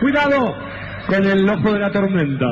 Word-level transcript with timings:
Cuidado 0.00 0.54
con 1.06 1.24
el 1.24 1.48
ojo 1.48 1.72
de 1.72 1.78
la 1.78 1.90
tormenta. 1.90 2.46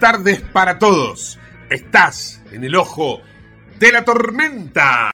Tardes 0.00 0.40
para 0.40 0.78
todos. 0.78 1.38
Estás 1.68 2.40
en 2.50 2.64
el 2.64 2.74
ojo 2.74 3.20
de 3.78 3.92
la 3.92 4.04
tormenta. 4.04 5.10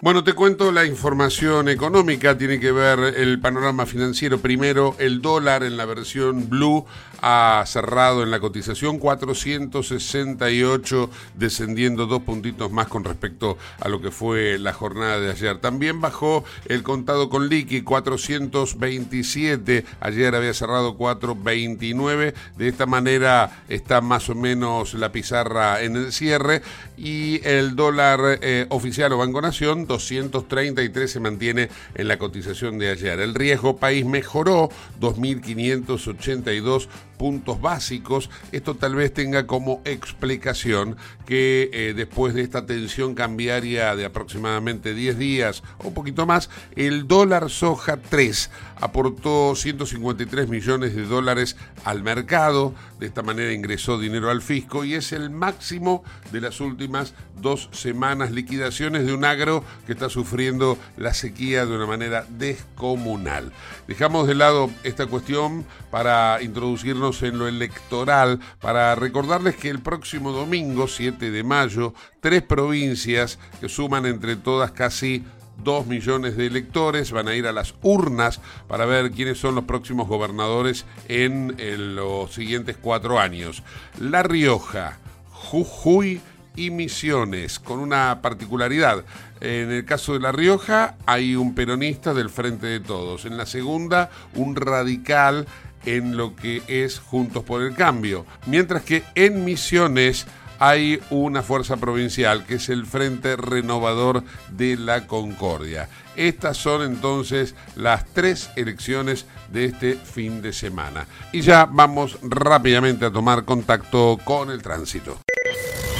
Bueno, 0.00 0.22
te 0.22 0.32
cuento 0.32 0.70
la 0.70 0.84
información 0.84 1.68
económica, 1.68 2.38
tiene 2.38 2.60
que 2.60 2.70
ver 2.70 3.00
el 3.16 3.40
panorama 3.40 3.84
financiero. 3.84 4.38
Primero, 4.38 4.94
el 5.00 5.20
dólar 5.20 5.64
en 5.64 5.76
la 5.76 5.86
versión 5.86 6.48
blue 6.48 6.86
ha 7.20 7.64
cerrado 7.66 8.22
en 8.22 8.30
la 8.30 8.40
cotización 8.40 8.98
468, 8.98 11.10
descendiendo 11.34 12.06
dos 12.06 12.22
puntitos 12.22 12.70
más 12.70 12.88
con 12.88 13.04
respecto 13.04 13.58
a 13.80 13.88
lo 13.88 14.00
que 14.00 14.10
fue 14.10 14.58
la 14.58 14.72
jornada 14.72 15.20
de 15.20 15.30
ayer. 15.30 15.58
También 15.58 16.00
bajó 16.00 16.44
el 16.66 16.82
contado 16.82 17.28
con 17.28 17.48
liqui 17.48 17.82
427, 17.82 19.84
ayer 20.00 20.34
había 20.34 20.54
cerrado 20.54 20.96
429, 20.96 22.34
de 22.56 22.68
esta 22.68 22.86
manera 22.86 23.62
está 23.68 24.00
más 24.00 24.28
o 24.28 24.34
menos 24.34 24.94
la 24.94 25.12
pizarra 25.12 25.82
en 25.82 25.96
el 25.96 26.12
cierre 26.12 26.62
y 26.96 27.46
el 27.46 27.76
dólar 27.76 28.38
eh, 28.42 28.66
oficial 28.70 29.12
o 29.12 29.18
Banco 29.18 29.40
Nación 29.40 29.86
233 29.86 31.10
se 31.10 31.20
mantiene 31.20 31.68
en 31.94 32.08
la 32.08 32.18
cotización 32.18 32.78
de 32.78 32.90
ayer. 32.90 33.20
El 33.20 33.34
riesgo 33.34 33.76
país 33.76 34.04
mejoró 34.04 34.68
2.582 35.00 36.88
puntos 37.18 37.60
básicos. 37.60 38.30
Esto 38.52 38.74
tal 38.76 38.94
vez 38.94 39.12
tenga 39.12 39.46
como 39.46 39.82
explicación 39.84 40.96
que 41.26 41.68
eh, 41.72 41.92
después 41.94 42.32
de 42.32 42.42
esta 42.42 42.64
tensión 42.64 43.14
cambiaria 43.14 43.94
de 43.96 44.06
aproximadamente 44.06 44.94
10 44.94 45.18
días 45.18 45.62
o 45.78 45.88
un 45.88 45.94
poquito 45.94 46.24
más, 46.24 46.48
el 46.76 47.06
dólar 47.06 47.50
soja 47.50 47.98
3 47.98 48.50
aportó 48.80 49.54
153 49.54 50.48
millones 50.48 50.94
de 50.94 51.04
dólares 51.04 51.56
al 51.84 52.02
mercado, 52.02 52.74
de 52.98 53.06
esta 53.06 53.22
manera 53.22 53.52
ingresó 53.52 53.98
dinero 53.98 54.30
al 54.30 54.42
fisco 54.42 54.84
y 54.84 54.94
es 54.94 55.12
el 55.12 55.30
máximo 55.30 56.02
de 56.32 56.40
las 56.40 56.60
últimas 56.60 57.14
dos 57.40 57.68
semanas, 57.72 58.30
liquidaciones 58.30 59.06
de 59.06 59.14
un 59.14 59.24
agro 59.24 59.64
que 59.86 59.92
está 59.92 60.08
sufriendo 60.08 60.78
la 60.96 61.14
sequía 61.14 61.66
de 61.66 61.76
una 61.76 61.86
manera 61.86 62.26
descomunal. 62.28 63.52
Dejamos 63.86 64.26
de 64.26 64.34
lado 64.34 64.70
esta 64.82 65.06
cuestión 65.06 65.64
para 65.90 66.42
introducirnos 66.42 67.22
en 67.22 67.38
lo 67.38 67.48
electoral 67.48 68.40
para 68.60 68.94
recordarles 68.94 69.56
que 69.56 69.70
el 69.70 69.80
próximo 69.80 70.32
domingo, 70.32 70.88
7 70.88 71.30
de 71.30 71.44
mayo, 71.44 71.94
tres 72.20 72.42
provincias 72.42 73.38
que 73.60 73.68
suman 73.68 74.06
entre 74.06 74.36
todas 74.36 74.72
casi 74.72 75.24
2 75.62 75.86
millones 75.86 76.36
de 76.36 76.46
electores 76.46 77.12
van 77.12 77.28
a 77.28 77.34
ir 77.34 77.46
a 77.46 77.52
las 77.52 77.74
urnas 77.82 78.40
para 78.66 78.86
ver 78.86 79.10
quiénes 79.10 79.38
son 79.38 79.54
los 79.54 79.64
próximos 79.64 80.08
gobernadores 80.08 80.86
en, 81.08 81.54
en 81.58 81.96
los 81.96 82.32
siguientes 82.32 82.76
cuatro 82.80 83.18
años. 83.18 83.62
La 83.98 84.22
Rioja, 84.22 84.98
Jujuy 85.30 86.20
y 86.56 86.70
Misiones, 86.70 87.58
con 87.58 87.78
una 87.78 88.20
particularidad. 88.20 89.04
En 89.40 89.70
el 89.70 89.84
caso 89.84 90.14
de 90.14 90.20
La 90.20 90.32
Rioja 90.32 90.96
hay 91.06 91.36
un 91.36 91.54
peronista 91.54 92.12
del 92.14 92.30
Frente 92.30 92.66
de 92.66 92.80
Todos. 92.80 93.24
En 93.24 93.36
la 93.36 93.46
segunda, 93.46 94.10
un 94.34 94.56
radical 94.56 95.46
en 95.86 96.16
lo 96.16 96.34
que 96.34 96.62
es 96.66 96.98
Juntos 96.98 97.44
por 97.44 97.62
el 97.62 97.74
Cambio. 97.74 98.26
Mientras 98.46 98.82
que 98.82 99.04
en 99.14 99.44
Misiones 99.44 100.26
hay 100.58 101.00
una 101.10 101.42
fuerza 101.42 101.76
provincial 101.76 102.44
que 102.44 102.56
es 102.56 102.68
el 102.68 102.86
Frente 102.86 103.36
Renovador 103.36 104.24
de 104.50 104.76
la 104.76 105.06
Concordia. 105.06 105.88
Estas 106.16 106.56
son 106.56 106.82
entonces 106.82 107.54
las 107.76 108.04
tres 108.12 108.50
elecciones 108.56 109.26
de 109.52 109.66
este 109.66 109.94
fin 109.94 110.42
de 110.42 110.52
semana. 110.52 111.06
Y 111.32 111.42
ya 111.42 111.66
vamos 111.66 112.18
rápidamente 112.22 113.06
a 113.06 113.10
tomar 113.10 113.44
contacto 113.44 114.18
con 114.24 114.50
el 114.50 114.62
tránsito. 114.62 115.18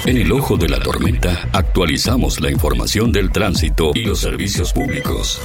En 0.05 0.17
el 0.17 0.31
ojo 0.31 0.57
de 0.57 0.69
la 0.69 0.79
tormenta 0.79 1.49
actualizamos 1.53 2.39
la 2.39 2.49
información 2.49 3.11
del 3.11 3.31
tránsito 3.31 3.91
y 3.93 4.05
los 4.05 4.19
servicios 4.19 4.73
públicos. 4.73 5.41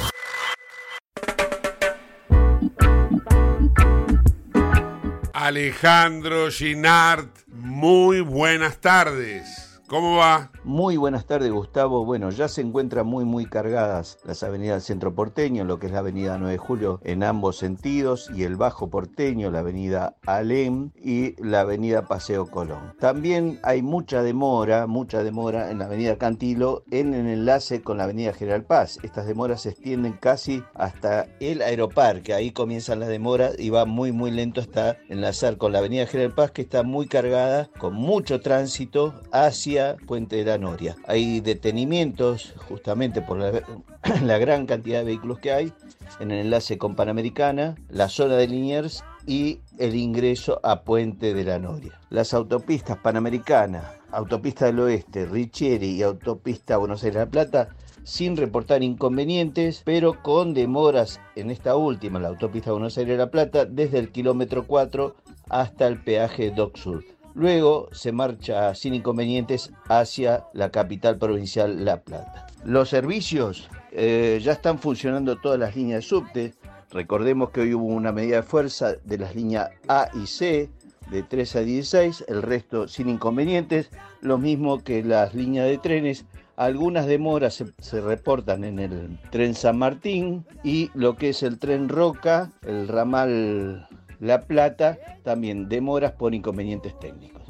Alejandro 5.45 6.51
Ginard, 6.51 7.29
muy 7.49 8.23
buenas 8.23 8.81
tardes. 8.81 9.74
¿Cómo 9.95 10.17
va? 10.17 10.51
Muy 10.65 10.97
buenas 10.97 11.25
tardes, 11.25 11.53
Gustavo. 11.53 12.05
Bueno, 12.05 12.31
ya 12.31 12.49
se 12.49 12.63
encuentran 12.63 13.07
muy, 13.07 13.25
muy 13.25 13.47
cargadas 13.47 14.19
las 14.25 14.43
avenidas 14.43 14.83
Centro 14.83 15.15
Porteño, 15.15 15.63
lo 15.63 15.79
que 15.79 15.87
es 15.87 15.93
la 15.93 16.01
avenida 16.01 16.37
9 16.37 16.51
de 16.51 16.59
Julio 16.59 17.01
en 17.05 17.23
ambos 17.23 17.59
sentidos, 17.59 18.29
y 18.35 18.43
el 18.43 18.57
Bajo 18.57 18.91
Porteño, 18.91 19.53
la 19.53 19.61
avenida 19.61 20.17
Alem 20.27 20.91
y 20.97 21.41
la 21.41 21.61
avenida 21.61 22.09
Paseo 22.09 22.51
Colón. 22.51 22.95
También 22.99 23.61
hay 23.63 23.83
mucha 23.83 24.25
demora, 24.25 24.89
mucha 24.89 25.23
demora 25.23 25.71
en 25.71 25.79
la 25.79 25.85
avenida 25.85 26.19
Cantilo 26.19 26.83
en 26.91 27.15
el 27.15 27.29
enlace 27.29 27.81
con 27.81 27.99
la 27.99 28.05
avenida 28.05 28.33
General 28.33 28.65
Paz. 28.65 28.99
Estas 29.05 29.29
demoras 29.29 29.61
se 29.61 29.69
extienden 29.69 30.15
casi 30.15 30.65
hasta 30.75 31.29
el 31.39 31.63
aeroparque. 31.63 32.35
Ahí 32.35 32.51
comienzan 32.51 32.99
las 32.99 33.11
demoras 33.11 33.57
y 33.61 33.71
va 33.71 33.85
muy, 33.85 34.11
muy 34.11 34.33
lento 34.33 34.61
hasta 34.61 34.97
enlazar 35.09 35.57
con 35.57 35.71
la 35.71 35.79
avenida 35.79 36.07
General 36.07 36.35
Paz, 36.35 36.51
que 36.51 36.63
está 36.63 36.83
muy 36.83 37.07
cargada, 37.07 37.71
con 37.79 37.95
mucho 37.95 38.41
tránsito 38.41 39.15
hacia 39.31 39.84
Puente 40.07 40.37
de 40.37 40.45
la 40.45 40.59
Noria. 40.59 40.97
Hay 41.07 41.41
detenimientos 41.41 42.55
justamente 42.69 43.23
por 43.23 43.39
la, 44.23 44.39
gran 44.39 44.67
cantidad 44.67 44.99
de 45.01 45.05
vehículos 45.05 45.39
que 45.39 45.53
hay 45.53 45.73
en 46.21 46.31
el 46.31 46.47
enlace 46.47 46.79
con 46.79 46.97
Panamericana, 46.97 47.77
la 47.89 48.09
zona 48.09 48.37
de 48.37 48.49
Liniers 48.49 49.05
y 49.27 49.61
el 49.79 49.95
ingreso 49.95 50.61
a 50.63 50.83
Puente 50.83 51.35
de 51.35 51.45
la 51.45 51.59
Noria. 51.59 52.01
Las 52.11 52.35
autopistas 52.35 52.99
Panamericana, 52.99 53.95
Autopista 54.11 54.67
del 54.67 54.81
Oeste, 54.81 55.27
Richieri 55.27 55.91
y 55.91 56.03
Autopista 56.03 56.77
Buenos 56.77 57.03
Aires-La 57.05 57.27
Plata 57.27 57.69
sin 58.05 58.37
reportar 58.37 58.83
inconvenientes, 58.83 59.83
pero 59.85 60.23
con 60.23 60.55
demoras 60.55 61.21
en 61.37 61.51
esta 61.51 61.75
última, 61.75 62.21
la 62.21 62.29
autopista 62.29 62.71
Buenos 62.71 62.97
Aires-La 62.99 63.31
Plata, 63.31 63.65
desde 63.65 63.99
el 63.99 64.13
kilómetro 64.13 64.67
4 64.67 65.17
hasta 65.49 65.87
el 65.87 66.03
peaje 66.03 66.51
Dock 66.51 66.77
Sur. 66.77 67.05
Luego 67.35 67.89
se 67.91 68.13
marcha 68.13 68.75
sin 68.77 68.95
inconvenientes 68.95 69.73
hacia 69.89 70.45
la 70.53 70.71
capital 70.71 71.19
provincial 71.19 71.85
La 71.85 72.01
Plata. 72.01 72.47
Los 72.65 72.91
servicios 72.91 73.69
eh, 73.91 74.41
ya 74.41 74.53
están 74.53 74.79
funcionando 74.79 75.37
todas 75.37 75.59
las 75.59 75.75
líneas 75.75 75.99
de 75.99 76.09
subte. 76.09 76.55
Recordemos 76.91 77.51
que 77.51 77.63
hoy 77.63 77.75
hubo 77.75 77.87
una 77.87 78.13
medida 78.13 78.37
de 78.37 78.43
fuerza 78.45 78.95
de 79.05 79.19
las 79.19 79.35
líneas 79.35 79.71
A 79.89 80.09
y 80.15 80.27
C 80.27 80.71
de 81.11 81.23
3 81.25 81.57
a 81.57 81.61
16, 81.61 82.25
el 82.29 82.43
resto 82.43 82.87
sin 82.87 83.09
inconvenientes, 83.09 83.91
lo 84.21 84.39
mismo 84.39 84.83
que 84.85 85.03
las 85.03 85.35
líneas 85.35 85.67
de 85.67 85.79
trenes. 85.79 86.25
Algunas 86.57 87.07
demoras 87.07 87.55
se, 87.55 87.67
se, 87.79 88.01
reportan 88.01 88.63
en 88.63 88.79
el 88.79 89.19
tren 89.33 89.57
San 89.57 89.77
Martín 89.77 90.47
y 90.63 90.89
lo 90.95 91.17
que 91.17 91.31
es 91.31 91.43
el 91.43 91.59
tren 91.59 91.89
Roca, 91.89 92.53
el 92.63 92.87
ramal 92.87 93.89
La 94.21 94.43
Plata, 94.43 94.99
también 95.23 95.69
demoras 95.69 96.13
por 96.13 96.35
inconvenientes 96.35 96.99
técnicos. 96.99 97.45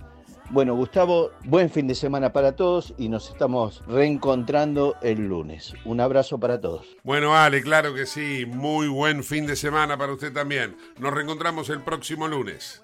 Bueno, 0.50 0.74
Gustavo, 0.76 1.30
buen 1.44 1.70
fin 1.70 1.86
de 1.86 1.94
semana 1.94 2.32
para 2.32 2.54
todos 2.54 2.94
y 2.98 3.08
nos 3.08 3.30
estamos 3.30 3.82
reencontrando 3.86 4.94
el 5.02 5.26
lunes. 5.26 5.72
Un 5.84 6.00
abrazo 6.00 6.38
para 6.38 6.60
todos. 6.60 6.86
Bueno, 7.02 7.34
Ale, 7.34 7.62
claro 7.62 7.94
que 7.94 8.06
sí. 8.06 8.44
Muy 8.46 8.86
buen 8.88 9.24
fin 9.24 9.46
de 9.46 9.56
semana 9.56 9.96
para 9.96 10.12
usted 10.12 10.32
también. 10.32 10.76
Nos 10.98 11.14
reencontramos 11.14 11.70
el 11.70 11.80
próximo 11.80 12.28
lunes. 12.28 12.82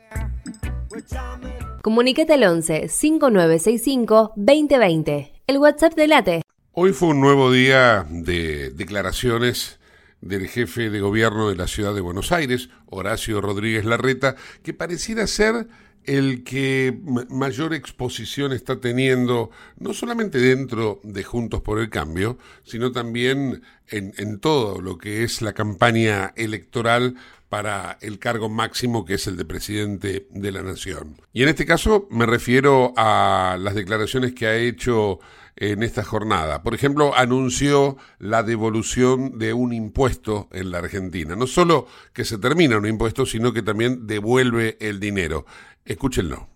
Comunicate 1.83 2.33
al 2.33 2.44
11 2.44 2.88
5965 2.88 4.33
2020. 4.37 5.33
El 5.47 5.59
WhatsApp 5.59 5.94
de 5.94 6.09
Late. 6.09 6.43
Hoy 6.73 6.93
fue 6.93 7.09
un 7.09 7.21
nuevo 7.21 7.50
día 7.50 8.06
de 8.09 8.71
declaraciones 8.71 9.80
del 10.20 10.49
jefe 10.49 10.90
de 10.90 11.00
gobierno 11.00 11.49
de 11.49 11.56
la 11.56 11.67
ciudad 11.67 11.94
de 11.94 12.00
Buenos 12.00 12.32
Aires, 12.32 12.69
Horacio 12.87 13.40
Rodríguez 13.40 13.84
Larreta, 13.84 14.37
que 14.62 14.75
pareciera 14.75 15.26
ser 15.26 15.67
el 16.05 16.44
que 16.44 16.99
mayor 17.28 17.75
exposición 17.75 18.52
está 18.52 18.81
teniendo, 18.81 19.50
no 19.78 19.93
solamente 19.93 20.38
dentro 20.38 21.00
de 21.02 21.22
Juntos 21.25 21.61
por 21.61 21.78
el 21.78 21.90
Cambio, 21.90 22.38
sino 22.64 22.90
también 22.90 23.62
en, 23.88 24.38
todo 24.40 24.81
lo 24.81 24.99
que 24.99 25.25
es 25.25 25.43
la 25.43 25.52
campaña 25.52 26.32
electoral 26.37 27.16
para 27.49 27.99
el 28.00 28.19
cargo 28.19 28.49
máximo 28.49 29.05
que 29.05 29.14
es 29.14 29.26
el 29.26 29.37
de 29.37 29.44
presidente 29.44 30.26
de 30.31 30.52
la 30.52 30.62
Nación. 30.62 31.16
Y 31.32 31.43
en 31.43 31.49
este 31.49 31.66
caso 31.66 32.06
me 32.11 32.25
refiero 32.25 32.94
a 32.96 33.58
las 33.61 33.75
declaraciones 33.75 34.32
que 34.32 34.46
ha 34.46 34.56
hecho 34.56 35.19
en 35.61 35.83
esta 35.83 36.03
jornada. 36.03 36.62
Por 36.62 36.75
ejemplo, 36.75 37.15
anunció 37.15 37.99
la 38.19 38.43
devolución 38.43 39.39
de 39.39 39.53
un 39.53 39.73
impuesto 39.73 40.49
en 40.53 40.71
la 40.71 40.79
Argentina. 40.79 41.37
No 41.37 41.47
solo 41.47 41.87
que 42.15 42.25
se 42.25 42.39
termina 42.39 42.79
un 42.79 42.87
impuesto, 42.87 43.27
sino 43.27 43.53
que 43.53 43.62
también 43.62 44.07
devuelve 44.07 44.79
el 44.81 44.99
dinero. 44.99 45.45
Escúchenlo. 45.85 46.49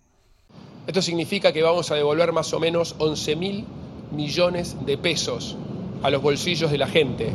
Esto 0.87 1.03
significa 1.03 1.53
que 1.53 1.63
vamos 1.63 1.91
a 1.91 1.95
devolver 1.95 2.33
más 2.33 2.53
o 2.55 2.61
menos 2.61 2.97
11 2.99 3.37
mil 3.37 3.65
millones 4.11 4.77
de 4.85 4.97
pesos 4.97 5.57
a 6.03 6.11
los 6.11 6.23
bolsillos 6.23 6.71
de 6.71 6.79
la 6.79 6.87
gente. 6.87 7.33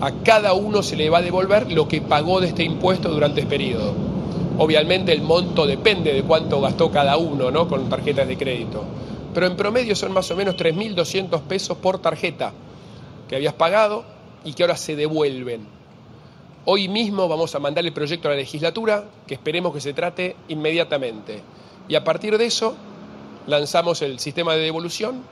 A 0.00 0.12
cada 0.22 0.52
uno 0.52 0.82
se 0.82 0.96
le 0.96 1.08
va 1.08 1.18
a 1.18 1.22
devolver 1.22 1.72
lo 1.72 1.88
que 1.88 2.02
pagó 2.02 2.40
de 2.40 2.48
este 2.48 2.62
impuesto 2.62 3.08
durante 3.10 3.40
este 3.40 3.50
periodo. 3.50 3.94
Obviamente 4.58 5.12
el 5.12 5.22
monto 5.22 5.66
depende 5.66 6.12
de 6.12 6.22
cuánto 6.22 6.60
gastó 6.60 6.90
cada 6.90 7.16
uno 7.16 7.50
¿no? 7.50 7.68
con 7.68 7.88
tarjetas 7.88 8.28
de 8.28 8.36
crédito. 8.36 8.84
Pero 9.36 9.48
en 9.48 9.56
promedio 9.58 9.94
son 9.94 10.12
más 10.12 10.30
o 10.30 10.34
menos 10.34 10.56
3.200 10.56 11.42
pesos 11.42 11.76
por 11.76 11.98
tarjeta 11.98 12.54
que 13.28 13.36
habías 13.36 13.52
pagado 13.52 14.02
y 14.46 14.54
que 14.54 14.62
ahora 14.62 14.78
se 14.78 14.96
devuelven. 14.96 15.66
Hoy 16.64 16.88
mismo 16.88 17.28
vamos 17.28 17.54
a 17.54 17.58
mandar 17.58 17.84
el 17.84 17.92
proyecto 17.92 18.28
a 18.28 18.30
la 18.30 18.38
legislatura, 18.38 19.04
que 19.26 19.34
esperemos 19.34 19.74
que 19.74 19.82
se 19.82 19.92
trate 19.92 20.36
inmediatamente. 20.48 21.42
Y 21.86 21.96
a 21.96 22.02
partir 22.02 22.38
de 22.38 22.46
eso 22.46 22.76
lanzamos 23.46 24.00
el 24.00 24.20
sistema 24.20 24.54
de 24.54 24.62
devolución, 24.62 25.22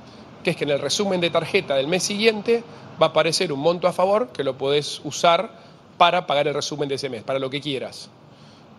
que 0.43 0.51
es 0.51 0.57
que 0.59 0.65
en 0.65 0.73
el 0.73 0.81
resumen 0.81 1.23
de 1.23 1.31
tarjeta 1.31 1.75
del 1.75 1.89
mes 1.89 2.03
siguiente 2.03 2.63
va 3.01 3.07
a 3.07 3.09
aparecer 3.09 3.55
un 3.55 3.61
monto 3.61 3.89
a 3.89 3.95
favor 3.95 4.29
que 4.33 4.45
lo 4.45 4.59
podés 4.59 5.01
usar 5.05 5.51
para 5.97 6.27
pagar 6.27 6.47
el 6.47 6.53
resumen 6.53 6.91
de 6.91 6.97
ese 6.97 7.09
mes, 7.09 7.23
para 7.23 7.39
lo 7.39 7.49
que 7.49 7.63
quieras. 7.63 8.11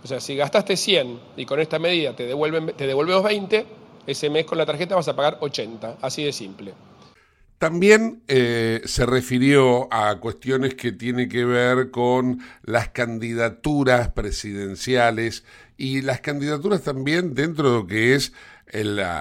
O 0.04 0.08
sea, 0.08 0.20
si 0.20 0.36
gastaste 0.36 0.78
100 0.78 1.20
y 1.36 1.48
con 1.48 1.60
esta 1.60 1.80
medida 1.80 2.16
te, 2.16 2.28
devuelven, 2.28 2.74
te 2.78 2.86
devolvemos 2.86 3.24
20, 3.24 3.66
ese 4.08 4.30
mes 4.30 4.46
con 4.46 4.58
la 4.58 4.66
tarjeta 4.66 4.96
vas 4.96 5.08
a 5.08 5.16
pagar 5.16 5.38
80, 5.42 5.98
así 6.02 6.24
de 6.24 6.32
simple. 6.32 6.74
También 7.58 8.22
eh, 8.28 8.82
se 8.86 9.06
refirió 9.06 9.92
a 9.92 10.20
cuestiones 10.20 10.76
que 10.76 10.92
tienen 10.92 11.30
que 11.30 11.46
ver 11.46 11.90
con 11.90 12.42
las 12.64 12.90
candidaturas 12.90 14.10
presidenciales 14.10 15.46
y 15.78 16.02
las 16.02 16.20
candidaturas 16.20 16.82
también 16.82 17.34
dentro 17.34 17.72
de 17.72 17.78
lo 17.78 17.88
que 17.88 18.16
es 18.16 18.34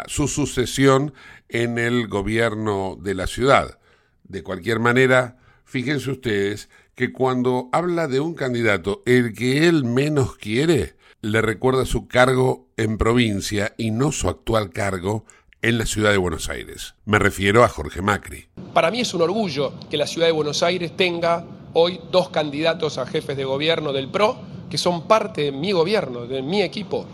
su 0.06 0.26
sucesión 0.26 1.14
en 1.48 1.78
el 1.78 2.08
gobierno 2.08 2.98
de 3.00 3.14
la 3.14 3.28
ciudad. 3.28 3.78
De 4.24 4.42
cualquier 4.42 4.80
manera, 4.80 5.36
fíjense 5.64 6.10
ustedes 6.10 6.68
que 6.96 7.12
cuando 7.12 7.68
habla 7.72 8.08
de 8.08 8.20
un 8.20 8.34
candidato, 8.34 9.02
el 9.06 9.34
que 9.34 9.68
él 9.68 9.84
menos 9.84 10.36
quiere, 10.36 10.93
le 11.24 11.40
recuerda 11.40 11.86
su 11.86 12.06
cargo 12.06 12.68
en 12.76 12.98
provincia 12.98 13.74
y 13.78 13.90
no 13.90 14.12
su 14.12 14.28
actual 14.28 14.70
cargo 14.70 15.24
en 15.62 15.78
la 15.78 15.86
ciudad 15.86 16.10
de 16.10 16.18
Buenos 16.18 16.50
Aires. 16.50 16.94
Me 17.06 17.18
refiero 17.18 17.64
a 17.64 17.68
Jorge 17.68 18.02
Macri. 18.02 18.48
Para 18.74 18.90
mí 18.90 19.00
es 19.00 19.14
un 19.14 19.22
orgullo 19.22 19.72
que 19.88 19.96
la 19.96 20.06
ciudad 20.06 20.26
de 20.26 20.32
Buenos 20.32 20.62
Aires 20.62 20.94
tenga 20.96 21.46
hoy 21.72 21.98
dos 22.12 22.28
candidatos 22.28 22.98
a 22.98 23.06
jefes 23.06 23.38
de 23.38 23.44
gobierno 23.44 23.92
del 23.94 24.10
PRO 24.10 24.36
que 24.68 24.76
son 24.76 25.08
parte 25.08 25.44
de 25.44 25.52
mi 25.52 25.72
gobierno, 25.72 26.26
de 26.26 26.42
mi 26.42 26.60
equipo. 26.60 27.06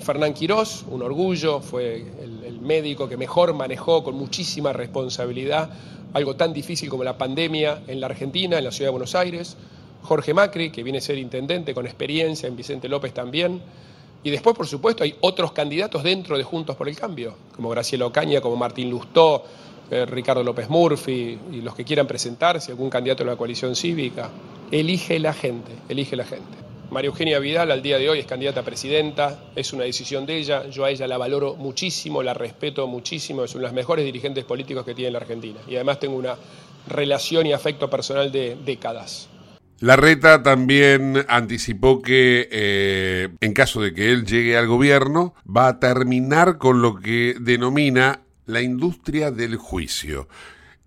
Fernán 0.00 0.34
Quirós, 0.34 0.84
un 0.88 1.02
orgullo, 1.02 1.60
fue 1.60 2.06
el, 2.22 2.44
el 2.44 2.60
médico 2.60 3.08
que 3.08 3.16
mejor 3.16 3.54
manejó 3.54 4.04
con 4.04 4.16
muchísima 4.16 4.72
responsabilidad 4.74 5.70
algo 6.12 6.36
tan 6.36 6.52
difícil 6.52 6.88
como 6.88 7.04
la 7.04 7.16
pandemia 7.16 7.82
en 7.86 8.00
la 8.00 8.06
Argentina, 8.06 8.58
en 8.58 8.64
la 8.64 8.72
ciudad 8.72 8.88
de 8.88 8.92
Buenos 8.92 9.14
Aires. 9.14 9.56
Jorge 10.02 10.34
Macri, 10.34 10.70
que 10.70 10.82
viene 10.82 10.98
a 10.98 11.02
ser 11.02 11.18
intendente 11.18 11.74
con 11.74 11.86
experiencia, 11.86 12.48
en 12.48 12.56
Vicente 12.56 12.88
López 12.88 13.12
también 13.12 13.62
y 14.22 14.30
después, 14.30 14.54
por 14.54 14.66
supuesto, 14.66 15.02
hay 15.02 15.14
otros 15.20 15.52
candidatos 15.52 16.02
dentro 16.02 16.36
de 16.36 16.44
Juntos 16.44 16.76
por 16.76 16.88
el 16.88 16.96
Cambio, 16.96 17.34
como 17.56 17.70
Graciela 17.70 18.06
Ocaña, 18.06 18.40
como 18.40 18.54
Martín 18.56 18.90
Lustó, 18.90 19.44
eh, 19.90 20.04
Ricardo 20.04 20.44
López 20.44 20.68
Murphy 20.68 21.38
y 21.52 21.62
los 21.62 21.74
que 21.74 21.84
quieran 21.84 22.06
presentarse, 22.06 22.72
algún 22.72 22.90
candidato 22.90 23.24
de 23.24 23.30
la 23.30 23.36
coalición 23.36 23.74
cívica. 23.74 24.28
Elige 24.70 25.18
la 25.18 25.32
gente, 25.32 25.72
elige 25.88 26.16
la 26.16 26.24
gente. 26.24 26.58
María 26.90 27.08
Eugenia 27.08 27.38
Vidal 27.38 27.70
al 27.70 27.82
día 27.82 27.98
de 27.98 28.10
hoy 28.10 28.18
es 28.18 28.26
candidata 28.26 28.60
a 28.60 28.62
presidenta, 28.62 29.44
es 29.56 29.72
una 29.72 29.84
decisión 29.84 30.26
de 30.26 30.36
ella, 30.36 30.68
yo 30.68 30.84
a 30.84 30.90
ella 30.90 31.06
la 31.06 31.16
valoro 31.16 31.54
muchísimo, 31.54 32.22
la 32.22 32.34
respeto 32.34 32.86
muchísimo, 32.88 33.44
es 33.44 33.54
una 33.54 33.62
de 33.62 33.66
las 33.68 33.74
mejores 33.74 34.04
dirigentes 34.04 34.44
políticos 34.44 34.84
que 34.84 34.94
tiene 34.94 35.12
la 35.12 35.18
Argentina 35.18 35.60
y 35.68 35.76
además 35.76 36.00
tengo 36.00 36.16
una 36.16 36.36
relación 36.88 37.46
y 37.46 37.52
afecto 37.52 37.88
personal 37.88 38.30
de 38.32 38.56
décadas. 38.64 39.29
Larreta 39.80 40.42
también 40.42 41.24
anticipó 41.26 42.02
que 42.02 42.48
eh, 42.52 43.30
en 43.40 43.54
caso 43.54 43.80
de 43.80 43.94
que 43.94 44.12
él 44.12 44.26
llegue 44.26 44.58
al 44.58 44.66
gobierno 44.66 45.34
va 45.44 45.68
a 45.68 45.80
terminar 45.80 46.58
con 46.58 46.82
lo 46.82 46.96
que 46.96 47.34
denomina 47.40 48.20
la 48.44 48.60
industria 48.60 49.30
del 49.30 49.56
juicio. 49.56 50.28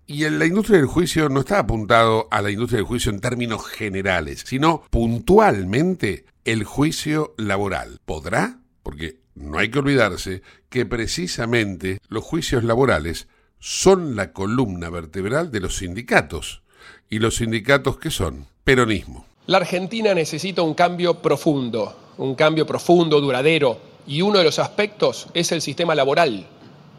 Y 0.06 0.26
en 0.26 0.38
la 0.38 0.46
industria 0.46 0.78
del 0.78 0.86
juicio 0.86 1.28
no 1.28 1.40
está 1.40 1.58
apuntado 1.58 2.28
a 2.30 2.40
la 2.40 2.52
industria 2.52 2.76
del 2.76 2.86
juicio 2.86 3.10
en 3.10 3.20
términos 3.20 3.66
generales, 3.66 4.44
sino 4.46 4.84
puntualmente 4.90 6.26
el 6.44 6.62
juicio 6.62 7.34
laboral. 7.36 7.98
¿Podrá? 8.04 8.60
Porque 8.84 9.18
no 9.34 9.58
hay 9.58 9.70
que 9.70 9.80
olvidarse 9.80 10.42
que 10.68 10.86
precisamente 10.86 11.98
los 12.08 12.22
juicios 12.22 12.62
laborales 12.62 13.26
son 13.58 14.14
la 14.14 14.32
columna 14.32 14.88
vertebral 14.88 15.50
de 15.50 15.60
los 15.60 15.78
sindicatos. 15.78 16.63
¿Y 17.10 17.18
los 17.18 17.36
sindicatos 17.36 17.98
qué 17.98 18.10
son? 18.10 18.46
Peronismo. 18.64 19.24
La 19.46 19.58
Argentina 19.58 20.14
necesita 20.14 20.62
un 20.62 20.74
cambio 20.74 21.20
profundo, 21.20 21.94
un 22.16 22.34
cambio 22.34 22.66
profundo, 22.66 23.20
duradero, 23.20 23.78
y 24.06 24.22
uno 24.22 24.38
de 24.38 24.44
los 24.44 24.58
aspectos 24.58 25.28
es 25.34 25.52
el 25.52 25.60
sistema 25.60 25.94
laboral. 25.94 26.46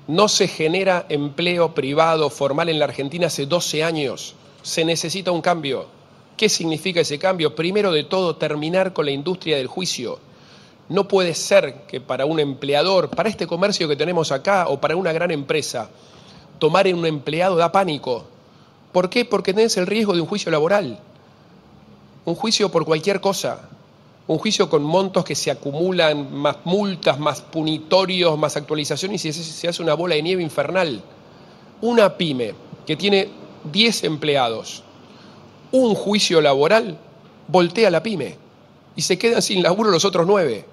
No 0.08 0.28
se 0.28 0.48
genera 0.48 1.06
empleo 1.10 1.74
privado 1.74 2.30
formal 2.30 2.70
en 2.70 2.78
la 2.78 2.86
Argentina 2.86 3.28
hace 3.28 3.48
12 3.48 3.84
años. 3.84 4.36
Se 4.62 4.86
necesita 4.86 5.32
un 5.32 5.42
cambio. 5.42 5.88
¿Qué 6.38 6.50
significa 6.50 7.02
ese 7.02 7.18
cambio? 7.18 7.56
Primero 7.56 7.92
de 7.92 8.04
todo, 8.04 8.36
terminar 8.36 8.94
con 8.94 9.06
la 9.06 9.12
industria 9.12 9.58
del 9.58 9.68
juicio. 9.68 10.20
No 10.90 11.08
puede 11.08 11.34
ser 11.34 11.86
que 11.88 12.00
para 12.00 12.26
un 12.26 12.40
empleador, 12.40 13.10
para 13.10 13.30
este 13.30 13.48
comercio 13.48 13.88
que 13.88 13.96
tenemos 13.96 14.32
acá 14.32 14.68
o 14.68 14.80
para 14.80 14.96
una 14.96 15.14
gran 15.14 15.32
empresa, 15.32 15.90
tomar 16.60 16.86
un 16.94 17.06
empleado 17.06 17.56
da 17.56 17.72
pánico. 17.72 18.28
¿Por 18.96 19.10
qué? 19.10 19.26
Porque 19.26 19.54
tenés 19.54 19.76
el 19.76 19.88
riesgo 19.88 20.14
de 20.14 20.22
un 20.22 20.28
juicio 20.28 20.50
laboral 20.52 21.00
un 22.26 22.36
juicio 22.36 22.70
por 22.70 22.86
cualquier 22.86 23.22
cosa, 23.22 23.70
un 24.28 24.40
juicio 24.40 24.70
con 24.70 24.84
montos 24.84 25.24
que 25.24 25.36
se 25.36 25.52
acumulan, 25.52 26.34
más 26.34 26.58
multas, 26.66 27.20
más 27.20 27.42
punitorios, 27.42 28.38
más 28.38 28.58
actualizaciones 28.58 29.24
y 29.26 29.32
se 29.32 29.68
hace 29.68 29.84
una 29.84 29.94
bola 29.94 30.16
de 30.16 30.24
nieve 30.24 30.42
infernal. 30.42 31.02
Una 31.82 32.18
pyme 32.18 32.56
que 32.86 32.96
tiene 32.96 33.30
10 33.72 34.06
empleados, 34.06 34.84
un 35.72 35.94
juicio 35.94 36.42
laboral, 36.42 36.98
voltea 37.48 37.92
la 37.92 38.02
pyme 38.02 38.38
y 38.96 39.04
se 39.04 39.20
quedan 39.20 39.42
sin 39.42 39.62
laburo 39.62 39.92
los 39.92 40.06
otros 40.06 40.26
nueve. 40.26 40.66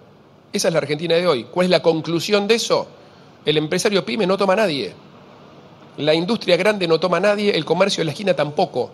Esa 0.52 0.69
es 0.69 0.75
la 0.75 0.79
Argentina 0.79 1.14
de 1.17 1.26
hoy. 1.26 1.45
¿Cuál 1.45 1.67
es 1.67 1.71
la 1.71 1.83
conclusión 1.83 2.49
de 2.49 2.55
eso? 2.55 2.87
El 3.45 3.59
empresario 3.59 4.05
pyme 4.07 4.26
no 4.26 4.38
toma 4.38 4.55
a 4.55 4.57
nadie. 4.57 4.95
La 5.99 6.15
industria 6.15 6.57
grande 6.57 6.89
no 6.89 6.99
toma 6.99 7.19
a 7.19 7.21
nadie, 7.21 7.55
el 7.55 7.65
comercio 7.65 8.01
de 8.01 8.07
la 8.07 8.13
esquina 8.13 8.35
tampoco. 8.35 8.91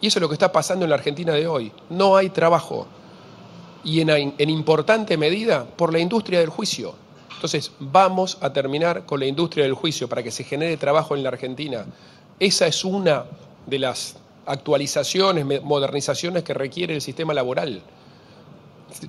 Y 0.00 0.08
eso 0.08 0.18
es 0.18 0.22
lo 0.22 0.28
que 0.28 0.34
está 0.34 0.50
pasando 0.50 0.84
en 0.84 0.90
la 0.90 0.96
Argentina 0.96 1.32
de 1.32 1.46
hoy. 1.46 1.72
No 1.90 2.16
hay 2.16 2.30
trabajo. 2.30 2.86
Y 3.84 4.00
en, 4.00 4.34
importante 4.38 5.16
medida 5.16 5.64
por 5.64 5.92
la 5.92 5.98
industria 5.98 6.40
del 6.40 6.48
juicio. 6.48 6.94
Entonces, 7.34 7.72
vamos 7.78 8.36
a 8.40 8.52
terminar 8.52 9.06
con 9.06 9.20
la 9.20 9.26
industria 9.26 9.64
del 9.64 9.74
juicio 9.74 10.08
para 10.08 10.22
que 10.22 10.30
se 10.30 10.44
genere 10.44 10.76
trabajo 10.76 11.16
en 11.16 11.22
la 11.22 11.30
Argentina. 11.30 11.86
Esa 12.38 12.66
es 12.66 12.84
una 12.84 13.24
de 13.66 13.78
las 13.78 14.16
actualizaciones, 14.44 15.62
modernizaciones 15.62 16.42
que 16.42 16.52
requiere 16.52 16.94
el 16.94 17.00
sistema 17.00 17.32
laboral. 17.32 17.80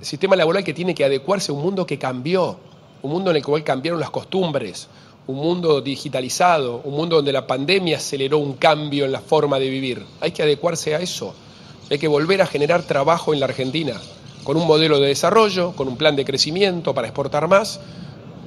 sistema 0.00 0.36
laboral 0.36 0.62
que 0.62 0.72
tiene 0.72 0.94
que 0.94 1.04
adecuarse 1.04 1.50
a 1.50 1.54
un 1.54 1.62
mundo 1.62 1.84
que 1.84 1.98
cambió, 1.98 2.58
un 3.02 3.10
mundo 3.10 3.30
en 3.30 3.36
el 3.36 3.44
cual 3.44 3.64
cambiaron 3.64 4.00
las 4.00 4.10
costumbres, 4.10 4.88
un 5.26 5.36
mundo 5.36 5.80
digitalizado, 5.80 6.80
un 6.84 6.94
mundo 6.94 7.16
donde 7.16 7.32
la 7.32 7.46
pandemia 7.46 7.98
aceleró 7.98 8.38
un 8.38 8.54
cambio 8.54 9.04
en 9.04 9.12
la 9.12 9.20
forma 9.20 9.58
de 9.58 9.70
vivir. 9.70 10.04
Hay 10.20 10.32
que 10.32 10.42
adecuarse 10.42 10.94
a 10.94 11.00
eso. 11.00 11.34
Hay 11.90 11.98
que 11.98 12.08
volver 12.08 12.42
a 12.42 12.46
generar 12.46 12.82
trabajo 12.82 13.32
en 13.32 13.40
la 13.40 13.46
Argentina, 13.46 14.00
con 14.44 14.56
un 14.56 14.66
modelo 14.66 14.98
de 14.98 15.08
desarrollo, 15.08 15.72
con 15.72 15.88
un 15.88 15.96
plan 15.96 16.16
de 16.16 16.24
crecimiento 16.24 16.94
para 16.94 17.08
exportar 17.08 17.48
más, 17.48 17.80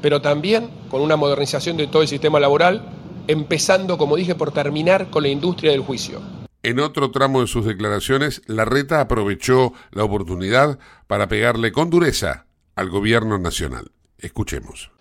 pero 0.01 0.21
también 0.21 0.69
con 0.89 1.01
una 1.01 1.15
modernización 1.15 1.77
de 1.77 1.87
todo 1.87 2.01
el 2.01 2.07
sistema 2.07 2.39
laboral, 2.39 2.83
empezando, 3.27 3.97
como 3.97 4.15
dije, 4.15 4.35
por 4.35 4.51
terminar 4.51 5.09
con 5.09 5.23
la 5.23 5.29
industria 5.29 5.71
del 5.71 5.81
juicio. 5.81 6.21
En 6.63 6.79
otro 6.79 7.11
tramo 7.11 7.41
de 7.41 7.47
sus 7.47 7.65
declaraciones, 7.65 8.41
Larreta 8.47 8.99
aprovechó 8.99 9.73
la 9.91 10.03
oportunidad 10.03 10.79
para 11.07 11.27
pegarle 11.27 11.71
con 11.71 11.89
dureza 11.89 12.47
al 12.75 12.89
gobierno 12.89 13.37
nacional. 13.37 13.91
Escuchemos 14.17 14.94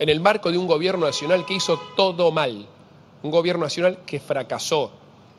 en 0.00 0.08
el 0.08 0.18
marco 0.18 0.50
de 0.50 0.56
un 0.56 0.66
gobierno 0.66 1.04
nacional 1.04 1.44
que 1.44 1.52
hizo 1.52 1.78
todo 1.94 2.32
mal, 2.32 2.66
un 3.22 3.30
gobierno 3.30 3.64
nacional 3.64 3.98
que 4.06 4.18
fracasó, 4.18 4.90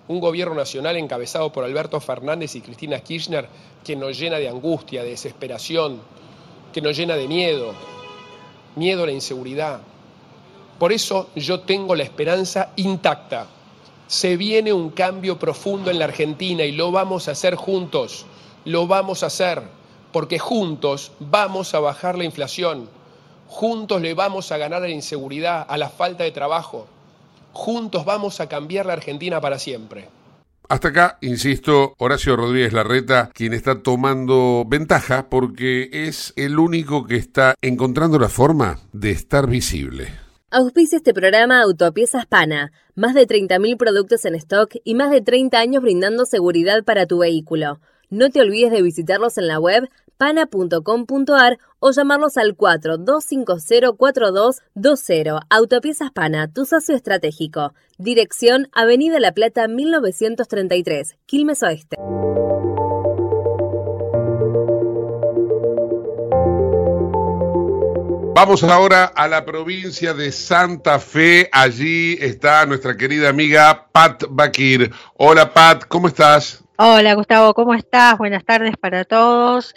un 0.08 0.20
gobierno 0.20 0.54
nacional 0.54 0.98
encabezado 0.98 1.52
por 1.52 1.64
Alberto 1.64 2.00
Fernández 2.00 2.56
y 2.56 2.62
Cristina 2.62 3.00
Kirchner 3.00 3.50
que 3.84 3.96
nos 3.96 4.20
llena 4.20 4.38
de 4.38 4.48
angustia, 4.48 5.02
de 5.02 5.10
desesperación, 5.10 6.00
que 6.72 6.80
nos 6.80 6.96
llena 6.96 7.16
de 7.16 7.28
miedo, 7.28 7.74
miedo 8.76 9.02
a 9.02 9.08
la 9.08 9.14
inseguridad. 9.14 9.82
Por 10.78 10.94
eso 10.94 11.30
yo 11.36 11.62
tengo 11.62 11.96
la 11.96 12.04
esperanza 12.04 12.72
intacta. 12.76 13.48
Se 14.06 14.38
viene 14.38 14.72
un 14.72 14.92
cambio 14.92 15.40
profundo 15.40 15.90
en 15.90 15.98
la 15.98 16.06
Argentina 16.06 16.64
y 16.64 16.72
lo 16.72 16.92
vamos 16.92 17.28
a 17.28 17.32
hacer 17.32 17.56
juntos, 17.56 18.28
lo 18.66 18.86
vamos 18.86 19.24
a 19.24 19.28
hacer, 19.28 19.64
porque 20.12 20.38
juntos 20.38 21.14
vamos 21.20 21.74
a 21.74 21.80
bajar 21.80 22.16
la 22.16 22.26
inflación 22.26 23.01
Juntos 23.52 24.02
le 24.02 24.14
vamos 24.14 24.50
a 24.54 24.58
ganar 24.58 24.82
a 24.82 24.88
la 24.88 24.94
inseguridad, 24.94 25.66
a 25.68 25.78
la 25.78 25.90
falta 25.90 26.24
de 26.24 26.32
trabajo. 26.32 26.88
Juntos 27.52 28.06
vamos 28.06 28.40
a 28.40 28.48
cambiar 28.48 28.86
la 28.86 28.94
Argentina 28.94 29.42
para 29.42 29.60
siempre. 29.60 30.08
Hasta 30.70 30.88
acá, 30.88 31.18
insisto, 31.20 31.94
Horacio 31.98 32.38
Rodríguez 32.38 32.72
Larreta, 32.72 33.30
quien 33.34 33.54
está 33.54 33.84
tomando 33.84 34.64
ventaja 34.66 35.28
porque 35.30 35.90
es 35.92 36.32
el 36.38 36.60
único 36.60 37.06
que 37.06 37.18
está 37.18 37.56
encontrando 37.62 38.18
la 38.20 38.30
forma 38.30 38.80
de 38.94 39.12
estar 39.12 39.48
visible. 39.48 40.08
Auspicia 40.50 40.96
este 40.96 41.14
programa 41.14 41.62
Autopiezas 41.62 42.26
Pana. 42.26 42.72
Más 42.96 43.14
de 43.14 43.28
30.000 43.28 43.76
productos 43.76 44.24
en 44.24 44.36
stock 44.36 44.78
y 44.86 44.96
más 44.96 45.12
de 45.12 45.20
30 45.20 45.60
años 45.60 45.84
brindando 45.84 46.26
seguridad 46.26 46.86
para 46.86 47.06
tu 47.06 47.20
vehículo. 47.20 47.82
No 48.10 48.30
te 48.30 48.40
olvides 48.40 48.72
de 48.72 48.82
visitarlos 48.82 49.38
en 49.38 49.48
la 49.48 49.60
web 49.60 49.90
pana.com.ar 50.22 51.58
o 51.80 51.92
llamarlos 51.92 52.38
al 52.38 52.56
42504220. 52.56 55.40
Autopiezas 55.50 56.12
Pana, 56.12 56.48
tu 56.48 56.68
socio 56.68 56.96
estratégico. 56.96 57.74
Dirección 57.98 58.70
Avenida 58.72 59.20
La 59.20 59.32
Plata 59.32 59.68
1933, 59.68 61.16
Quilmes 61.26 61.64
Oeste. 61.64 61.96
Vamos 68.36 68.64
ahora 68.64 69.06
a 69.06 69.28
la 69.28 69.44
provincia 69.44 70.14
de 70.14 70.32
Santa 70.32 71.00
Fe. 71.00 71.50
Allí 71.52 72.16
está 72.22 72.68
nuestra 72.68 72.96
querida 72.96 73.30
amiga 73.30 73.88
Pat 73.92 74.26
Bakir. 74.30 74.92
Hola 75.18 75.52
Pat, 75.52 75.86
¿cómo 75.88 76.08
estás? 76.08 76.61
Hola 76.78 77.14
Gustavo, 77.14 77.54
¿cómo 77.54 77.74
estás? 77.74 78.18
Buenas 78.18 78.46
tardes 78.46 78.76
para 78.78 79.04
todos. 79.06 79.76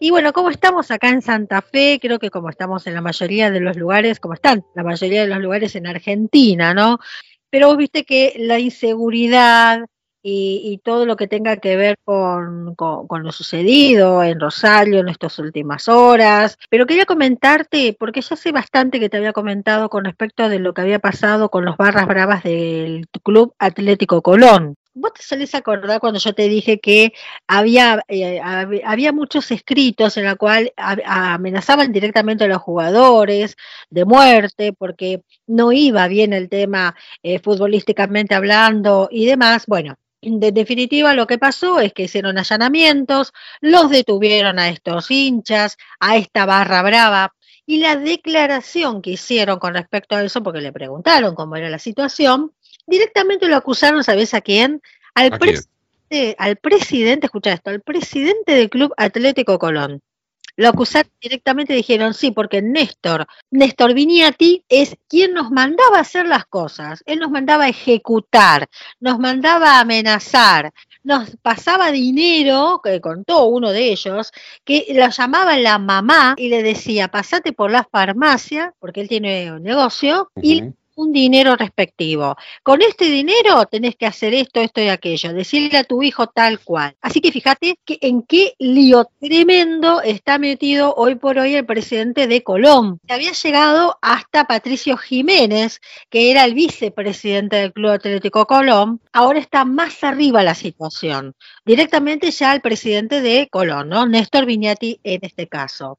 Y 0.00 0.10
bueno, 0.10 0.32
como 0.32 0.50
estamos 0.50 0.90
acá 0.90 1.10
en 1.10 1.22
Santa 1.22 1.62
Fe, 1.62 1.98
creo 2.00 2.18
que 2.18 2.30
como 2.30 2.48
estamos 2.48 2.86
en 2.86 2.94
la 2.94 3.02
mayoría 3.02 3.50
de 3.50 3.60
los 3.60 3.76
lugares, 3.76 4.18
como 4.18 4.34
están 4.34 4.64
la 4.74 4.82
mayoría 4.82 5.22
de 5.22 5.28
los 5.28 5.38
lugares 5.38 5.76
en 5.76 5.86
Argentina, 5.86 6.74
¿no? 6.74 6.98
Pero 7.50 7.68
vos 7.68 7.76
viste 7.76 8.04
que 8.04 8.34
la 8.38 8.58
inseguridad 8.58 9.84
y, 10.22 10.80
todo 10.84 11.06
lo 11.06 11.16
que 11.16 11.28
tenga 11.28 11.56
que 11.58 11.76
ver 11.76 11.96
con, 12.04 12.74
con, 12.74 13.22
lo 13.22 13.32
sucedido 13.32 14.22
en 14.22 14.40
Rosario 14.40 15.00
en 15.00 15.08
estas 15.08 15.38
últimas 15.38 15.88
horas. 15.88 16.58
Pero 16.68 16.86
quería 16.86 17.06
comentarte, 17.06 17.96
porque 17.98 18.20
ya 18.22 18.36
sé 18.36 18.52
bastante 18.52 19.00
que 19.00 19.08
te 19.08 19.16
había 19.16 19.32
comentado 19.32 19.88
con 19.88 20.04
respecto 20.04 20.48
de 20.48 20.58
lo 20.58 20.74
que 20.74 20.82
había 20.82 20.98
pasado 20.98 21.50
con 21.50 21.64
los 21.64 21.76
barras 21.76 22.06
bravas 22.06 22.42
del 22.42 23.06
Club 23.22 23.54
Atlético 23.58 24.22
Colón. 24.22 24.76
¿Vos 25.00 25.14
te 25.14 25.22
solés 25.22 25.54
acordar 25.54 25.98
cuando 25.98 26.20
yo 26.20 26.34
te 26.34 26.46
dije 26.46 26.78
que 26.78 27.14
había, 27.46 28.04
eh, 28.08 28.38
había 28.84 29.12
muchos 29.12 29.50
escritos 29.50 30.18
en 30.18 30.26
los 30.26 30.36
cuales 30.36 30.72
amenazaban 30.76 31.90
directamente 31.90 32.44
a 32.44 32.48
los 32.48 32.60
jugadores 32.60 33.56
de 33.88 34.04
muerte 34.04 34.74
porque 34.74 35.22
no 35.46 35.72
iba 35.72 36.06
bien 36.06 36.34
el 36.34 36.50
tema 36.50 36.94
eh, 37.22 37.38
futbolísticamente 37.38 38.34
hablando 38.34 39.08
y 39.10 39.24
demás? 39.24 39.64
Bueno, 39.66 39.96
en 40.20 40.38
definitiva, 40.38 41.14
lo 41.14 41.26
que 41.26 41.38
pasó 41.38 41.80
es 41.80 41.94
que 41.94 42.02
hicieron 42.02 42.36
allanamientos, 42.36 43.32
los 43.62 43.88
detuvieron 43.88 44.58
a 44.58 44.68
estos 44.68 45.10
hinchas, 45.10 45.78
a 45.98 46.18
esta 46.18 46.44
barra 46.44 46.82
brava, 46.82 47.34
y 47.64 47.78
la 47.78 47.96
declaración 47.96 49.00
que 49.00 49.12
hicieron 49.12 49.58
con 49.58 49.72
respecto 49.72 50.14
a 50.14 50.22
eso, 50.22 50.42
porque 50.42 50.60
le 50.60 50.72
preguntaron 50.72 51.34
cómo 51.34 51.56
era 51.56 51.70
la 51.70 51.78
situación, 51.78 52.52
directamente 52.90 53.48
lo 53.48 53.56
acusaron, 53.56 54.04
¿sabes 54.04 54.34
a 54.34 54.40
quién? 54.40 54.82
Al, 55.14 55.38
presidente, 55.38 56.36
al 56.38 56.56
presidente, 56.56 57.26
escucha 57.26 57.52
esto, 57.52 57.70
al 57.70 57.80
presidente 57.80 58.52
del 58.52 58.68
Club 58.68 58.92
Atlético 58.96 59.58
Colón. 59.58 60.02
Lo 60.56 60.68
acusaron 60.68 61.10
directamente, 61.22 61.72
dijeron 61.72 62.12
sí, 62.12 62.32
porque 62.32 62.60
Néstor, 62.60 63.26
Néstor 63.50 63.94
Viniati 63.94 64.64
es 64.68 64.96
quien 65.08 65.32
nos 65.32 65.50
mandaba 65.50 65.96
a 65.98 66.00
hacer 66.02 66.26
las 66.26 66.44
cosas, 66.44 67.02
él 67.06 67.20
nos 67.20 67.30
mandaba 67.30 67.64
a 67.64 67.68
ejecutar, 67.68 68.68
nos 68.98 69.18
mandaba 69.18 69.76
a 69.76 69.80
amenazar, 69.80 70.72
nos 71.02 71.36
pasaba 71.40 71.90
dinero, 71.92 72.80
que 72.84 73.00
contó 73.00 73.44
uno 73.46 73.70
de 73.70 73.90
ellos, 73.90 74.32
que 74.64 74.86
la 74.90 75.08
llamaba 75.08 75.56
la 75.56 75.78
mamá 75.78 76.34
y 76.36 76.48
le 76.48 76.62
decía, 76.62 77.08
pasate 77.08 77.52
por 77.52 77.70
la 77.70 77.84
farmacia, 77.84 78.74
porque 78.80 79.00
él 79.00 79.08
tiene 79.08 79.52
un 79.52 79.62
negocio, 79.62 80.30
y 80.42 80.64
un 81.00 81.12
dinero 81.12 81.56
respectivo. 81.56 82.36
Con 82.62 82.82
este 82.82 83.06
dinero 83.06 83.66
tenés 83.66 83.96
que 83.96 84.06
hacer 84.06 84.34
esto, 84.34 84.60
esto 84.60 84.80
y 84.80 84.88
aquello, 84.88 85.32
decirle 85.32 85.78
a 85.78 85.84
tu 85.84 86.02
hijo 86.02 86.26
tal 86.28 86.60
cual. 86.60 86.94
Así 87.00 87.20
que 87.20 87.32
fíjate 87.32 87.78
que 87.84 87.98
en 88.02 88.22
qué 88.22 88.54
lío 88.58 89.08
tremendo 89.18 90.02
está 90.02 90.38
metido 90.38 90.94
hoy 90.94 91.14
por 91.14 91.38
hoy 91.38 91.54
el 91.54 91.66
presidente 91.66 92.26
de 92.26 92.42
Colón. 92.42 93.00
Había 93.08 93.32
llegado 93.32 93.98
hasta 94.02 94.44
Patricio 94.44 94.96
Jiménez, 94.96 95.80
que 96.10 96.30
era 96.30 96.44
el 96.44 96.54
vicepresidente 96.54 97.56
del 97.56 97.72
Club 97.72 97.92
Atlético 97.92 98.46
Colón. 98.46 99.00
Ahora 99.12 99.38
está 99.38 99.64
más 99.64 100.04
arriba 100.04 100.42
la 100.42 100.54
situación. 100.54 101.34
Directamente 101.64 102.30
ya 102.30 102.52
el 102.54 102.60
presidente 102.60 103.20
de 103.22 103.48
Colón, 103.50 103.88
¿no? 103.88 104.06
Néstor 104.06 104.44
Viñati 104.46 105.00
en 105.02 105.20
este 105.22 105.48
caso. 105.48 105.98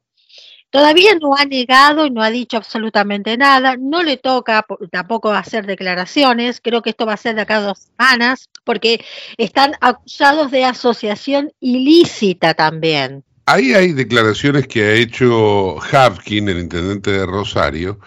Todavía 0.72 1.14
no 1.20 1.36
ha 1.36 1.44
negado 1.44 2.06
y 2.06 2.10
no 2.10 2.22
ha 2.22 2.30
dicho 2.30 2.56
absolutamente 2.56 3.36
nada, 3.36 3.76
no 3.78 4.02
le 4.02 4.16
toca 4.16 4.64
tampoco 4.90 5.30
hacer 5.30 5.66
declaraciones, 5.66 6.62
creo 6.62 6.80
que 6.80 6.88
esto 6.88 7.04
va 7.04 7.12
a 7.12 7.18
ser 7.18 7.34
de 7.34 7.42
acá 7.42 7.58
a 7.58 7.60
dos 7.60 7.78
semanas, 7.78 8.48
porque 8.64 9.04
están 9.36 9.74
acusados 9.82 10.50
de 10.50 10.64
asociación 10.64 11.52
ilícita 11.60 12.54
también. 12.54 13.22
Ahí 13.44 13.74
hay 13.74 13.92
declaraciones 13.92 14.66
que 14.66 14.82
ha 14.82 14.92
hecho 14.94 15.76
Havkin, 15.78 16.48
el 16.48 16.60
intendente 16.60 17.10
de 17.10 17.26
Rosario, 17.26 18.00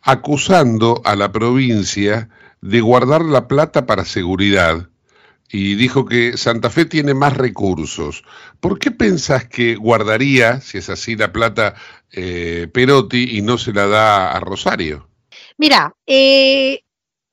acusando 0.00 1.02
a 1.04 1.16
la 1.16 1.32
provincia 1.32 2.28
de 2.60 2.80
guardar 2.82 3.22
la 3.22 3.48
plata 3.48 3.84
para 3.84 4.04
seguridad 4.04 4.90
y 5.52 5.74
dijo 5.74 6.06
que 6.06 6.38
Santa 6.38 6.70
Fe 6.70 6.86
tiene 6.86 7.12
más 7.12 7.36
recursos. 7.36 8.24
¿Por 8.58 8.78
qué 8.78 8.90
pensás 8.90 9.44
que 9.44 9.76
guardaría, 9.76 10.62
si 10.62 10.78
es 10.78 10.88
así, 10.88 11.14
la 11.14 11.30
plata 11.30 11.74
eh, 12.12 12.68
Perotti 12.72 13.38
y 13.38 13.42
no 13.42 13.58
se 13.58 13.72
la 13.72 13.86
da 13.86 14.32
a 14.32 14.40
Rosario? 14.40 15.08
Mira, 15.58 15.94
eh, 16.06 16.82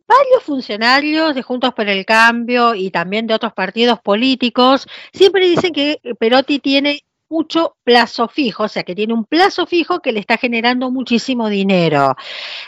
varios 0.07 0.43
funcionarios 0.43 1.35
de 1.35 1.41
Juntos 1.41 1.73
por 1.73 1.87
el 1.87 2.05
Cambio 2.05 2.73
y 2.75 2.89
también 2.89 3.27
de 3.27 3.33
otros 3.33 3.53
partidos 3.53 3.99
políticos 3.99 4.87
siempre 5.13 5.47
dicen 5.47 5.73
que 5.73 5.99
Perotti 6.19 6.59
tiene 6.59 7.03
mucho 7.29 7.75
plazo 7.83 8.27
fijo, 8.27 8.63
o 8.63 8.67
sea 8.67 8.83
que 8.83 8.95
tiene 8.95 9.13
un 9.13 9.23
plazo 9.23 9.67
fijo 9.67 9.99
que 9.99 10.11
le 10.11 10.19
está 10.19 10.37
generando 10.37 10.89
muchísimo 10.91 11.47
dinero. 11.47 12.15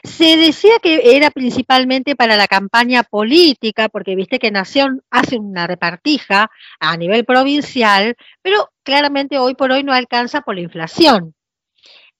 Se 0.04 0.38
decía 0.38 0.74
que 0.82 1.16
era 1.16 1.32
principalmente 1.32 2.16
para 2.16 2.38
la 2.38 2.48
campaña 2.48 3.04
política, 3.04 3.90
porque 3.90 4.16
viste 4.16 4.40
que 4.40 4.52
Nación 4.52 5.02
hace 5.10 5.38
una 5.38 5.68
repartija 5.68 6.52
a 6.80 6.98
nivel 6.98 7.26
provincial, 7.26 8.16
pero 8.42 8.70
claramente 8.84 9.40
hoy 9.40 9.56
por 9.56 9.72
hoy 9.72 9.84
no 9.84 9.94
alcanza 9.94 10.42
por 10.42 10.56
la 10.56 10.62
inflación. 10.62 11.34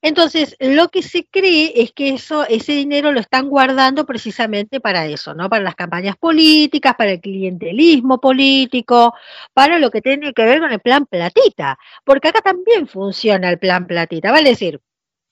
Entonces, 0.02 0.56
lo 0.60 0.88
que 0.90 1.04
se 1.04 1.26
cree 1.26 1.74
es 1.76 1.92
que 1.94 2.10
eso, 2.10 2.44
ese 2.48 2.74
dinero 2.74 3.12
lo 3.12 3.20
están 3.20 3.50
guardando 3.50 4.06
precisamente 4.06 4.80
para 4.80 5.06
eso, 5.06 5.34
¿no? 5.36 5.48
Para 5.50 5.64
las 5.64 5.76
campañas 5.76 6.18
políticas, 6.18 6.96
para 6.96 7.12
el 7.12 7.22
clientelismo 7.22 8.20
político, 8.20 9.14
para 9.54 9.78
lo 9.78 9.92
que 9.92 10.02
tiene 10.02 10.34
que 10.34 10.46
ver 10.46 10.60
con 10.60 10.72
el 10.72 10.80
plan 10.80 11.06
platita, 11.06 11.78
porque 12.04 12.30
acá 12.30 12.42
también 12.42 12.88
funciona 12.88 13.50
el 13.50 13.60
plan 13.60 13.86
platita, 13.86 14.32
vale 14.32 14.50
decir, 14.52 14.82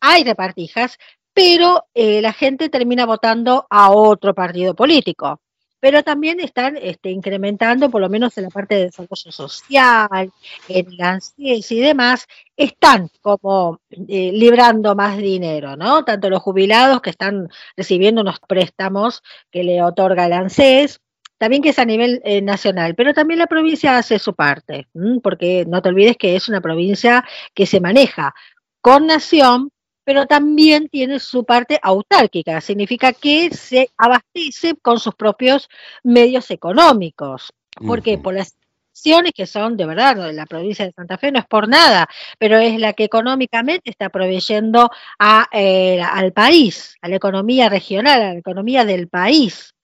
hay 0.01 0.23
repartijas, 0.23 0.97
pero 1.33 1.85
eh, 1.93 2.21
la 2.21 2.33
gente 2.33 2.69
termina 2.69 3.05
votando 3.05 3.65
a 3.69 3.91
otro 3.91 4.33
partido 4.35 4.75
político 4.75 5.41
pero 5.79 6.03
también 6.03 6.39
están 6.39 6.77
este, 6.77 7.09
incrementando, 7.09 7.89
por 7.89 8.01
lo 8.01 8.09
menos 8.09 8.37
en 8.37 8.45
la 8.45 8.49
parte 8.49 8.75
de 8.75 8.85
desarrollo 8.85 9.31
social, 9.31 10.31
en 10.67 10.97
la 10.97 11.19
y 11.37 11.79
demás, 11.79 12.27
están 12.55 13.09
como 13.21 13.79
eh, 13.89 14.31
librando 14.33 14.95
más 14.95 15.17
dinero, 15.17 15.75
¿no? 15.75 16.03
Tanto 16.03 16.29
los 16.29 16.41
jubilados 16.41 17.01
que 17.01 17.09
están 17.09 17.49
recibiendo 17.75 18.21
unos 18.21 18.39
préstamos 18.39 19.21
que 19.51 19.63
le 19.63 19.81
otorga 19.81 20.25
el 20.25 20.33
ANSES, 20.33 21.01
también 21.37 21.61
que 21.61 21.69
es 21.69 21.79
a 21.79 21.85
nivel 21.85 22.21
eh, 22.25 22.41
nacional, 22.41 22.95
pero 22.95 23.13
también 23.13 23.39
la 23.39 23.47
provincia 23.47 23.97
hace 23.97 24.19
su 24.19 24.35
parte, 24.35 24.87
porque 25.23 25.65
no 25.67 25.81
te 25.81 25.89
olvides 25.89 26.17
que 26.17 26.35
es 26.35 26.49
una 26.49 26.61
provincia 26.61 27.25
que 27.53 27.65
se 27.65 27.79
maneja 27.79 28.35
con 28.81 29.07
nación, 29.07 29.71
pero 30.09 30.25
también 30.25 30.89
tiene 30.89 31.19
su 31.19 31.43
parte 31.43 31.79
autárquica, 31.83 32.61
significa 32.61 33.13
que 33.13 33.51
se 33.51 33.91
abastece 33.95 34.73
con 34.81 34.99
sus 34.99 35.13
propios 35.13 35.69
medios 36.01 36.49
económicos. 36.49 37.53
¿Por 37.85 38.01
qué? 38.01 38.17
Por 38.17 38.33
las 38.33 38.55
acciones 38.91 39.33
que 39.35 39.45
son 39.45 39.77
de 39.77 39.85
verdad, 39.85 40.31
la 40.33 40.47
provincia 40.47 40.83
de 40.83 40.93
Santa 40.93 41.19
Fe 41.19 41.31
no 41.31 41.37
es 41.37 41.45
por 41.45 41.67
nada, 41.67 42.09
pero 42.39 42.57
es 42.57 42.79
la 42.79 42.93
que 42.93 43.03
económicamente 43.03 43.91
está 43.91 44.09
proveyendo 44.09 44.89
a, 45.19 45.47
eh, 45.51 46.01
al 46.01 46.33
país, 46.33 46.95
a 47.03 47.07
la 47.07 47.17
economía 47.17 47.69
regional, 47.69 48.19
a 48.19 48.33
la 48.33 48.39
economía 48.39 48.85
del 48.85 49.09
país. 49.09 49.75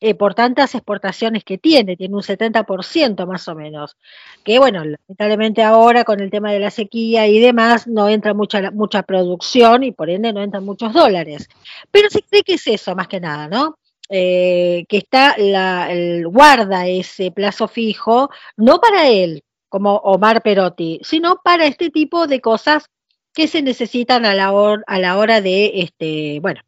Eh, 0.00 0.14
por 0.14 0.34
tantas 0.34 0.74
exportaciones 0.74 1.44
que 1.44 1.56
tiene, 1.56 1.96
tiene 1.96 2.14
un 2.14 2.22
70% 2.22 3.26
más 3.26 3.48
o 3.48 3.54
menos. 3.54 3.96
Que 4.44 4.58
bueno, 4.58 4.84
lamentablemente 4.84 5.62
ahora 5.62 6.04
con 6.04 6.20
el 6.20 6.30
tema 6.30 6.52
de 6.52 6.60
la 6.60 6.70
sequía 6.70 7.26
y 7.26 7.40
demás 7.40 7.86
no 7.86 8.08
entra 8.08 8.34
mucha, 8.34 8.70
mucha 8.70 9.02
producción 9.02 9.84
y 9.84 9.92
por 9.92 10.10
ende 10.10 10.32
no 10.32 10.42
entran 10.42 10.64
muchos 10.64 10.92
dólares. 10.92 11.48
Pero 11.90 12.10
se 12.10 12.22
cree 12.22 12.42
que 12.42 12.54
es 12.54 12.66
eso 12.66 12.94
más 12.94 13.08
que 13.08 13.20
nada, 13.20 13.48
¿no? 13.48 13.78
Eh, 14.10 14.84
que 14.88 14.98
está 14.98 15.36
la, 15.38 15.90
el, 15.90 16.28
guarda 16.28 16.86
ese 16.86 17.30
plazo 17.30 17.68
fijo, 17.68 18.30
no 18.56 18.80
para 18.80 19.08
él, 19.08 19.42
como 19.68 19.96
Omar 19.96 20.42
Perotti, 20.42 21.00
sino 21.02 21.40
para 21.42 21.66
este 21.66 21.90
tipo 21.90 22.26
de 22.26 22.40
cosas 22.40 22.84
que 23.32 23.48
se 23.48 23.62
necesitan 23.62 24.26
a 24.26 24.34
la, 24.34 24.48
a 24.86 24.98
la 24.98 25.18
hora 25.18 25.40
de, 25.40 25.72
este, 25.80 26.38
bueno, 26.40 26.60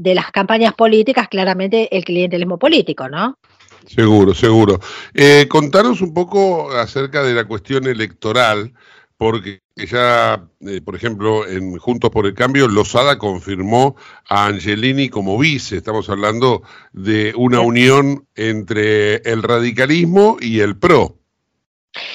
de 0.00 0.14
las 0.14 0.30
campañas 0.30 0.74
políticas, 0.74 1.28
claramente 1.28 1.94
el 1.96 2.04
clientelismo 2.04 2.58
político, 2.58 3.08
¿no? 3.08 3.36
Seguro, 3.86 4.34
seguro. 4.34 4.80
Eh, 5.14 5.46
contanos 5.48 6.00
un 6.00 6.14
poco 6.14 6.70
acerca 6.72 7.22
de 7.22 7.34
la 7.34 7.44
cuestión 7.44 7.86
electoral, 7.86 8.72
porque 9.16 9.60
ya, 9.76 10.46
eh, 10.60 10.80
por 10.80 10.96
ejemplo, 10.96 11.46
en 11.46 11.76
Juntos 11.76 12.10
por 12.10 12.26
el 12.26 12.34
Cambio, 12.34 12.68
Lozada 12.68 13.18
confirmó 13.18 13.96
a 14.28 14.46
Angelini 14.46 15.08
como 15.08 15.38
vice. 15.38 15.76
Estamos 15.76 16.08
hablando 16.08 16.62
de 16.92 17.34
una 17.36 17.60
unión 17.60 18.26
entre 18.34 19.16
el 19.16 19.42
radicalismo 19.42 20.38
y 20.40 20.60
el 20.60 20.78
PRO. 20.78 21.19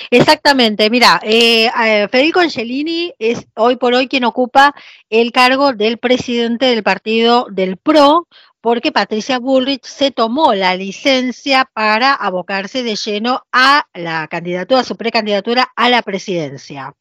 Exactamente, 0.10 0.90
mira, 0.90 1.20
eh, 1.24 1.66
eh, 1.66 2.08
Federico 2.10 2.40
Angelini 2.40 3.14
es 3.20 3.46
hoy 3.56 3.76
por 3.76 3.94
hoy 3.94 4.08
quien 4.08 4.24
ocupa 4.24 4.74
el 5.10 5.32
cargo 5.32 5.74
del 5.74 5.98
presidente 5.98 6.68
del 6.68 6.84
partido 6.84 7.48
del 7.52 7.78
PRO, 7.78 8.28
porque 8.62 8.92
Patricia 8.92 9.38
Bullrich 9.38 9.86
se 9.86 10.12
tomó 10.12 10.54
la 10.54 10.76
licencia 10.76 11.70
para 11.74 12.14
abocarse 12.14 12.84
de 12.84 12.96
lleno 12.96 13.44
a 13.52 13.86
la 13.94 14.28
candidatura, 14.28 14.82
a 14.82 14.84
su 14.84 14.96
precandidatura 14.96 15.72
a 15.76 15.90
la 15.90 16.02
presidencia. 16.02 16.96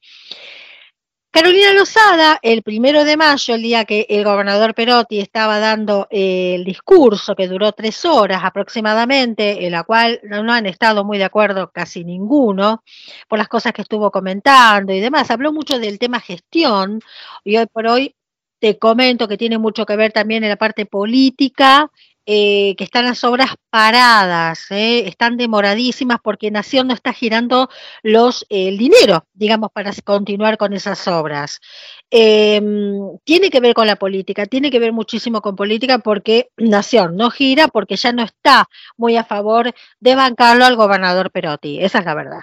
Carolina 1.34 1.72
Lozada, 1.72 2.38
el 2.42 2.62
primero 2.62 3.02
de 3.02 3.16
mayo, 3.16 3.56
el 3.56 3.62
día 3.62 3.84
que 3.84 4.06
el 4.08 4.22
gobernador 4.22 4.72
Perotti 4.72 5.18
estaba 5.18 5.58
dando 5.58 6.06
el 6.08 6.62
discurso 6.62 7.34
que 7.34 7.48
duró 7.48 7.72
tres 7.72 8.04
horas 8.04 8.44
aproximadamente, 8.44 9.66
en 9.66 9.72
la 9.72 9.82
cual 9.82 10.20
no 10.22 10.52
han 10.52 10.66
estado 10.66 11.04
muy 11.04 11.18
de 11.18 11.24
acuerdo 11.24 11.72
casi 11.72 12.04
ninguno 12.04 12.84
por 13.28 13.40
las 13.40 13.48
cosas 13.48 13.72
que 13.72 13.82
estuvo 13.82 14.12
comentando 14.12 14.92
y 14.92 15.00
demás, 15.00 15.28
habló 15.32 15.52
mucho 15.52 15.80
del 15.80 15.98
tema 15.98 16.20
gestión 16.20 17.00
y 17.42 17.56
hoy 17.56 17.66
por 17.66 17.88
hoy 17.88 18.14
te 18.60 18.78
comento 18.78 19.26
que 19.26 19.36
tiene 19.36 19.58
mucho 19.58 19.84
que 19.86 19.96
ver 19.96 20.12
también 20.12 20.44
en 20.44 20.50
la 20.50 20.56
parte 20.56 20.86
política 20.86 21.90
eh, 22.26 22.74
que 22.76 22.84
están 22.84 23.04
las 23.04 23.22
obras 23.24 23.54
paradas, 23.70 24.70
eh, 24.70 25.06
están 25.06 25.36
demoradísimas 25.36 26.18
porque 26.22 26.50
Nación 26.50 26.88
no 26.88 26.94
está 26.94 27.12
girando 27.12 27.68
los, 28.02 28.46
el 28.48 28.78
dinero, 28.78 29.26
digamos, 29.34 29.70
para 29.72 29.92
continuar 30.04 30.56
con 30.56 30.72
esas 30.72 31.06
obras. 31.08 31.60
Em, 32.10 33.18
tiene 33.24 33.50
que 33.50 33.60
ver 33.60 33.74
con 33.74 33.86
la 33.86 33.96
política, 33.96 34.46
tiene 34.46 34.70
que 34.70 34.78
ver 34.78 34.92
muchísimo 34.92 35.40
con 35.42 35.56
política 35.56 35.98
porque 35.98 36.50
Nación 36.56 37.16
no 37.16 37.30
gira 37.30 37.68
porque 37.68 37.96
ya 37.96 38.12
no 38.12 38.22
está 38.22 38.68
muy 38.96 39.16
a 39.16 39.24
favor 39.24 39.74
de 40.00 40.14
bancarlo 40.14 40.64
al 40.64 40.76
gobernador 40.76 41.30
Perotti, 41.30 41.80
esa 41.82 41.98
es 41.98 42.04
la 42.04 42.14
verdad. 42.14 42.40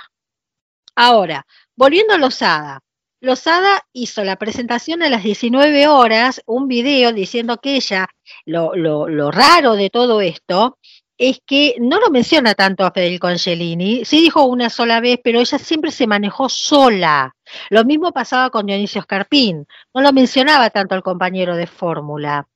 Ahora, 0.95 1.45
volviendo 1.75 2.13
a 2.13 2.17
Lozada, 2.17 2.81
Lozada 3.21 3.85
hizo 3.93 4.23
la 4.23 4.35
presentación 4.35 5.03
a 5.03 5.09
las 5.09 5.23
19 5.23 5.87
horas, 5.87 6.41
un 6.47 6.67
video 6.67 7.13
diciendo 7.13 7.57
que 7.57 7.75
ella, 7.75 8.09
lo, 8.45 9.31
raro 9.31 9.75
de 9.75 9.91
todo 9.91 10.21
esto, 10.21 10.79
es 11.19 11.39
que 11.45 11.75
no 11.79 11.99
lo 11.99 12.09
menciona 12.09 12.55
tanto 12.55 12.83
a 12.83 12.89
Federico 12.89 13.27
Angelini, 13.27 14.05
sí 14.05 14.21
dijo 14.21 14.45
una 14.45 14.71
sola 14.71 14.99
vez, 15.01 15.19
pero 15.23 15.39
ella 15.39 15.59
siempre 15.59 15.91
se 15.91 16.07
manejó 16.07 16.49
sola. 16.49 17.35
Lo 17.69 17.85
mismo 17.85 18.11
pasaba 18.11 18.49
con 18.49 18.65
Dionisio 18.65 19.03
Scarpín, 19.03 19.67
no 19.93 20.01
lo 20.01 20.11
mencionaba 20.13 20.71
tanto 20.71 20.95
al 20.95 21.03
compañero 21.03 21.55
de 21.55 21.67
fórmula. 21.67 22.47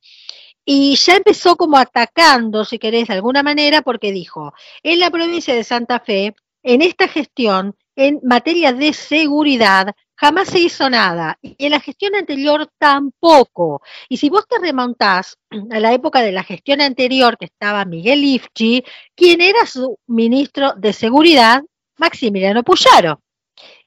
Y 0.65 0.95
ya 0.95 1.17
empezó 1.17 1.58
como 1.58 1.78
atacando, 1.78 2.65
si 2.65 2.80
querés, 2.80 3.08
de 3.08 3.13
alguna 3.13 3.43
manera, 3.43 3.84
porque 3.84 4.12
dijo, 4.12 4.56
en 4.82 4.99
la 4.99 5.12
provincia 5.12 5.54
de 5.54 5.63
Santa 5.63 5.99
Fe, 5.99 6.34
en 6.63 6.82
esta 6.82 7.08
gestión, 7.08 7.75
en 7.95 8.19
materia 8.23 8.73
de 8.73 8.93
seguridad, 8.93 9.95
jamás 10.15 10.49
se 10.49 10.60
hizo 10.60 10.89
nada. 10.89 11.38
Y 11.41 11.56
en 11.65 11.71
la 11.71 11.80
gestión 11.80 12.15
anterior 12.15 12.69
tampoco. 12.78 13.82
Y 14.10 14.17
si 14.17 14.30
vos 14.30 14.47
te 14.47 14.60
remontás 14.60 15.38
a 15.71 15.80
la 15.80 15.93
época 15.93 16.21
de 16.21 16.32
la 16.32 16.43
gestión 16.43 16.82
anterior, 16.82 17.38
que 17.38 17.45
estaba 17.45 17.86
Miguel 17.86 18.23
Ifchi, 18.23 18.84
quien 19.15 19.41
era 19.41 19.65
su 19.65 19.99
ministro 20.08 20.73
de 20.73 20.93
Seguridad, 20.93 21.63
Maximiliano 21.97 22.63
Puyaro, 22.63 23.21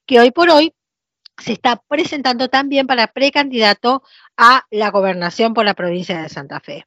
que 0.05 0.19
hoy 0.19 0.31
por 0.31 0.49
hoy 0.49 0.73
se 1.37 1.53
está 1.53 1.81
presentando 1.87 2.49
también 2.49 2.87
para 2.87 3.07
precandidato 3.07 4.03
a 4.35 4.65
la 4.71 4.89
gobernación 4.91 5.53
por 5.53 5.65
la 5.65 5.73
provincia 5.73 6.21
de 6.21 6.29
Santa 6.29 6.59
Fe. 6.59 6.85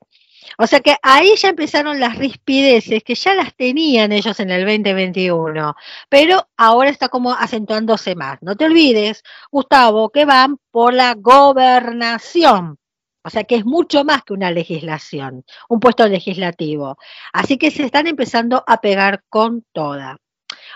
O 0.58 0.66
sea 0.66 0.80
que 0.80 0.96
ahí 1.02 1.34
ya 1.36 1.48
empezaron 1.50 2.00
las 2.00 2.16
rispideces 2.18 3.02
que 3.04 3.14
ya 3.14 3.34
las 3.34 3.54
tenían 3.54 4.12
ellos 4.12 4.38
en 4.40 4.50
el 4.50 4.64
2021, 4.64 5.74
pero 6.08 6.48
ahora 6.56 6.90
está 6.90 7.08
como 7.08 7.32
acentuándose 7.32 8.14
más. 8.14 8.38
No 8.42 8.56
te 8.56 8.64
olvides, 8.64 9.22
Gustavo, 9.50 10.10
que 10.10 10.24
van 10.24 10.58
por 10.70 10.94
la 10.94 11.14
gobernación. 11.14 12.78
O 13.24 13.30
sea 13.30 13.44
que 13.44 13.56
es 13.56 13.64
mucho 13.64 14.04
más 14.04 14.24
que 14.24 14.32
una 14.32 14.50
legislación, 14.50 15.44
un 15.68 15.80
puesto 15.80 16.06
legislativo. 16.08 16.98
Así 17.32 17.56
que 17.56 17.70
se 17.70 17.84
están 17.84 18.06
empezando 18.08 18.64
a 18.66 18.80
pegar 18.80 19.22
con 19.28 19.64
toda. 19.72 20.18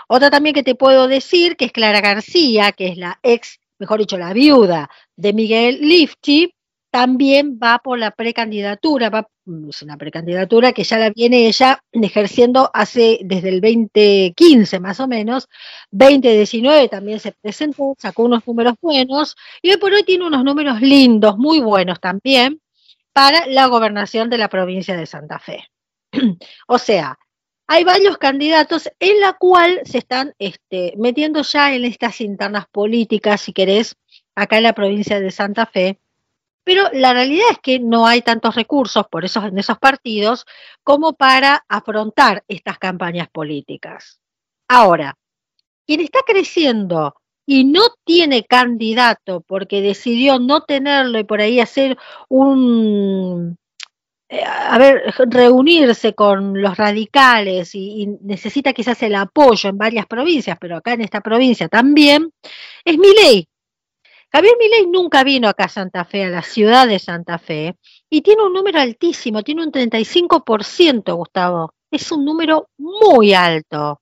Otra 0.07 0.29
también 0.29 0.55
que 0.55 0.63
te 0.63 0.75
puedo 0.75 1.07
decir, 1.07 1.57
que 1.57 1.65
es 1.65 1.71
Clara 1.71 2.01
García, 2.01 2.71
que 2.71 2.87
es 2.87 2.97
la 2.97 3.19
ex, 3.23 3.59
mejor 3.79 3.99
dicho, 3.99 4.17
la 4.17 4.33
viuda 4.33 4.89
de 5.17 5.33
Miguel 5.33 5.79
Lifchi, 5.81 6.53
también 6.91 7.59
va 7.61 7.79
por 7.79 7.99
la 7.99 8.11
precandidatura, 8.11 9.09
va, 9.09 9.27
es 9.69 9.81
una 9.81 9.97
precandidatura 9.97 10.73
que 10.73 10.83
ya 10.83 10.97
la 10.97 11.09
viene 11.09 11.47
ella 11.47 11.83
ejerciendo 11.91 12.69
hace 12.73 13.19
desde 13.23 13.49
el 13.49 13.61
2015 13.61 14.79
más 14.79 14.99
o 14.99 15.07
menos, 15.07 15.47
2019 15.91 16.89
también 16.89 17.19
se 17.19 17.33
presentó, 17.33 17.95
sacó 17.97 18.23
unos 18.23 18.45
números 18.47 18.75
buenos 18.81 19.35
y 19.61 19.71
hoy 19.71 19.77
por 19.77 19.93
hoy 19.93 20.03
tiene 20.03 20.25
unos 20.25 20.43
números 20.43 20.81
lindos, 20.81 21.37
muy 21.37 21.59
buenos 21.59 21.99
también 21.99 22.61
para 23.13 23.47
la 23.47 23.67
gobernación 23.67 24.29
de 24.29 24.37
la 24.37 24.47
provincia 24.47 24.95
de 24.95 25.05
Santa 25.05 25.39
Fe. 25.39 25.63
o 26.67 26.77
sea, 26.77 27.17
hay 27.67 27.83
varios 27.83 28.17
candidatos 28.17 28.89
en 28.99 29.19
la 29.19 29.33
cual 29.33 29.81
se 29.83 29.97
están 29.97 30.33
este, 30.39 30.93
metiendo 30.97 31.41
ya 31.41 31.73
en 31.75 31.83
estas 31.83 32.21
internas 32.21 32.65
políticas, 32.71 33.41
si 33.41 33.51
querés, 33.51 33.95
acá 34.35 34.57
en 34.57 34.63
la 34.63 34.73
provincia 34.73 35.19
de 35.19 35.31
Santa 35.31 35.65
Fe, 35.65 35.99
pero 36.67 36.89
la 36.91 37.13
realidad 37.13 37.45
es 37.49 37.59
que 37.59 37.79
no 37.79 38.05
hay 38.05 38.21
tantos 38.21 38.53
recursos 38.53 39.05
por 39.09 39.23
esos, 39.23 39.45
en 39.45 39.57
esos 39.57 39.79
partidos 39.79 40.45
como 40.83 41.13
para 41.13 41.63
afrontar 41.69 42.43
estas 42.49 42.77
campañas 42.77 43.29
políticas. 43.29 44.19
Ahora, 44.67 45.15
quien 45.85 46.01
está 46.01 46.19
creciendo 46.27 47.15
y 47.45 47.63
no 47.63 47.83
tiene 48.03 48.43
candidato 48.43 49.39
porque 49.47 49.79
decidió 49.79 50.39
no 50.39 50.63
tenerlo 50.63 51.19
y 51.19 51.23
por 51.23 51.39
ahí 51.39 51.61
hacer 51.61 51.97
un, 52.27 53.57
eh, 54.27 54.43
a 54.43 54.77
ver, 54.77 55.03
reunirse 55.29 56.15
con 56.15 56.61
los 56.61 56.75
radicales 56.75 57.75
y, 57.75 58.07
necesita 58.23 58.73
quizás 58.73 59.01
el 59.03 59.15
apoyo 59.15 59.69
en 59.69 59.77
varias 59.77 60.05
provincias, 60.05 60.57
pero 60.59 60.75
acá 60.75 60.91
en 60.91 61.01
esta 61.01 61.21
provincia 61.21 61.69
también, 61.69 62.29
es 62.83 62.97
Milei. 62.97 63.47
Javier 64.37 64.55
Milei 64.59 64.85
nunca 64.85 65.23
vino 65.23 65.49
acá 65.49 65.63
a 65.63 65.67
Santa 65.67 66.05
Fe, 66.05 66.25
a 66.25 66.29
la 66.29 66.43
ciudad 66.43 66.87
de 66.87 66.99
Santa 66.99 67.39
Fe, 67.39 67.75
y 68.07 68.21
tiene 68.21 68.43
un 68.43 68.53
número 68.53 68.79
altísimo, 68.79 69.41
tiene 69.41 69.63
un 69.63 69.71
35%, 69.71 71.15
Gustavo. 71.15 71.73
Es 71.89 72.11
un 72.11 72.23
número 72.23 72.69
muy 72.77 73.33
alto. 73.33 73.99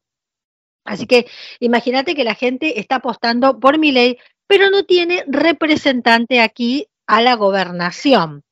Así 0.83 1.07
que 1.07 1.25
imagínate 1.61 2.15
que 2.15 2.25
la 2.25 2.35
gente 2.35 2.81
está 2.81 2.95
apostando 2.97 3.61
por 3.61 3.79
Milei, 3.79 4.17
pero 4.45 4.69
no 4.69 4.83
tiene 4.83 5.23
representante 5.25 6.41
aquí 6.41 6.89
a 7.07 7.21
la 7.21 7.35
gobernación. 7.35 8.43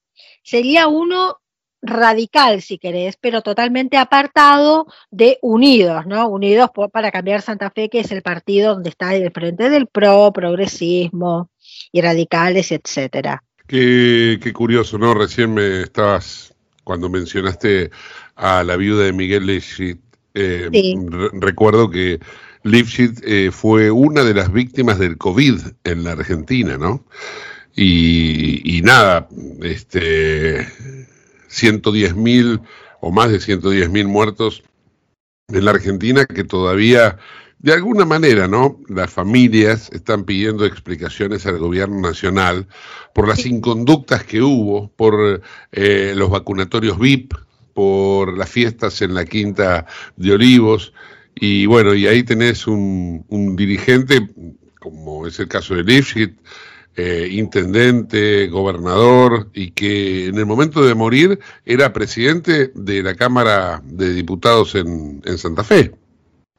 Sería 0.41 0.87
uno 0.87 1.39
radical, 1.81 2.61
si 2.61 2.77
querés, 2.77 3.17
pero 3.19 3.41
totalmente 3.41 3.97
apartado 3.97 4.87
de 5.11 5.37
Unidos, 5.41 6.05
¿no? 6.05 6.29
Unidos 6.29 6.69
para 6.93 7.11
cambiar 7.11 7.41
Santa 7.41 7.71
Fe, 7.71 7.89
que 7.89 7.99
es 7.99 8.11
el 8.13 8.21
partido 8.21 8.75
donde 8.75 8.89
está 8.89 9.13
el 9.15 9.33
frente 9.33 9.69
del 9.69 9.87
PRO, 9.87 10.31
progresismo 10.31 11.49
y 11.93 12.01
radicales, 12.01 12.73
etcétera. 12.73 13.41
Qué, 13.67 14.39
qué 14.41 14.51
curioso, 14.51 14.97
¿no? 14.97 15.13
Recién 15.13 15.53
me 15.53 15.83
estabas, 15.83 16.53
cuando 16.83 17.09
mencionaste 17.09 17.91
a 18.35 18.63
la 18.63 18.75
viuda 18.75 19.05
de 19.05 19.13
Miguel 19.13 19.45
Lifshitz, 19.45 20.01
eh, 20.33 20.69
recuerdo 21.33 21.89
que 21.89 22.19
Lifshitz 22.63 23.21
eh, 23.23 23.51
fue 23.51 23.91
una 23.91 24.23
de 24.23 24.33
las 24.33 24.51
víctimas 24.51 24.97
del 24.97 25.17
COVID 25.17 25.59
en 25.83 26.03
la 26.03 26.13
Argentina, 26.13 26.77
¿no? 26.77 27.05
Y, 27.75 28.77
y 28.77 28.81
nada, 28.81 29.29
este 29.61 30.67
110 31.47 32.15
mil 32.15 32.59
o 33.01 33.11
más 33.11 33.31
de 33.31 33.39
110 33.39 33.89
mil 33.91 34.07
muertos 34.07 34.63
en 35.49 35.65
la 35.65 35.71
Argentina 35.71 36.25
que 36.25 36.43
todavía, 36.43 37.17
de 37.63 37.73
alguna 37.73 38.05
manera, 38.05 38.47
¿no? 38.47 38.79
Las 38.87 39.11
familias 39.11 39.89
están 39.91 40.25
pidiendo 40.25 40.65
explicaciones 40.65 41.47
al 41.47 41.57
gobierno 41.57 42.01
nacional 42.01 42.67
por 43.15 43.27
las 43.27 43.45
inconductas 43.47 44.23
que 44.23 44.41
hubo, 44.41 44.89
por 44.89 45.41
eh, 45.71 46.13
los 46.15 46.29
vacunatorios 46.29 46.99
VIP, 46.99 47.33
por 47.73 48.37
las 48.37 48.49
fiestas 48.49 49.01
en 49.01 49.15
la 49.15 49.25
Quinta 49.25 49.87
de 50.15 50.33
Olivos. 50.33 50.93
Y 51.33 51.65
bueno, 51.65 51.95
y 51.95 52.05
ahí 52.05 52.21
tenés 52.21 52.67
un, 52.67 53.25
un 53.29 53.55
dirigente, 53.55 54.29
como 54.79 55.25
es 55.25 55.39
el 55.39 55.47
caso 55.47 55.73
de 55.73 55.83
Lifshitz, 55.83 56.35
eh, 56.95 57.27
intendente, 57.31 58.47
gobernador 58.49 59.49
y 59.51 59.71
que 59.71 60.27
en 60.27 60.37
el 60.37 60.45
momento 60.45 60.85
de 60.85 60.93
morir 60.93 61.39
era 61.65 61.91
presidente 61.91 62.71
de 62.75 63.01
la 63.01 63.15
Cámara 63.15 63.81
de 63.83 64.13
Diputados 64.13 64.75
en, 64.75 65.19
Santa 65.39 65.63
Fe. 65.63 66.02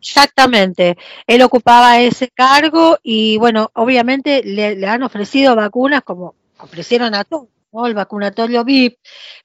Exactamente, 0.06 0.98
él 1.26 1.40
ocupaba 1.40 1.98
ese 1.98 2.28
cargo 2.28 2.98
y 3.02 3.38
bueno, 3.38 3.70
obviamente 3.72 4.42
le, 4.44 4.86
han 4.86 5.02
ofrecido 5.02 5.56
vacunas 5.56 6.02
como 6.02 6.34
ofrecieron 6.58 7.14
a 7.14 7.24
todos, 7.24 7.48
el 7.86 7.94
vacunatorio 7.94 8.64
VIP, 8.64 8.98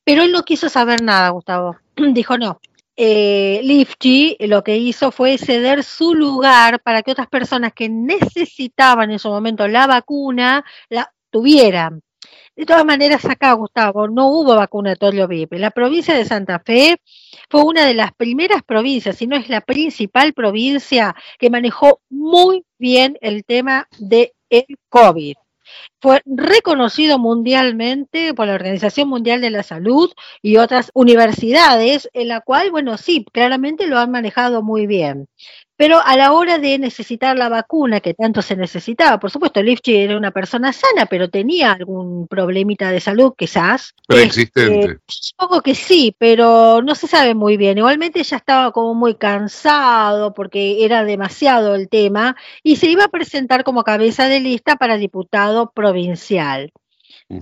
pero 0.04 0.24
él 0.24 0.34
no 0.34 0.44
quiso 0.44 0.68
saber 0.68 1.02
nada, 1.02 1.30
Gustavo. 1.30 1.78
Dijo 1.96 2.38
no, 2.38 2.60
eh, 2.98 3.62
Lifty 3.64 4.36
lo 4.42 4.62
que 4.62 4.76
hizo 4.76 5.14
fue 5.14 5.38
ceder 5.38 5.86
su 5.86 6.14
lugar 6.14 6.82
para 6.82 7.04
que 7.04 7.12
otras 7.12 7.30
personas 7.30 7.72
que 7.74 7.88
necesitaban 7.88 9.12
en 9.12 9.20
su 9.20 9.30
momento 9.30 9.66
la 9.66 9.88
vacuna 9.88 10.66
la 10.90 11.10
tuvieran. 11.30 12.02
De 12.60 12.66
todas 12.66 12.84
maneras, 12.84 13.24
acá, 13.24 13.54
Gustavo, 13.54 14.10
no 14.10 14.28
hubo 14.28 14.54
vacunatorio 14.54 15.30
VIP. 15.30 15.54
La 15.54 15.72
provincia 15.72 16.14
de 16.14 16.26
Santa 16.26 16.60
Fe 16.60 17.00
fue 17.50 17.64
una 17.64 17.86
de 17.86 17.94
las 17.94 18.12
primeras 18.12 18.64
provincias, 18.64 19.16
si 19.16 19.28
no 19.28 19.38
es 19.38 19.48
la 19.48 19.62
principal 19.62 20.34
provincia, 20.34 21.16
que 21.38 21.50
manejó 21.50 22.02
muy 22.10 22.66
bien 22.78 23.18
el 23.22 23.46
tema 23.46 23.88
del 23.98 24.34
COVID 24.90 25.36
fue 26.02 26.22
reconocido 26.26 27.20
mundialmente 27.20 28.34
por 28.34 28.48
la 28.48 28.56
Organización 28.56 29.08
Mundial 29.08 29.42
de 29.42 29.52
la 29.52 29.64
Salud 29.64 30.12
y 30.42 30.58
otras 30.58 30.92
universidades, 30.94 32.10
en 32.14 32.28
la 32.28 32.42
cual, 32.42 32.72
bueno, 32.72 32.98
sí, 32.98 33.26
claramente 33.32 33.88
lo 33.88 34.00
han 34.00 34.12
manejado 34.12 34.64
muy 34.64 34.88
bien. 34.88 35.28
Pero 35.80 36.02
a 36.06 36.18
la 36.18 36.34
hora 36.34 36.58
de 36.58 36.78
necesitar 36.78 37.38
la 37.38 37.48
vacuna 37.48 38.02
que 38.02 38.14
tanto 38.14 38.42
se 38.42 38.58
necesitaba, 38.58 39.18
por 39.18 39.32
supuesto, 39.32 39.64
Lifchi 39.64 39.96
era 39.96 40.18
una 40.18 40.32
persona 40.32 40.74
sana, 40.74 41.06
pero 41.06 41.30
tenía 41.30 41.72
algún 41.72 42.28
problemita 42.28 42.92
de 42.92 43.00
salud, 43.00 43.32
quizás. 43.38 43.96
Preexistente. 44.06 44.92
Eh, 44.92 44.98
supongo 45.08 45.62
que 45.62 45.76
sí, 45.76 46.14
pero 46.20 46.82
no 46.82 46.96
se 46.96 47.08
sabe 47.08 47.34
muy 47.34 47.56
bien. 47.56 47.78
Igualmente 47.78 48.22
ya 48.24 48.36
estaba 48.36 48.74
como 48.74 48.94
muy 48.94 49.16
cansado 49.16 50.34
porque 50.34 50.84
era 50.84 51.06
demasiado 51.06 51.76
el 51.76 51.88
tema 51.88 52.36
y 52.62 52.76
se 52.76 52.88
iba 52.88 53.06
a 53.06 53.08
presentar 53.08 53.64
como 53.64 53.86
cabeza 53.86 54.28
de 54.28 54.42
lista 54.42 54.76
para 54.76 54.98
diputado 54.98 55.72
provincial. 55.72 56.74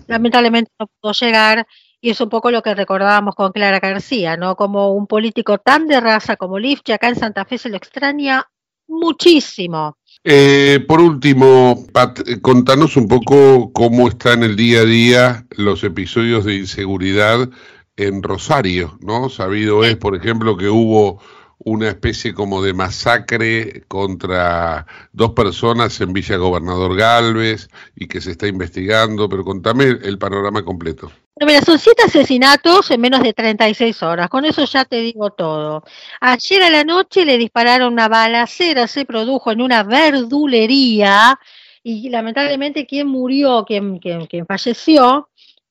Lamentablemente 0.06 0.69
no 0.78 0.86
pudo 0.86 1.13
llegar 1.13 1.65
y 2.01 2.10
es 2.10 2.21
un 2.21 2.29
poco 2.29 2.51
lo 2.51 2.62
que 2.62 2.75
recordábamos 2.75 3.36
con 3.36 3.51
Clara 3.51 3.79
García, 3.79 4.38
¿no? 4.38 4.55
Como 4.55 4.93
un 4.93 5.07
político 5.07 5.57
tan 5.57 5.88
de 5.88 5.99
raza 5.99 6.36
como 6.36 6.60
Lifchi, 6.60 6.91
acá 6.91 7.10
en 7.10 7.15
Santa 7.15 7.45
Fe 7.45 7.57
se 7.57 7.69
lo 7.69 7.77
extraña 7.77 8.47
muchísimo. 8.88 9.97
Eh, 10.23 10.83
por 10.88 10.99
último, 10.99 11.86
Pat, 11.91 12.19
eh, 12.27 12.41
contanos 12.41 12.97
un 12.97 13.07
poco 13.07 13.71
cómo 13.73 14.07
están 14.07 14.43
el 14.43 14.55
día 14.55 14.81
a 14.81 14.86
día 14.86 15.45
los 15.51 15.83
episodios 15.83 16.45
de 16.45 16.55
inseguridad 16.55 17.49
en 17.95 18.21
Rosario, 18.23 18.97
¿no? 19.01 19.29
Sabido 19.29 19.83
es, 19.83 19.97
por 19.97 20.15
ejemplo, 20.15 20.57
que 20.57 20.69
hubo 20.69 21.21
una 21.60 21.89
especie 21.89 22.33
como 22.33 22.62
de 22.62 22.73
masacre 22.73 23.83
contra 23.88 24.86
dos 25.12 25.31
personas 25.31 25.99
en 26.01 26.13
Villa 26.13 26.38
Gobernador 26.38 26.95
Galvez 26.95 27.69
y 27.95 28.07
que 28.07 28.21
se 28.21 28.31
está 28.31 28.47
investigando, 28.47 29.27
pero 29.27 29.43
contame 29.43 29.86
el 29.86 30.17
panorama 30.19 30.63
completo. 30.63 31.12
Mira, 31.45 31.62
son 31.62 31.78
siete 31.78 32.04
asesinatos 32.04 32.89
en 32.89 33.00
menos 33.00 33.21
de 33.21 33.32
36 33.32 34.02
horas, 34.02 34.28
con 34.28 34.43
eso 34.45 34.65
ya 34.65 34.86
te 34.86 34.97
digo 34.97 35.30
todo. 35.32 35.84
Ayer 36.19 36.63
a 36.63 36.69
la 36.71 36.84
noche 36.84 37.26
le 37.26 37.38
dispararon 37.38 37.93
una 37.93 38.08
balacera, 38.08 38.88
se 38.88 39.06
produjo 39.06 39.52
en 39.52 39.62
una 39.62 39.84
verdulería 39.84 41.39
y 41.84 42.10
lamentablemente 42.10 42.88
quien 42.88 43.08
murió, 43.08 43.65
quien, 43.65 44.00
quien, 44.00 44.26
quien 44.26 44.47
falleció, 44.47 45.30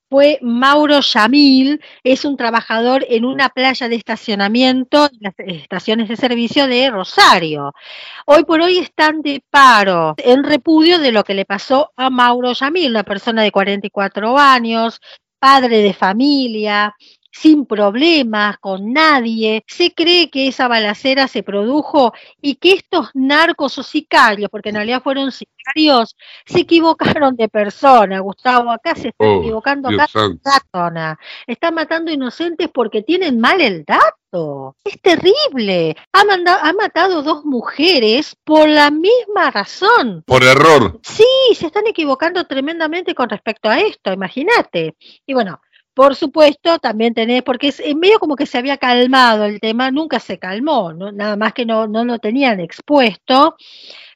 fue 0.08 0.38
Mauro 0.40 1.00
Yamil, 1.00 1.80
es 2.04 2.24
un 2.24 2.36
trabajador 2.36 3.04
en 3.08 3.24
una 3.24 3.48
playa 3.48 3.88
de 3.88 3.96
estacionamiento, 3.96 5.06
en 5.06 5.18
las 5.20 5.34
estaciones 5.38 6.08
de 6.08 6.16
servicio 6.16 6.68
de 6.68 6.90
Rosario. 6.90 7.72
Hoy 8.24 8.44
por 8.44 8.60
hoy 8.60 8.78
están 8.78 9.20
de 9.22 9.42
paro, 9.50 10.14
en 10.18 10.44
repudio 10.44 11.00
de 11.00 11.10
lo 11.10 11.24
que 11.24 11.34
le 11.34 11.44
pasó 11.44 11.90
a 11.96 12.08
Mauro 12.08 12.52
Yamil, 12.52 12.90
una 12.90 13.02
persona 13.02 13.42
de 13.42 13.50
44 13.50 14.38
años, 14.38 15.00
padre 15.38 15.78
de 15.78 15.94
familia, 15.94 16.94
sin 17.40 17.66
problemas, 17.66 18.58
con 18.58 18.92
nadie. 18.92 19.64
Se 19.66 19.92
cree 19.92 20.30
que 20.30 20.48
esa 20.48 20.68
balacera 20.68 21.28
se 21.28 21.42
produjo 21.42 22.12
y 22.40 22.56
que 22.56 22.72
estos 22.72 23.10
narcos 23.14 23.78
o 23.78 23.82
sicarios, 23.82 24.48
porque 24.50 24.70
en 24.70 24.76
realidad 24.76 25.02
fueron 25.02 25.30
sicarios, 25.30 26.16
se 26.46 26.60
equivocaron 26.60 27.36
de 27.36 27.48
persona, 27.48 28.20
Gustavo. 28.20 28.70
Acá 28.70 28.94
se 28.94 29.08
están 29.08 29.28
oh, 29.28 29.40
equivocando 29.40 29.88
acá 29.88 30.06
persona. 30.12 31.18
Están 31.46 31.74
matando 31.74 32.10
inocentes 32.10 32.68
porque 32.72 33.02
tienen 33.02 33.38
mal 33.38 33.60
el 33.60 33.84
dato. 33.84 34.76
Es 34.84 35.00
terrible. 35.00 35.96
Ha, 36.12 36.20
ha 36.20 36.72
matado 36.72 37.22
dos 37.22 37.44
mujeres 37.44 38.36
por 38.44 38.68
la 38.68 38.90
misma 38.90 39.50
razón. 39.50 40.24
Por 40.26 40.42
error. 40.42 41.00
Sí, 41.02 41.24
se 41.54 41.66
están 41.66 41.86
equivocando 41.86 42.44
tremendamente 42.44 43.14
con 43.14 43.28
respecto 43.28 43.68
a 43.68 43.78
esto, 43.78 44.12
imagínate. 44.12 44.96
Y 45.26 45.34
bueno, 45.34 45.60
por 45.96 46.14
supuesto, 46.14 46.78
también 46.78 47.14
tenés, 47.14 47.42
porque 47.42 47.68
es 47.68 47.80
en 47.80 47.98
medio 47.98 48.18
como 48.18 48.36
que 48.36 48.44
se 48.44 48.58
había 48.58 48.76
calmado 48.76 49.46
el 49.46 49.60
tema, 49.60 49.90
nunca 49.90 50.20
se 50.20 50.38
calmó, 50.38 50.92
nada 50.92 51.36
más 51.36 51.54
que 51.54 51.64
no, 51.64 51.86
no 51.86 52.04
lo 52.04 52.18
tenían 52.18 52.60
expuesto, 52.60 53.56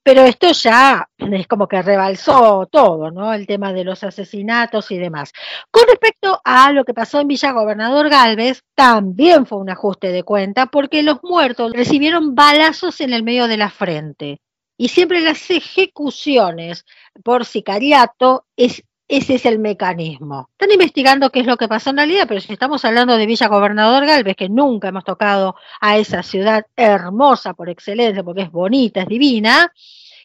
pero 0.02 0.20
esto 0.24 0.52
ya 0.52 1.08
es 1.16 1.46
como 1.46 1.66
que 1.66 1.80
rebalsó 1.80 2.68
todo, 2.70 3.10
¿no? 3.10 3.32
El 3.32 3.46
tema 3.46 3.72
de 3.72 3.84
los 3.84 4.04
asesinatos 4.04 4.90
y 4.90 4.98
demás. 4.98 5.32
Con 5.70 5.84
respecto 5.88 6.42
a 6.44 6.70
lo 6.72 6.84
que 6.84 6.92
pasó 6.92 7.18
en 7.18 7.28
Villa 7.28 7.52
Gobernador 7.52 8.10
Galvez, 8.10 8.62
también 8.74 9.46
fue 9.46 9.56
un 9.56 9.70
ajuste 9.70 10.12
de 10.12 10.22
cuenta 10.22 10.66
porque 10.66 11.02
los 11.02 11.22
muertos 11.22 11.72
recibieron 11.72 12.34
balazos 12.34 13.00
en 13.00 13.14
el 13.14 13.22
medio 13.22 13.48
de 13.48 13.56
la 13.56 13.70
frente. 13.70 14.42
Y 14.76 14.88
siempre 14.88 15.22
las 15.22 15.50
ejecuciones 15.50 16.84
por 17.24 17.46
sicariato 17.46 18.44
es 18.54 18.82
ese 19.10 19.34
es 19.34 19.44
el 19.44 19.58
mecanismo. 19.58 20.48
Están 20.52 20.70
investigando 20.70 21.30
qué 21.30 21.40
es 21.40 21.46
lo 21.46 21.56
que 21.56 21.66
pasó 21.66 21.90
en 21.90 21.96
realidad, 21.96 22.26
pero 22.28 22.40
si 22.40 22.52
estamos 22.52 22.84
hablando 22.84 23.16
de 23.16 23.26
Villa 23.26 23.48
Gobernador 23.48 24.06
Galvez, 24.06 24.36
que 24.36 24.48
nunca 24.48 24.88
hemos 24.88 25.02
tocado 25.02 25.56
a 25.80 25.98
esa 25.98 26.22
ciudad 26.22 26.64
hermosa 26.76 27.54
por 27.54 27.68
excelencia, 27.68 28.22
porque 28.22 28.42
es 28.42 28.52
bonita, 28.52 29.02
es 29.02 29.08
divina, 29.08 29.72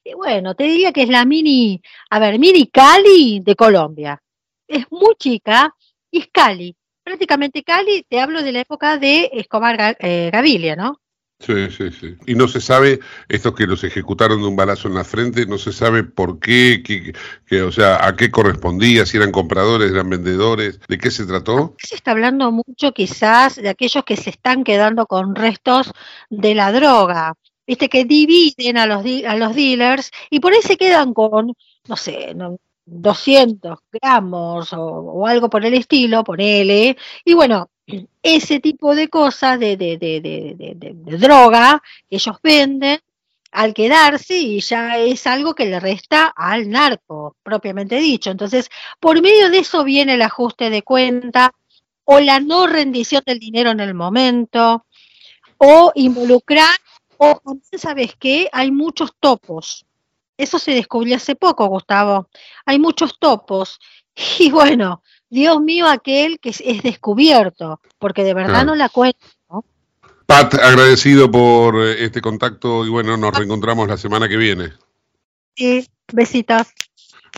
Y 0.04 0.14
bueno, 0.14 0.54
te 0.54 0.66
diría 0.66 0.94
que 0.94 1.02
es 1.02 1.10
la 1.10 1.26
mini, 1.26 1.82
a 2.12 2.20
ver, 2.20 2.38
mini 2.38 2.68
Cali 2.68 3.40
de 3.40 3.56
Colombia. 3.56 4.22
Es 4.68 4.86
muy 4.92 5.16
chica 5.18 5.76
y 6.12 6.20
es 6.20 6.28
Cali. 6.32 6.76
Prácticamente 7.04 7.64
Cali, 7.64 8.06
te 8.08 8.20
hablo 8.20 8.44
de 8.44 8.52
la 8.52 8.60
época 8.60 8.98
de 9.00 9.32
Escobar 9.34 9.98
eh, 10.00 10.76
¿no? 10.78 11.00
Sí, 11.40 11.70
sí, 11.70 11.92
sí. 11.92 12.16
Y 12.26 12.36
no 12.36 12.48
se 12.48 12.62
sabe, 12.62 13.00
estos 13.28 13.54
que 13.56 13.68
los 13.68 13.84
ejecutaron 13.84 14.42
de 14.42 14.48
un 14.48 14.56
balazo 14.56 14.88
en 14.88 14.96
la 14.96 15.04
frente, 15.04 15.46
no 15.46 15.58
se 15.58 15.74
sabe 15.74 16.04
por 16.04 16.40
qué, 16.40 16.82
qué, 17.46 17.62
o 17.62 17.72
sea, 17.72 18.08
a 18.08 18.16
qué 18.16 18.32
correspondía, 18.32 19.06
si 19.06 19.18
eran 19.18 19.32
compradores, 19.32 19.92
eran 19.92 20.10
vendedores, 20.10 20.80
de 20.88 20.98
qué 20.98 21.12
se 21.12 21.26
trató. 21.26 21.76
Se 21.78 21.96
está 21.96 22.12
hablando 22.12 22.52
mucho 22.52 22.94
quizás 22.94 23.58
de 23.58 23.70
aquellos 23.70 24.04
que 24.06 24.16
se 24.16 24.30
están 24.30 24.64
quedando 24.64 25.06
con 25.08 25.36
restos 25.36 25.92
de 26.30 26.56
la 26.56 26.72
droga, 26.72 27.34
viste, 27.68 27.90
que 27.90 28.06
dividen 28.06 28.78
a 28.78 28.86
los, 28.86 29.04
a 29.28 29.36
los 29.36 29.56
dealers 29.56 30.12
y 30.30 30.40
por 30.40 30.54
ahí 30.54 30.62
se 30.62 30.78
quedan 30.78 31.14
con, 31.14 31.54
no 31.88 31.96
sé, 31.98 32.34
200 32.86 33.80
gramos 33.92 34.72
o, 34.74 35.26
algo 35.28 35.50
por 35.50 35.66
el 35.66 35.74
estilo, 35.74 36.24
ponele, 36.24 36.98
y 37.24 37.34
bueno, 37.34 37.70
ese 38.24 38.60
tipo 38.60 38.96
de 38.96 39.10
cosas 39.10 39.60
de, 39.60 39.78
de, 39.78 39.98
de, 39.98 40.74
de, 40.76 41.18
droga 41.18 41.82
que 42.10 42.18
ellos 42.18 42.38
venden 42.42 43.00
al 43.52 43.74
quedarse 43.74 44.38
y 44.38 44.60
ya 44.60 44.98
es 44.98 45.26
algo 45.28 45.56
que 45.56 45.66
le 45.66 45.80
resta 45.80 46.34
al 46.36 46.70
narco, 46.70 47.38
propiamente 47.42 47.98
dicho. 47.98 48.30
Entonces, 48.30 48.70
por 49.00 49.22
medio 49.22 49.50
de 49.50 49.60
eso 49.60 49.84
viene 49.86 50.16
el 50.16 50.22
ajuste 50.22 50.70
de 50.70 50.82
cuenta 50.82 51.54
o 52.04 52.20
la 52.20 52.40
no 52.40 52.68
rendición 52.68 53.24
del 53.26 53.40
dinero 53.40 53.72
en 53.72 53.80
el 53.80 53.94
momento 53.94 54.86
o 55.58 55.92
involucrar 55.96 56.76
o 57.18 57.40
sabes 57.78 58.16
que 58.16 58.50
hay 58.52 58.72
muchos 58.72 59.12
topos. 59.20 59.85
Eso 60.38 60.60
se 60.60 60.72
descubrió 60.72 61.16
hace 61.16 61.36
poco, 61.36 61.68
Gustavo. 61.68 62.30
Hay 62.66 62.80
muchos 62.80 63.18
topos. 63.20 63.80
Y 64.40 64.50
bueno, 64.50 65.04
Dios 65.30 65.60
mío, 65.60 65.88
aquel 65.88 66.40
que 66.40 66.50
es, 66.50 66.84
descubierto, 66.84 67.82
porque 68.00 68.24
de 68.24 68.34
verdad 68.34 68.66
no 68.66 68.74
la 68.74 68.88
cuento. 68.88 69.20
Pat, 70.26 70.54
agradecido 70.54 71.30
por 71.30 71.76
eh, 71.76 72.04
este 72.06 72.22
contacto 72.22 72.86
y 72.86 72.90
bueno, 72.90 73.18
nos 73.18 73.36
reencontramos 73.36 73.90
la 73.90 73.98
semana 73.98 74.30
que 74.30 74.38
viene. 74.38 74.72
Sí, 75.56 75.86
besitos. 76.14 76.68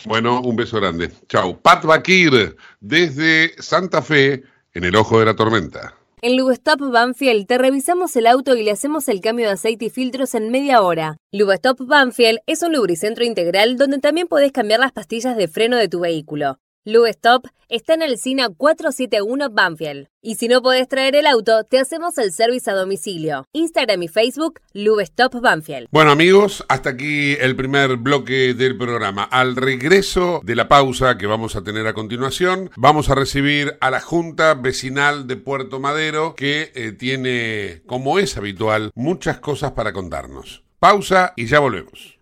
Bueno, 0.06 0.42
un 0.42 0.56
beso 0.56 0.78
grande. 0.78 1.12
Chao. 1.28 1.60
Pat 1.60 1.84
Bakir, 1.84 2.56
desde 2.80 3.62
Santa 3.62 4.02
Fe, 4.02 4.44
en 4.74 4.84
el 4.84 4.96
ojo 4.96 5.20
de 5.20 5.26
la 5.26 5.36
tormenta. 5.36 5.98
En 6.20 6.36
Lubestop 6.36 6.80
Banfield 6.80 7.46
te 7.46 7.60
revisamos 7.60 8.16
el 8.16 8.26
auto 8.26 8.56
y 8.56 8.64
le 8.64 8.72
hacemos 8.72 9.08
el 9.08 9.22
cambio 9.22 9.46
de 9.46 9.52
aceite 9.52 9.86
y 9.86 9.90
filtros 9.92 10.34
en 10.34 10.50
media 10.50 10.82
hora. 10.82 11.18
Lubestop 11.32 11.80
Banfield 11.86 12.40
es 12.48 12.64
un 12.64 12.74
lubricentro 12.74 13.24
integral 13.24 13.78
donde 13.78 14.00
también 14.00 14.28
podés 14.28 14.52
cambiar 14.52 14.80
las 14.80 14.92
pastillas 14.92 15.38
de 15.38 15.48
freno 15.48 15.78
de 15.78 15.90
tu 15.90 16.00
vehículo. 16.00 16.58
Lube 16.90 17.10
Stop 17.10 17.48
está 17.68 17.96
en 17.96 18.02
el 18.02 18.18
SINA 18.18 18.48
471 18.48 19.50
Banfield. 19.50 20.08
Y 20.22 20.36
si 20.36 20.48
no 20.48 20.62
podés 20.62 20.88
traer 20.88 21.18
el 21.18 21.28
auto, 21.28 21.66
te 21.66 21.80
hacemos 21.80 22.18
el 22.18 22.32
servicio 22.32 22.72
a 22.72 22.78
domicilio. 22.78 23.46
Instagram 23.52 24.04
y 24.04 24.08
Facebook, 24.08 24.62
Lube 24.72 25.04
Stop 25.04 25.42
Banfield. 25.42 25.90
Bueno 25.92 26.12
amigos, 26.12 26.64
hasta 26.70 26.92
aquí 26.92 27.34
el 27.42 27.58
primer 27.58 27.98
bloque 27.98 28.54
del 28.54 28.78
programa. 28.78 29.24
Al 29.24 29.58
regreso 29.58 30.40
de 30.46 30.56
la 30.56 30.70
pausa 30.70 31.18
que 31.18 31.28
vamos 31.28 31.58
a 31.58 31.64
tener 31.66 31.88
a 31.88 31.94
continuación, 31.94 32.72
vamos 32.78 33.10
a 33.10 33.16
recibir 33.16 33.76
a 33.82 33.92
la 33.92 34.00
Junta 34.00 34.54
Vecinal 34.54 35.28
de 35.28 35.36
Puerto 35.36 35.82
Madero 35.82 36.36
que 36.36 36.72
eh, 36.74 36.94
tiene, 36.94 37.82
como 37.86 38.18
es 38.18 38.38
habitual, 38.38 38.92
muchas 38.96 39.40
cosas 39.40 39.74
para 39.74 39.92
contarnos. 39.92 40.64
Pausa 40.80 41.34
y 41.36 41.48
ya 41.48 41.60
volvemos. 41.60 42.18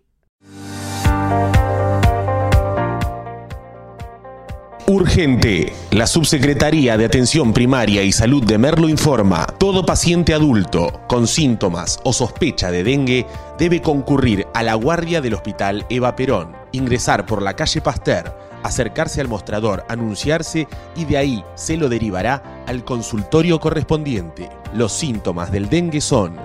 Urgente. 4.88 5.72
La 5.90 6.06
Subsecretaría 6.06 6.96
de 6.96 7.06
Atención 7.06 7.52
Primaria 7.52 8.04
y 8.04 8.12
Salud 8.12 8.44
de 8.44 8.56
Merlo 8.56 8.88
informa, 8.88 9.44
todo 9.58 9.84
paciente 9.84 10.32
adulto 10.32 11.00
con 11.08 11.26
síntomas 11.26 11.98
o 12.04 12.12
sospecha 12.12 12.70
de 12.70 12.84
dengue 12.84 13.26
debe 13.58 13.82
concurrir 13.82 14.46
a 14.54 14.62
la 14.62 14.74
guardia 14.74 15.20
del 15.20 15.34
Hospital 15.34 15.84
Eva 15.88 16.14
Perón, 16.14 16.54
ingresar 16.70 17.26
por 17.26 17.42
la 17.42 17.56
calle 17.56 17.80
Pasteur, 17.80 18.32
acercarse 18.62 19.20
al 19.20 19.26
mostrador, 19.26 19.84
anunciarse 19.88 20.68
y 20.94 21.04
de 21.04 21.16
ahí 21.16 21.44
se 21.56 21.76
lo 21.76 21.88
derivará 21.88 22.62
al 22.68 22.84
consultorio 22.84 23.58
correspondiente. 23.58 24.48
Los 24.72 24.92
síntomas 24.92 25.50
del 25.50 25.68
dengue 25.68 26.00
son 26.00 26.36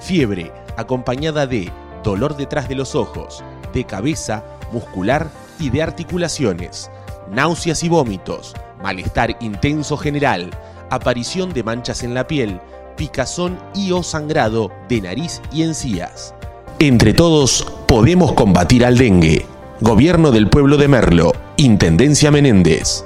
fiebre 0.00 0.50
acompañada 0.76 1.46
de 1.46 1.70
dolor 2.02 2.36
detrás 2.36 2.68
de 2.68 2.74
los 2.74 2.96
ojos, 2.96 3.44
de 3.72 3.84
cabeza, 3.84 4.42
muscular 4.72 5.30
y 5.60 5.70
de 5.70 5.80
articulaciones 5.80 6.90
náuseas 7.30 7.82
y 7.82 7.88
vómitos, 7.88 8.54
malestar 8.82 9.36
intenso 9.40 9.96
general, 9.96 10.50
aparición 10.90 11.52
de 11.52 11.62
manchas 11.62 12.02
en 12.02 12.14
la 12.14 12.26
piel, 12.26 12.60
picazón 12.96 13.58
y 13.74 13.92
o 13.92 14.02
sangrado 14.02 14.70
de 14.88 15.00
nariz 15.00 15.40
y 15.52 15.62
encías. 15.62 16.34
Entre 16.78 17.14
todos 17.14 17.66
podemos 17.86 18.32
combatir 18.32 18.84
al 18.84 18.98
dengue. 18.98 19.46
Gobierno 19.80 20.30
del 20.30 20.48
Pueblo 20.48 20.76
de 20.76 20.88
Merlo, 20.88 21.32
Intendencia 21.56 22.30
Menéndez. 22.30 23.04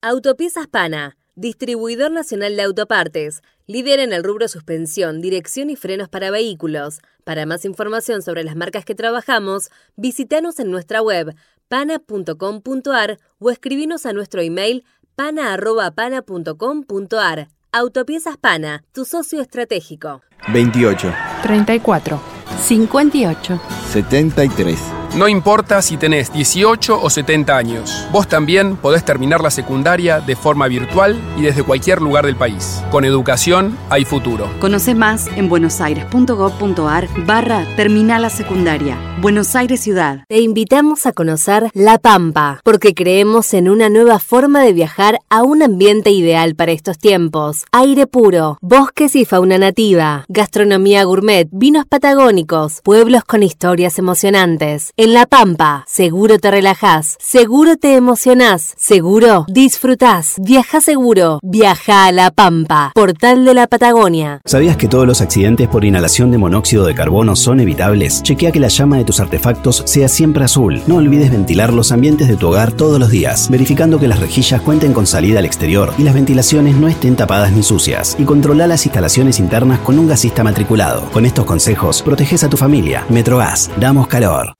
Autopiezas 0.00 0.66
Pana 0.66 1.16
Distribuidor 1.34 2.10
Nacional 2.10 2.56
de 2.56 2.62
Autopartes, 2.62 3.40
líder 3.66 4.00
en 4.00 4.12
el 4.12 4.24
rubro 4.24 4.48
suspensión, 4.48 5.20
dirección 5.20 5.70
y 5.70 5.76
frenos 5.76 6.08
para 6.08 6.30
vehículos. 6.30 7.00
Para 7.24 7.46
más 7.46 7.64
información 7.64 8.22
sobre 8.22 8.44
las 8.44 8.56
marcas 8.56 8.84
que 8.84 8.94
trabajamos, 8.94 9.70
visítanos 9.96 10.58
en 10.58 10.70
nuestra 10.70 11.02
web 11.02 11.34
pana.com.ar 11.68 13.18
o 13.38 13.50
escribinos 13.50 14.06
a 14.06 14.12
nuestro 14.12 14.42
email 14.42 14.84
pana.pana.com.ar. 15.16 17.48
Autopiezas 17.72 18.36
Pana, 18.36 18.84
tu 18.92 19.04
socio 19.04 19.40
estratégico. 19.40 20.22
28. 20.52 21.12
34. 21.42 22.20
58. 22.58 23.60
73. 23.92 25.01
No 25.14 25.28
importa 25.28 25.82
si 25.82 25.98
tenés 25.98 26.32
18 26.32 26.98
o 26.98 27.10
70 27.10 27.54
años, 27.54 28.08
vos 28.12 28.26
también 28.26 28.76
podés 28.78 29.04
terminar 29.04 29.42
la 29.42 29.50
secundaria 29.50 30.20
de 30.20 30.36
forma 30.36 30.68
virtual 30.68 31.20
y 31.36 31.42
desde 31.42 31.62
cualquier 31.62 32.00
lugar 32.00 32.24
del 32.24 32.34
país. 32.34 32.82
Con 32.90 33.04
educación 33.04 33.76
hay 33.90 34.06
futuro. 34.06 34.48
Conoce 34.58 34.94
más 34.94 35.26
en 35.36 35.50
buenosaires.gov.ar 35.50 37.08
barra 37.26 37.66
Terminal 37.76 38.22
la 38.22 38.30
Secundaria. 38.30 38.96
Buenos 39.20 39.54
Aires 39.54 39.80
Ciudad. 39.82 40.24
Te 40.28 40.40
invitamos 40.40 41.04
a 41.04 41.12
conocer 41.12 41.68
La 41.74 41.98
Pampa, 41.98 42.60
porque 42.64 42.94
creemos 42.94 43.52
en 43.52 43.68
una 43.68 43.90
nueva 43.90 44.18
forma 44.18 44.62
de 44.62 44.72
viajar 44.72 45.18
a 45.28 45.42
un 45.42 45.62
ambiente 45.62 46.10
ideal 46.10 46.54
para 46.54 46.72
estos 46.72 46.98
tiempos. 46.98 47.66
Aire 47.70 48.06
puro, 48.06 48.56
bosques 48.62 49.14
y 49.14 49.26
fauna 49.26 49.58
nativa, 49.58 50.24
gastronomía 50.28 51.04
gourmet, 51.04 51.48
vinos 51.52 51.84
patagónicos, 51.84 52.80
pueblos 52.82 53.24
con 53.24 53.42
historias 53.42 53.98
emocionantes 53.98 54.90
en 55.02 55.14
La 55.14 55.26
Pampa, 55.26 55.84
seguro 55.88 56.38
te 56.38 56.48
relajás, 56.52 57.16
seguro 57.18 57.76
te 57.76 57.96
emocionás, 57.96 58.72
seguro 58.78 59.46
disfrutás. 59.48 60.36
Viaja 60.38 60.80
seguro, 60.80 61.40
viaja 61.42 62.06
a 62.06 62.12
La 62.12 62.30
Pampa, 62.30 62.92
portal 62.94 63.44
de 63.44 63.52
la 63.52 63.66
Patagonia. 63.66 64.40
¿Sabías 64.44 64.76
que 64.76 64.86
todos 64.86 65.04
los 65.04 65.20
accidentes 65.20 65.66
por 65.66 65.84
inhalación 65.84 66.30
de 66.30 66.38
monóxido 66.38 66.86
de 66.86 66.94
carbono 66.94 67.34
son 67.34 67.58
evitables? 67.58 68.22
Chequea 68.22 68.52
que 68.52 68.60
la 68.60 68.68
llama 68.68 68.96
de 68.96 69.04
tus 69.04 69.18
artefactos 69.18 69.82
sea 69.86 70.06
siempre 70.06 70.44
azul. 70.44 70.80
No 70.86 70.98
olvides 70.98 71.32
ventilar 71.32 71.72
los 71.72 71.90
ambientes 71.90 72.28
de 72.28 72.36
tu 72.36 72.46
hogar 72.46 72.70
todos 72.70 73.00
los 73.00 73.10
días, 73.10 73.50
verificando 73.50 73.98
que 73.98 74.06
las 74.06 74.20
rejillas 74.20 74.60
cuenten 74.60 74.92
con 74.92 75.08
salida 75.08 75.40
al 75.40 75.46
exterior 75.46 75.92
y 75.98 76.04
las 76.04 76.14
ventilaciones 76.14 76.76
no 76.76 76.86
estén 76.86 77.16
tapadas 77.16 77.50
ni 77.50 77.64
sucias. 77.64 78.14
Y 78.20 78.24
controla 78.24 78.68
las 78.68 78.86
instalaciones 78.86 79.40
internas 79.40 79.80
con 79.80 79.98
un 79.98 80.06
gasista 80.06 80.44
matriculado. 80.44 81.10
Con 81.10 81.26
estos 81.26 81.44
consejos, 81.44 82.02
proteges 82.02 82.44
a 82.44 82.48
tu 82.48 82.56
familia. 82.56 83.04
Metrogas, 83.08 83.68
damos 83.80 84.06
calor. 84.06 84.54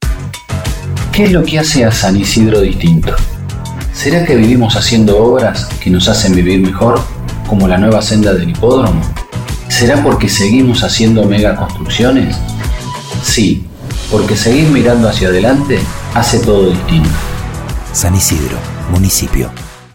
¿Qué 1.12 1.24
es 1.24 1.32
lo 1.32 1.44
que 1.44 1.58
hace 1.58 1.84
a 1.84 1.92
San 1.92 2.16
Isidro 2.16 2.62
distinto? 2.62 3.14
¿Será 3.92 4.24
que 4.24 4.34
vivimos 4.34 4.76
haciendo 4.76 5.22
obras 5.22 5.66
que 5.78 5.90
nos 5.90 6.08
hacen 6.08 6.34
vivir 6.34 6.60
mejor, 6.60 7.02
como 7.46 7.68
la 7.68 7.76
nueva 7.76 8.00
senda 8.00 8.32
del 8.32 8.48
hipódromo? 8.48 9.02
¿Será 9.68 10.02
porque 10.02 10.30
seguimos 10.30 10.82
haciendo 10.82 11.26
mega 11.26 11.54
construcciones? 11.54 12.34
Sí, 13.22 13.66
porque 14.10 14.36
seguir 14.36 14.70
mirando 14.70 15.06
hacia 15.06 15.28
adelante 15.28 15.80
hace 16.14 16.38
todo 16.38 16.70
distinto. 16.70 17.10
San 17.92 18.16
Isidro, 18.16 18.56
municipio. 18.90 19.50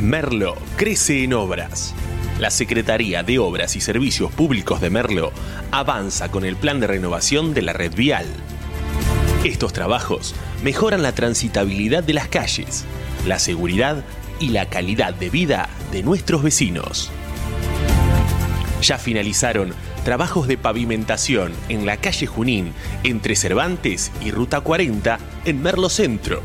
Merlo 0.00 0.54
crece 0.76 1.24
en 1.24 1.32
obras. 1.32 1.92
La 2.40 2.50
Secretaría 2.50 3.22
de 3.22 3.38
Obras 3.38 3.76
y 3.76 3.82
Servicios 3.82 4.32
Públicos 4.32 4.80
de 4.80 4.88
Merlo 4.88 5.30
avanza 5.72 6.30
con 6.30 6.46
el 6.46 6.56
plan 6.56 6.80
de 6.80 6.86
renovación 6.86 7.52
de 7.52 7.60
la 7.60 7.74
red 7.74 7.94
vial. 7.94 8.24
Estos 9.44 9.74
trabajos 9.74 10.34
mejoran 10.64 11.02
la 11.02 11.12
transitabilidad 11.12 12.02
de 12.02 12.14
las 12.14 12.28
calles, 12.28 12.86
la 13.26 13.38
seguridad 13.38 14.02
y 14.38 14.48
la 14.48 14.70
calidad 14.70 15.12
de 15.12 15.28
vida 15.28 15.68
de 15.92 16.02
nuestros 16.02 16.42
vecinos. 16.42 17.10
Ya 18.80 18.96
finalizaron 18.96 19.74
trabajos 20.02 20.48
de 20.48 20.56
pavimentación 20.56 21.52
en 21.68 21.84
la 21.84 21.98
calle 21.98 22.26
Junín 22.26 22.72
entre 23.04 23.36
Cervantes 23.36 24.10
y 24.24 24.30
Ruta 24.30 24.62
40 24.62 25.18
en 25.44 25.62
Merlo 25.62 25.90
Centro. 25.90 26.40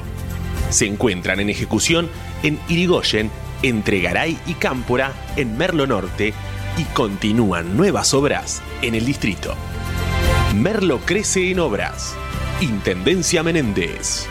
Se 0.71 0.87
encuentran 0.87 1.39
en 1.39 1.49
ejecución 1.49 2.09
en 2.43 2.59
Irigoyen 2.67 3.31
entre 3.67 3.99
Garay 3.99 4.37
y 4.45 4.53
Cámpora 4.53 5.11
en 5.35 5.57
Merlo 5.57 5.87
Norte 5.87 6.33
y 6.77 6.83
continúan 6.93 7.75
nuevas 7.75 8.13
obras 8.13 8.61
en 8.83 8.93
el 8.93 9.05
distrito. 9.05 9.55
Merlo 10.53 10.99
crece 10.99 11.49
en 11.49 11.59
obras. 11.59 12.15
Intendencia 12.61 13.41
Menéndez. 13.41 14.27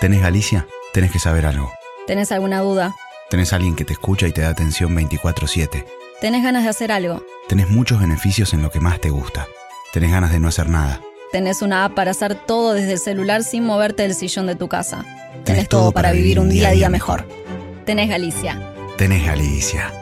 ¿Tenés 0.00 0.20
Galicia? 0.20 0.66
Tenés 0.92 1.12
que 1.12 1.20
saber 1.20 1.46
algo. 1.46 1.72
¿Tenés 2.06 2.32
alguna 2.32 2.60
duda? 2.60 2.94
Tenés 3.30 3.52
alguien 3.52 3.76
que 3.76 3.84
te 3.84 3.92
escucha 3.92 4.26
y 4.26 4.32
te 4.32 4.40
da 4.40 4.48
atención 4.48 4.94
24/7. 4.94 5.86
¿Tenés 6.20 6.42
ganas 6.42 6.64
de 6.64 6.70
hacer 6.70 6.90
algo? 6.90 7.24
Tenés 7.48 7.70
muchos 7.70 8.00
beneficios 8.00 8.52
en 8.52 8.62
lo 8.62 8.70
que 8.70 8.80
más 8.80 9.00
te 9.00 9.10
gusta. 9.10 9.46
Tenés 9.92 10.10
ganas 10.10 10.32
de 10.32 10.40
no 10.40 10.48
hacer 10.48 10.68
nada. 10.68 11.00
Tenés 11.36 11.60
una 11.60 11.84
app 11.84 11.92
para 11.92 12.12
hacer 12.12 12.34
todo 12.34 12.72
desde 12.72 12.94
el 12.94 12.98
celular 12.98 13.44
sin 13.44 13.62
moverte 13.62 14.04
del 14.04 14.14
sillón 14.14 14.46
de 14.46 14.54
tu 14.54 14.68
casa. 14.68 15.04
Tenés 15.44 15.68
todo 15.68 15.92
para 15.92 16.10
vivir 16.10 16.40
un 16.40 16.48
día 16.48 16.70
a 16.70 16.72
día 16.72 16.88
mejor. 16.88 17.28
Tenés 17.84 18.08
Galicia. 18.08 18.58
Tenés 18.96 19.26
Galicia. 19.26 19.92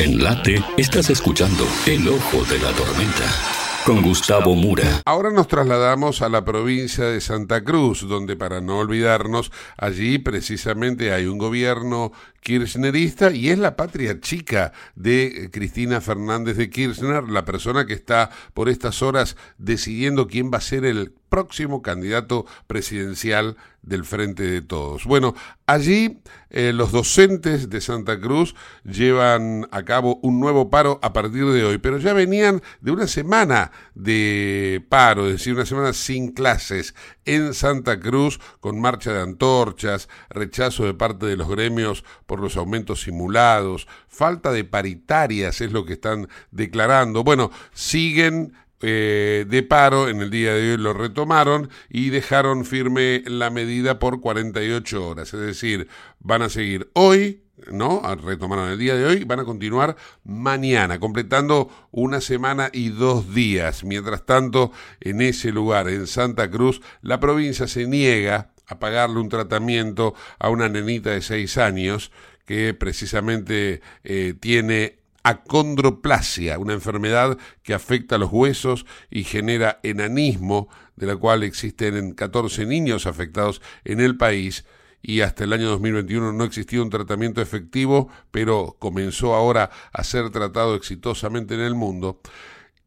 En 0.00 0.20
Late 0.20 0.60
estás 0.76 1.10
escuchando 1.10 1.64
El 1.86 2.08
Ojo 2.08 2.44
de 2.46 2.58
la 2.58 2.72
Tormenta 2.72 3.65
con 3.86 4.02
Gustavo 4.02 4.56
Mura. 4.56 5.00
Ahora 5.04 5.30
nos 5.30 5.46
trasladamos 5.46 6.20
a 6.20 6.28
la 6.28 6.44
provincia 6.44 7.04
de 7.04 7.20
Santa 7.20 7.62
Cruz, 7.62 8.08
donde 8.08 8.34
para 8.34 8.60
no 8.60 8.78
olvidarnos, 8.78 9.52
allí 9.76 10.18
precisamente 10.18 11.12
hay 11.12 11.26
un 11.26 11.38
gobierno 11.38 12.10
kirchnerista 12.40 13.30
y 13.30 13.50
es 13.50 13.60
la 13.60 13.76
patria 13.76 14.20
chica 14.20 14.72
de 14.96 15.50
Cristina 15.52 16.00
Fernández 16.00 16.56
de 16.56 16.68
Kirchner, 16.68 17.28
la 17.28 17.44
persona 17.44 17.86
que 17.86 17.92
está 17.92 18.30
por 18.54 18.68
estas 18.68 19.02
horas 19.02 19.36
decidiendo 19.56 20.26
quién 20.26 20.50
va 20.52 20.58
a 20.58 20.62
ser 20.62 20.84
el 20.84 21.12
próximo 21.28 21.80
candidato 21.80 22.44
presidencial 22.66 23.56
del 23.86 24.04
Frente 24.04 24.42
de 24.42 24.60
Todos. 24.60 25.04
Bueno, 25.04 25.34
allí 25.64 26.20
eh, 26.50 26.72
los 26.74 26.92
docentes 26.92 27.70
de 27.70 27.80
Santa 27.80 28.20
Cruz 28.20 28.54
llevan 28.84 29.66
a 29.70 29.84
cabo 29.84 30.18
un 30.22 30.38
nuevo 30.38 30.68
paro 30.68 30.98
a 31.02 31.12
partir 31.12 31.46
de 31.46 31.64
hoy, 31.64 31.78
pero 31.78 31.98
ya 31.98 32.12
venían 32.12 32.62
de 32.80 32.90
una 32.90 33.06
semana 33.06 33.72
de 33.94 34.84
paro, 34.88 35.26
es 35.26 35.34
decir, 35.34 35.54
una 35.54 35.66
semana 35.66 35.92
sin 35.92 36.32
clases 36.32 36.94
en 37.24 37.54
Santa 37.54 37.98
Cruz, 37.98 38.38
con 38.60 38.80
marcha 38.80 39.12
de 39.12 39.22
antorchas, 39.22 40.08
rechazo 40.28 40.84
de 40.84 40.94
parte 40.94 41.26
de 41.26 41.36
los 41.36 41.48
gremios 41.48 42.04
por 42.26 42.40
los 42.40 42.56
aumentos 42.56 43.02
simulados, 43.02 43.88
falta 44.08 44.52
de 44.52 44.64
paritarias 44.64 45.60
es 45.60 45.72
lo 45.72 45.84
que 45.84 45.94
están 45.94 46.28
declarando. 46.50 47.24
Bueno, 47.24 47.50
siguen 47.72 48.54
eh, 48.82 49.46
de 49.48 49.62
paro 49.62 50.08
en 50.08 50.20
el 50.20 50.30
día 50.30 50.54
de 50.54 50.72
hoy 50.72 50.76
lo 50.76 50.92
retomaron 50.92 51.70
y 51.88 52.10
dejaron 52.10 52.64
firme 52.64 53.22
la 53.26 53.50
medida 53.50 53.98
por 53.98 54.20
48 54.20 55.06
horas. 55.06 55.32
Es 55.32 55.40
decir, 55.40 55.88
van 56.20 56.42
a 56.42 56.48
seguir 56.48 56.90
hoy, 56.92 57.42
¿no? 57.70 58.02
Retomaron 58.16 58.70
el 58.70 58.78
día 58.78 58.94
de 58.94 59.06
hoy, 59.06 59.24
van 59.24 59.40
a 59.40 59.44
continuar 59.44 59.96
mañana, 60.24 61.00
completando 61.00 61.70
una 61.90 62.20
semana 62.20 62.68
y 62.72 62.90
dos 62.90 63.34
días. 63.34 63.82
Mientras 63.82 64.26
tanto, 64.26 64.72
en 65.00 65.22
ese 65.22 65.52
lugar, 65.52 65.88
en 65.88 66.06
Santa 66.06 66.50
Cruz, 66.50 66.82
la 67.00 67.18
provincia 67.18 67.66
se 67.66 67.86
niega 67.86 68.50
a 68.66 68.78
pagarle 68.78 69.20
un 69.20 69.28
tratamiento 69.28 70.14
a 70.38 70.50
una 70.50 70.68
nenita 70.68 71.10
de 71.10 71.22
seis 71.22 71.56
años 71.56 72.10
que 72.44 72.74
precisamente 72.74 73.80
eh, 74.04 74.34
tiene 74.38 74.98
acondroplasia, 75.26 76.56
una 76.60 76.72
enfermedad 76.72 77.36
que 77.64 77.74
afecta 77.74 78.14
a 78.14 78.18
los 78.18 78.30
huesos 78.30 78.86
y 79.10 79.24
genera 79.24 79.80
enanismo, 79.82 80.68
de 80.94 81.08
la 81.08 81.16
cual 81.16 81.42
existen 81.42 82.12
14 82.12 82.64
niños 82.64 83.06
afectados 83.06 83.60
en 83.84 83.98
el 83.98 84.16
país 84.16 84.64
y 85.02 85.22
hasta 85.22 85.42
el 85.42 85.52
año 85.52 85.68
2021 85.70 86.32
no 86.32 86.44
existía 86.44 86.80
un 86.80 86.90
tratamiento 86.90 87.42
efectivo, 87.42 88.08
pero 88.30 88.76
comenzó 88.78 89.34
ahora 89.34 89.68
a 89.92 90.04
ser 90.04 90.30
tratado 90.30 90.76
exitosamente 90.76 91.54
en 91.54 91.60
el 91.60 91.74
mundo. 91.74 92.20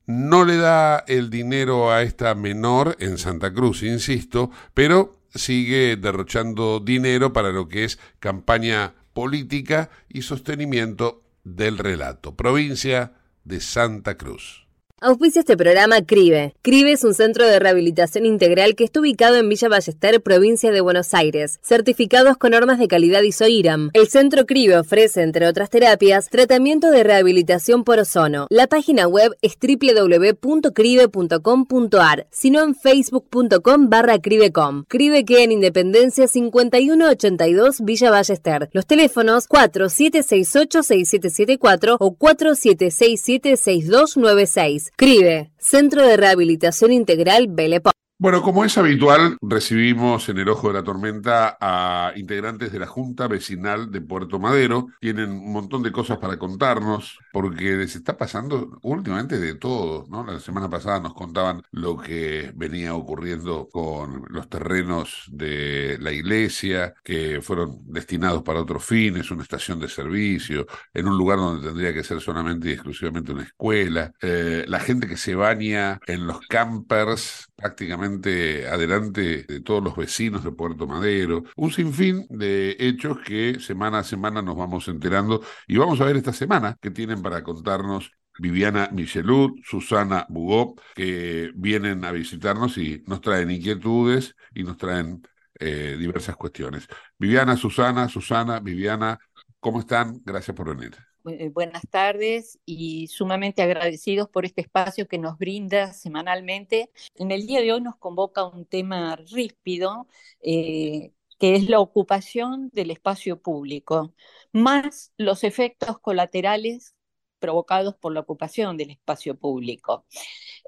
No 0.05 0.45
le 0.45 0.55
da 0.55 1.03
el 1.09 1.29
dinero 1.29 1.91
a 1.91 2.03
esta 2.03 2.35
menor 2.35 2.95
en 2.99 3.17
Santa 3.17 3.53
Cruz, 3.53 3.83
insisto, 3.83 4.49
pero 4.73 5.19
sigue 5.35 5.97
derrochando 5.97 6.79
dinero 6.79 7.33
para 7.33 7.49
lo 7.49 7.67
que 7.67 7.83
es 7.83 7.99
campaña 8.19 8.95
política 9.13 9.89
y 10.07 10.21
sostenimiento 10.21 11.28
del 11.43 11.77
relato. 11.77 12.35
Provincia 12.35 13.13
de 13.43 13.59
Santa 13.59 14.17
Cruz. 14.17 14.68
Auspicia 15.01 15.39
este 15.39 15.55
programa 15.55 16.01
CRIBE. 16.01 16.55
CRIBE 16.61 16.91
es 16.91 17.05
un 17.05 17.13
centro 17.13 17.47
de 17.47 17.57
rehabilitación 17.57 18.25
integral 18.25 18.75
que 18.75 18.83
está 18.83 18.99
ubicado 18.99 19.37
en 19.37 19.47
Villa 19.47 19.69
Ballester, 19.69 20.21
provincia 20.21 20.73
de 20.73 20.81
Buenos 20.81 21.13
Aires. 21.13 21.57
Certificados 21.61 22.35
con 22.35 22.51
normas 22.51 22.79
de 22.79 22.89
calidad 22.89 23.21
ISOIRAM. 23.21 23.91
El 23.93 24.09
centro 24.09 24.45
CRIBE 24.45 24.77
ofrece, 24.77 25.21
entre 25.21 25.47
otras 25.47 25.69
terapias, 25.69 26.27
tratamiento 26.27 26.91
de 26.91 27.05
rehabilitación 27.05 27.85
por 27.85 27.99
ozono. 27.99 28.47
La 28.49 28.67
página 28.67 29.07
web 29.07 29.37
es 29.41 29.53
www.cribe.com.ar, 29.57 32.27
sino 32.29 32.61
en 32.61 32.75
facebook.com 32.75 33.89
barra 33.89 34.19
cribecom. 34.19 34.83
CRIBE 34.89 35.23
queda 35.23 35.43
en 35.43 35.53
Independencia 35.53 36.27
5182 36.27 37.85
Villa 37.85 38.11
Ballester. 38.11 38.69
Los 38.73 38.85
teléfonos 38.85 39.47
4768-6774 39.47 41.95
o 42.01 42.17
4767-6296. 42.17 44.88
CRIBE, 44.95 45.51
Centro 45.57 46.05
de 46.05 46.17
Rehabilitación 46.17 46.91
Integral 46.91 47.47
Belepo. 47.49 47.91
Bueno, 48.21 48.41
como 48.41 48.65
es 48.65 48.77
habitual, 48.77 49.37
recibimos 49.41 50.27
en 50.27 50.39
el 50.39 50.49
ojo 50.49 50.67
de 50.67 50.73
la 50.73 50.83
tormenta 50.83 51.57
a 51.61 52.11
integrantes 52.17 52.69
de 52.69 52.79
la 52.79 52.85
Junta 52.85 53.29
Vecinal 53.29 53.91
de 53.93 54.01
Puerto 54.01 54.39
Madero. 54.39 54.87
Tienen 54.99 55.31
un 55.31 55.53
montón 55.53 55.83
de 55.83 55.93
cosas 55.93 56.17
para 56.17 56.37
contarnos, 56.37 57.17
porque 57.31 57.77
les 57.77 57.95
está 57.95 58.17
pasando 58.17 58.77
últimamente 58.81 59.39
de 59.39 59.55
todo, 59.55 60.05
¿no? 60.09 60.25
La 60.25 60.41
semana 60.41 60.69
pasada 60.69 60.99
nos 60.99 61.13
contaban 61.13 61.61
lo 61.71 61.95
que 61.95 62.51
venía 62.55 62.93
ocurriendo 62.93 63.69
con 63.71 64.25
los 64.27 64.49
terrenos 64.49 65.23
de 65.31 65.97
la 66.01 66.11
iglesia, 66.11 66.95
que 67.05 67.39
fueron 67.41 67.77
destinados 67.85 68.43
para 68.43 68.59
otros 68.59 68.83
fines, 68.83 69.31
una 69.31 69.43
estación 69.43 69.79
de 69.79 69.87
servicio, 69.87 70.67
en 70.93 71.07
un 71.07 71.17
lugar 71.17 71.37
donde 71.37 71.65
tendría 71.65 71.93
que 71.93 72.03
ser 72.03 72.19
solamente 72.19 72.67
y 72.67 72.73
exclusivamente 72.73 73.31
una 73.31 73.43
escuela. 73.43 74.11
Eh, 74.21 74.65
la 74.67 74.81
gente 74.81 75.07
que 75.07 75.15
se 75.15 75.35
baña 75.35 76.01
en 76.05 76.27
los 76.27 76.41
campers 76.41 77.47
prácticamente 77.55 78.08
adelante 78.15 79.43
de 79.43 79.61
todos 79.61 79.83
los 79.83 79.95
vecinos 79.95 80.43
de 80.43 80.51
Puerto 80.51 80.87
Madero, 80.87 81.43
un 81.55 81.71
sinfín 81.71 82.25
de 82.29 82.75
hechos 82.79 83.19
que 83.25 83.59
semana 83.59 83.99
a 83.99 84.03
semana 84.03 84.41
nos 84.41 84.55
vamos 84.57 84.87
enterando 84.87 85.41
y 85.67 85.77
vamos 85.77 86.01
a 86.01 86.05
ver 86.05 86.17
esta 86.17 86.33
semana 86.33 86.77
que 86.81 86.91
tienen 86.91 87.21
para 87.21 87.43
contarnos 87.43 88.11
Viviana 88.39 88.89
Michelud, 88.91 89.59
Susana 89.63 90.25
Bugó, 90.29 90.75
que 90.95 91.51
vienen 91.55 92.05
a 92.05 92.11
visitarnos 92.11 92.77
y 92.77 93.03
nos 93.05 93.21
traen 93.21 93.51
inquietudes 93.51 94.35
y 94.53 94.63
nos 94.63 94.77
traen 94.77 95.21
eh, 95.59 95.97
diversas 95.99 96.35
cuestiones. 96.37 96.87
Viviana, 97.17 97.57
Susana, 97.57 98.07
Susana, 98.07 98.59
Viviana, 98.59 99.19
¿cómo 99.59 99.81
están? 99.81 100.21
Gracias 100.23 100.55
por 100.55 100.75
venir. 100.75 101.08
Eh, 101.31 101.49
buenas 101.49 101.83
tardes 101.89 102.59
y 102.65 103.07
sumamente 103.07 103.61
agradecidos 103.61 104.29
por 104.29 104.45
este 104.45 104.61
espacio 104.61 105.07
que 105.07 105.17
nos 105.19 105.37
brinda 105.37 105.93
semanalmente. 105.93 106.89
En 107.15 107.31
el 107.31 107.45
día 107.45 107.61
de 107.61 107.71
hoy 107.73 107.81
nos 107.81 107.97
convoca 107.97 108.45
un 108.45 108.65
tema 108.65 109.15
ríspido, 109.15 110.07
eh, 110.41 111.11
que 111.39 111.55
es 111.55 111.69
la 111.69 111.79
ocupación 111.79 112.69
del 112.73 112.91
espacio 112.91 113.41
público, 113.41 114.13
más 114.53 115.13
los 115.17 115.43
efectos 115.43 115.99
colaterales 115.99 116.95
provocados 117.39 117.95
por 117.95 118.13
la 118.13 118.21
ocupación 118.21 118.75
del 118.77 118.91
espacio 118.91 119.37
público. 119.37 120.05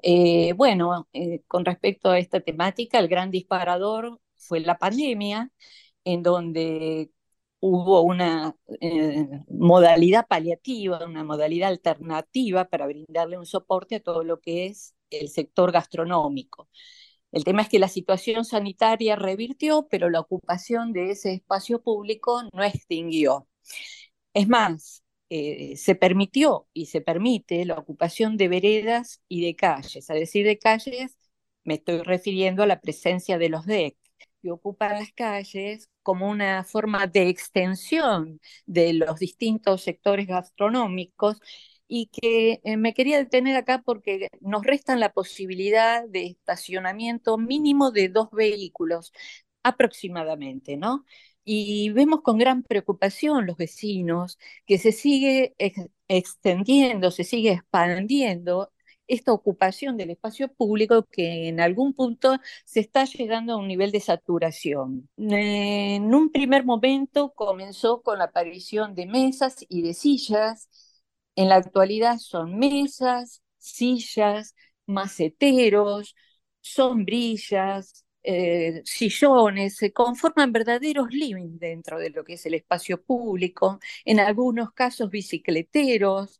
Eh, 0.02 0.52
bueno, 0.54 1.08
con 1.48 1.64
respecto 1.64 2.10
a 2.10 2.18
esta 2.18 2.40
temática, 2.40 2.98
el 2.98 3.08
gran 3.08 3.30
disparador 3.30 4.20
fue 4.36 4.60
la 4.60 4.78
pandemia, 4.78 5.50
en 6.04 6.22
donde 6.22 7.10
hubo 7.62 8.02
una 8.02 8.56
eh, 8.80 9.28
modalidad 9.48 10.26
paliativa, 10.26 11.06
una 11.06 11.22
modalidad 11.24 11.70
alternativa 11.70 12.64
para 12.68 12.86
brindarle 12.86 13.38
un 13.38 13.46
soporte 13.46 13.96
a 13.96 14.00
todo 14.00 14.24
lo 14.24 14.40
que 14.40 14.66
es 14.66 14.96
el 15.10 15.28
sector 15.28 15.70
gastronómico. 15.70 16.68
El 17.30 17.44
tema 17.44 17.62
es 17.62 17.68
que 17.68 17.78
la 17.78 17.88
situación 17.88 18.44
sanitaria 18.44 19.16
revirtió, 19.16 19.86
pero 19.88 20.10
la 20.10 20.20
ocupación 20.20 20.92
de 20.92 21.12
ese 21.12 21.34
espacio 21.34 21.82
público 21.82 22.42
no 22.52 22.64
extinguió. 22.64 23.48
Es 24.34 24.48
más, 24.48 25.04
eh, 25.30 25.76
se 25.76 25.94
permitió 25.94 26.68
y 26.72 26.86
se 26.86 27.00
permite 27.00 27.64
la 27.64 27.74
ocupación 27.78 28.36
de 28.36 28.48
veredas 28.48 29.22
y 29.28 29.44
de 29.44 29.56
calles. 29.56 30.10
A 30.10 30.14
decir 30.14 30.44
de 30.46 30.58
calles, 30.58 31.16
me 31.64 31.74
estoy 31.74 32.02
refiriendo 32.02 32.62
a 32.64 32.66
la 32.66 32.80
presencia 32.80 33.38
de 33.38 33.48
los 33.50 33.66
DEC, 33.66 33.96
que 34.42 34.50
ocupan 34.50 34.92
las 34.98 35.12
calles 35.12 35.88
como 36.02 36.28
una 36.28 36.64
forma 36.64 37.06
de 37.06 37.28
extensión 37.28 38.40
de 38.66 38.92
los 38.94 39.18
distintos 39.20 39.82
sectores 39.82 40.26
gastronómicos 40.26 41.38
y 41.88 42.06
que 42.08 42.60
eh, 42.64 42.76
me 42.76 42.94
quería 42.94 43.18
detener 43.18 43.56
acá 43.56 43.82
porque 43.84 44.28
nos 44.40 44.62
restan 44.64 45.00
la 45.00 45.12
posibilidad 45.12 46.08
de 46.08 46.26
estacionamiento 46.26 47.38
mínimo 47.38 47.90
de 47.90 48.08
dos 48.08 48.30
vehículos 48.32 49.12
aproximadamente, 49.62 50.76
¿no? 50.76 51.04
Y 51.44 51.90
vemos 51.90 52.22
con 52.22 52.38
gran 52.38 52.62
preocupación 52.62 53.46
los 53.46 53.56
vecinos 53.56 54.38
que 54.66 54.78
se 54.78 54.92
sigue 54.92 55.54
extendiendo, 56.08 57.10
se 57.10 57.24
sigue 57.24 57.52
expandiendo 57.52 58.72
esta 59.12 59.32
ocupación 59.32 59.96
del 59.96 60.10
espacio 60.10 60.48
público 60.48 61.04
que 61.10 61.48
en 61.48 61.60
algún 61.60 61.92
punto 61.94 62.38
se 62.64 62.80
está 62.80 63.04
llegando 63.04 63.52
a 63.54 63.56
un 63.56 63.68
nivel 63.68 63.92
de 63.92 64.00
saturación. 64.00 65.08
En 65.18 66.14
un 66.14 66.30
primer 66.32 66.64
momento 66.64 67.32
comenzó 67.34 68.02
con 68.02 68.18
la 68.18 68.24
aparición 68.24 68.94
de 68.94 69.06
mesas 69.06 69.56
y 69.68 69.82
de 69.82 69.94
sillas. 69.94 70.68
En 71.36 71.48
la 71.48 71.56
actualidad 71.56 72.18
son 72.18 72.58
mesas, 72.58 73.42
sillas, 73.58 74.54
maceteros, 74.86 76.14
sombrillas, 76.60 78.04
eh, 78.22 78.82
sillones, 78.84 79.76
se 79.76 79.92
conforman 79.92 80.52
verdaderos 80.52 81.08
living 81.12 81.58
dentro 81.58 81.98
de 81.98 82.10
lo 82.10 82.24
que 82.24 82.34
es 82.34 82.46
el 82.46 82.54
espacio 82.54 83.02
público, 83.02 83.80
en 84.04 84.20
algunos 84.20 84.72
casos 84.72 85.10
bicicleteros, 85.10 86.38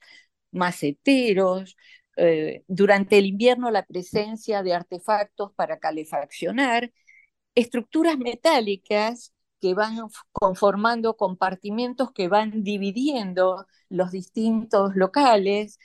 maceteros, 0.52 1.76
eh, 2.16 2.64
durante 2.68 3.18
el 3.18 3.26
invierno 3.26 3.70
la 3.70 3.84
presencia 3.86 4.62
de 4.62 4.74
artefactos 4.74 5.52
para 5.54 5.78
calefaccionar, 5.78 6.92
estructuras 7.54 8.18
metálicas 8.18 9.32
que 9.60 9.74
van 9.74 9.98
conformando 10.32 11.16
compartimentos 11.16 12.12
que 12.12 12.28
van 12.28 12.64
dividiendo 12.64 13.66
los 13.88 14.10
distintos 14.12 14.96
locales. 14.96 15.78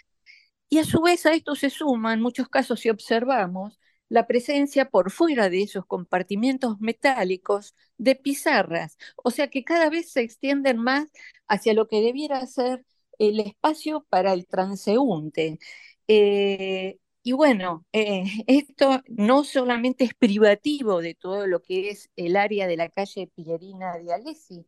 Y 0.69 0.80
a 0.80 0.86
su 0.86 1.01
vez 1.01 1.25
a 1.25 1.34
esto 1.34 1.55
se 1.55 1.69
suma, 1.69 2.13
en 2.13 2.21
muchos 2.21 2.49
casos 2.49 2.80
si 2.82 2.89
observamos, 2.89 3.80
la 4.09 4.28
presencia 4.28 4.89
por 4.89 5.11
fuera 5.11 5.49
de 5.49 5.63
esos 5.63 5.86
compartimentos 5.86 6.80
metálicos 6.80 7.75
de 7.97 8.15
pizarras, 8.15 8.97
o 9.17 9.32
sea 9.32 9.49
que 9.49 9.63
cada 9.63 9.89
vez 9.89 10.11
se 10.11 10.21
extienden 10.21 10.78
más 10.78 11.07
hacia 11.47 11.73
lo 11.73 11.88
que 11.88 12.01
debiera 12.01 12.45
ser 12.47 12.86
el 13.19 13.39
espacio 13.39 14.05
para 14.09 14.34
el 14.34 14.47
transeúnte. 14.47 15.59
Eh, 16.08 16.99
y 17.24 17.32
bueno, 17.34 17.86
eh, 17.91 18.24
esto 18.47 19.01
no 19.08 19.43
solamente 19.43 20.03
es 20.05 20.14
privativo 20.14 21.01
de 21.01 21.16
todo 21.16 21.47
lo 21.47 21.62
que 21.62 21.89
es 21.89 22.10
el 22.16 22.36
área 22.38 22.68
de 22.68 22.78
la 22.78 22.89
calle 22.89 23.32
Pierina 23.36 23.97
de 23.97 24.14
Alessi, 24.14 24.66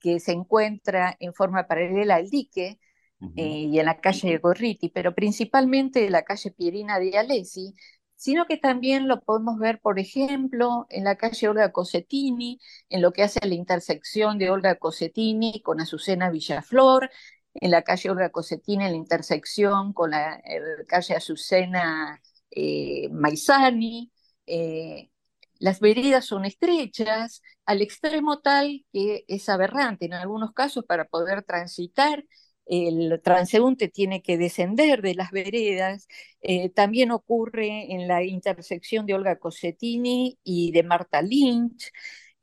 que 0.00 0.20
se 0.20 0.32
encuentra 0.32 1.16
en 1.20 1.34
forma 1.34 1.66
paralela 1.66 2.16
al 2.16 2.30
dique, 2.30 2.78
eh, 3.36 3.66
y 3.68 3.78
en 3.80 3.86
la 3.86 4.00
calle 4.00 4.38
Gorriti, 4.38 4.90
pero 4.90 5.12
principalmente 5.14 6.06
en 6.06 6.12
la 6.12 6.22
calle 6.22 6.52
Pierina 6.52 7.00
de 7.00 7.18
Alessi, 7.18 7.74
sino 8.14 8.46
que 8.46 8.56
también 8.56 9.08
lo 9.08 9.20
podemos 9.20 9.58
ver, 9.58 9.80
por 9.80 9.98
ejemplo, 9.98 10.86
en 10.88 11.04
la 11.04 11.16
calle 11.16 11.48
Olga 11.48 11.72
Cosetini, 11.72 12.60
en 12.88 13.02
lo 13.02 13.12
que 13.12 13.22
hace 13.22 13.40
la 13.46 13.54
intersección 13.54 14.38
de 14.38 14.50
Olga 14.50 14.76
Cosetini 14.76 15.62
con 15.62 15.80
Azucena 15.80 16.30
Villaflor, 16.30 17.10
en 17.54 17.70
la 17.70 17.82
calle 17.82 18.10
Olga 18.10 18.30
Cosetini, 18.30 18.84
en 18.84 18.92
la 18.92 18.96
intersección 18.96 19.92
con 19.92 20.10
la 20.12 20.42
calle 20.86 21.14
Azucena 21.16 22.20
eh, 22.50 23.08
Maizani. 23.10 24.10
Eh, 24.46 25.10
las 25.58 25.80
veredas 25.80 26.24
son 26.26 26.44
estrechas, 26.44 27.42
al 27.66 27.82
extremo 27.82 28.40
tal 28.40 28.84
que 28.92 29.24
es 29.28 29.48
aberrante 29.48 30.06
en 30.06 30.14
algunos 30.14 30.52
casos 30.52 30.84
para 30.86 31.06
poder 31.06 31.42
transitar. 31.42 32.24
El 32.66 33.20
transeúnte 33.24 33.88
tiene 33.88 34.22
que 34.22 34.36
descender 34.38 35.02
de 35.02 35.14
las 35.14 35.30
veredas. 35.30 36.06
Eh, 36.42 36.70
también 36.70 37.10
ocurre 37.12 37.92
en 37.92 38.08
la 38.08 38.22
intersección 38.24 39.06
de 39.06 39.14
Olga 39.14 39.38
Cosetini 39.38 40.38
y 40.44 40.72
de 40.72 40.82
Marta 40.82 41.22
Lynch 41.22 41.92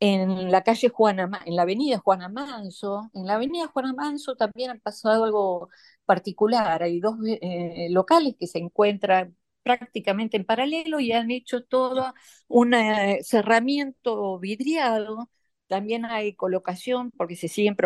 en 0.00 0.50
la 0.50 0.62
calle 0.62 0.88
Juana, 0.88 1.42
en 1.46 1.56
la 1.56 1.62
avenida 1.62 1.98
Juana 1.98 2.28
Manso. 2.28 3.10
En 3.14 3.26
la 3.26 3.34
avenida 3.36 3.66
Juana 3.68 3.92
Manso 3.94 4.36
también 4.36 4.70
ha 4.70 4.78
pasado 4.78 5.24
algo 5.24 5.70
particular. 6.04 6.82
Hay 6.82 7.00
dos 7.00 7.16
eh, 7.26 7.88
locales 7.90 8.34
que 8.38 8.46
se 8.46 8.58
encuentran 8.58 9.36
prácticamente 9.62 10.36
en 10.36 10.44
paralelo 10.44 11.00
y 11.00 11.12
han 11.12 11.30
hecho 11.30 11.64
todo 11.64 12.14
un 12.48 12.74
eh, 12.74 13.20
cerramiento 13.22 14.38
vidriado. 14.38 15.30
También 15.66 16.04
hay 16.04 16.34
colocación 16.34 17.10
porque 17.12 17.34
se 17.36 17.48
siguen 17.48 17.76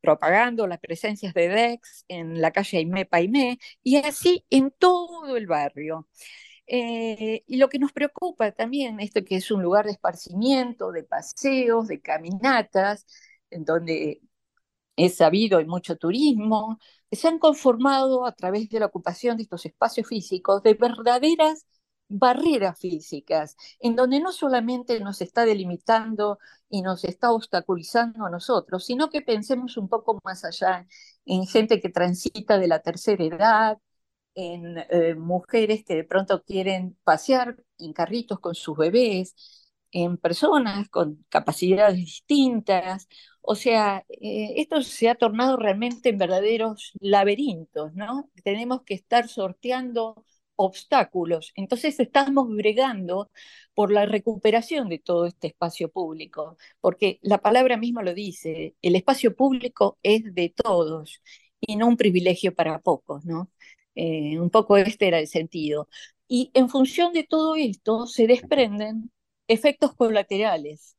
propagando 0.00 0.66
las 0.66 0.80
presencias 0.80 1.34
de 1.34 1.48
DEX 1.48 2.04
en 2.08 2.40
la 2.40 2.50
calle 2.52 2.78
Aimé 2.78 3.06
Paimé 3.06 3.58
y 3.82 3.96
así 3.96 4.44
en 4.50 4.70
todo 4.72 5.36
el 5.36 5.46
barrio. 5.46 6.08
Eh, 6.72 7.42
y 7.48 7.56
lo 7.56 7.68
que 7.68 7.80
nos 7.80 7.92
preocupa 7.92 8.52
también, 8.52 9.00
esto 9.00 9.24
que 9.24 9.36
es 9.36 9.50
un 9.50 9.60
lugar 9.62 9.86
de 9.86 9.92
esparcimiento, 9.92 10.92
de 10.92 11.02
paseos, 11.02 11.88
de 11.88 12.00
caminatas, 12.00 13.06
en 13.50 13.64
donde 13.64 14.22
es 14.96 15.16
sabido 15.16 15.58
hay 15.58 15.66
mucho 15.66 15.96
turismo, 15.96 16.78
se 17.10 17.28
han 17.28 17.38
conformado 17.38 18.26
a 18.26 18.32
través 18.34 18.68
de 18.70 18.80
la 18.80 18.86
ocupación 18.86 19.36
de 19.36 19.44
estos 19.44 19.66
espacios 19.66 20.08
físicos 20.08 20.62
de 20.62 20.74
verdaderas 20.74 21.66
barreras 22.08 22.78
físicas, 22.78 23.56
en 23.80 23.96
donde 23.96 24.20
no 24.20 24.32
solamente 24.32 25.00
nos 25.00 25.20
está 25.22 25.44
delimitando 25.44 26.38
y 26.68 26.82
nos 26.82 27.04
está 27.04 27.32
obstaculizando 27.32 28.26
a 28.26 28.30
nosotros, 28.30 28.84
sino 28.86 29.10
que 29.10 29.22
pensemos 29.22 29.76
un 29.76 29.88
poco 29.88 30.20
más 30.24 30.44
allá 30.44 30.86
en 31.24 31.46
gente 31.46 31.80
que 31.80 31.88
transita 31.90 32.58
de 32.58 32.68
la 32.68 32.80
tercera 32.80 33.24
edad, 33.24 33.78
en 34.34 34.78
eh, 34.90 35.14
mujeres 35.14 35.84
que 35.84 35.96
de 35.96 36.04
pronto 36.04 36.42
quieren 36.44 36.96
pasear 37.04 37.56
en 37.78 37.92
carritos 37.92 38.40
con 38.40 38.54
sus 38.54 38.76
bebés, 38.76 39.34
en 39.92 40.16
personas 40.18 40.88
con 40.88 41.24
capacidades 41.28 41.96
distintas. 41.96 43.08
O 43.42 43.54
sea, 43.54 44.04
eh, 44.08 44.54
esto 44.56 44.82
se 44.82 45.08
ha 45.08 45.14
tornado 45.16 45.56
realmente 45.56 46.10
en 46.10 46.18
verdaderos 46.18 46.92
laberintos, 47.00 47.92
¿no? 47.94 48.30
Tenemos 48.44 48.82
que 48.82 48.94
estar 48.94 49.28
sorteando 49.28 50.24
obstáculos. 50.56 51.52
Entonces 51.56 51.98
estamos 52.00 52.48
bregando 52.50 53.30
por 53.74 53.90
la 53.90 54.04
recuperación 54.06 54.88
de 54.88 54.98
todo 54.98 55.26
este 55.26 55.48
espacio 55.48 55.90
público, 55.90 56.56
porque 56.80 57.18
la 57.22 57.38
palabra 57.38 57.76
misma 57.78 58.02
lo 58.02 58.12
dice, 58.14 58.74
el 58.82 58.94
espacio 58.96 59.34
público 59.34 59.98
es 60.02 60.34
de 60.34 60.50
todos 60.54 61.22
y 61.60 61.76
no 61.76 61.86
un 61.88 61.96
privilegio 61.96 62.54
para 62.54 62.78
pocos, 62.80 63.24
¿no? 63.24 63.50
Eh, 63.94 64.38
un 64.38 64.50
poco 64.50 64.76
este 64.76 65.08
era 65.08 65.18
el 65.18 65.26
sentido. 65.26 65.88
Y 66.28 66.50
en 66.54 66.68
función 66.68 67.12
de 67.12 67.24
todo 67.24 67.56
esto 67.56 68.06
se 68.06 68.26
desprenden 68.26 69.10
efectos 69.48 69.94
colaterales, 69.94 70.96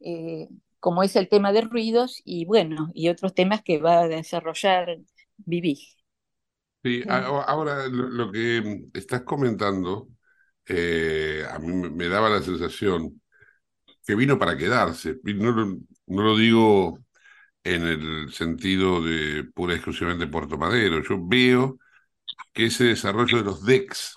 eh, 0.00 0.48
como 0.80 1.02
es 1.02 1.16
el 1.16 1.28
tema 1.28 1.52
de 1.52 1.62
ruidos 1.62 2.22
y 2.24 2.44
bueno, 2.44 2.90
y 2.94 3.08
otros 3.08 3.34
temas 3.34 3.62
que 3.62 3.78
va 3.78 4.00
a 4.00 4.08
desarrollar 4.08 4.98
Vivi. 5.36 5.80
Sí, 6.84 7.02
ahora 7.08 7.88
lo, 7.88 8.30
que 8.30 8.86
estás 8.94 9.22
comentando, 9.22 10.08
eh, 10.66 11.42
a 11.50 11.58
mí 11.58 11.72
me 11.90 12.08
daba 12.08 12.30
la 12.30 12.40
sensación 12.40 13.20
que 14.06 14.14
vino 14.14 14.38
para 14.38 14.56
quedarse. 14.56 15.16
No, 15.24 15.52
no 16.06 16.22
lo 16.22 16.36
digo 16.36 16.98
en 17.64 17.82
el 17.84 18.32
sentido 18.32 19.02
de 19.02 19.44
pura 19.54 19.74
y 19.74 19.76
exclusivamente 19.76 20.26
Puerto 20.28 20.56
Madero. 20.56 21.02
Yo 21.02 21.18
veo 21.20 21.78
que 22.52 22.66
ese 22.66 22.84
desarrollo 22.84 23.38
de 23.38 23.44
los 23.44 23.64
DEX 23.64 24.16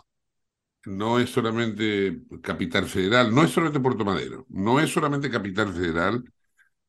no 0.85 1.19
es 1.19 1.29
solamente 1.29 2.21
Capital 2.41 2.85
Federal, 2.85 3.33
no 3.33 3.43
es 3.43 3.51
solamente 3.51 3.79
Puerto 3.79 4.05
Madero, 4.05 4.45
no 4.49 4.79
es 4.79 4.91
solamente 4.91 5.29
Capital 5.29 5.73
Federal, 5.73 6.23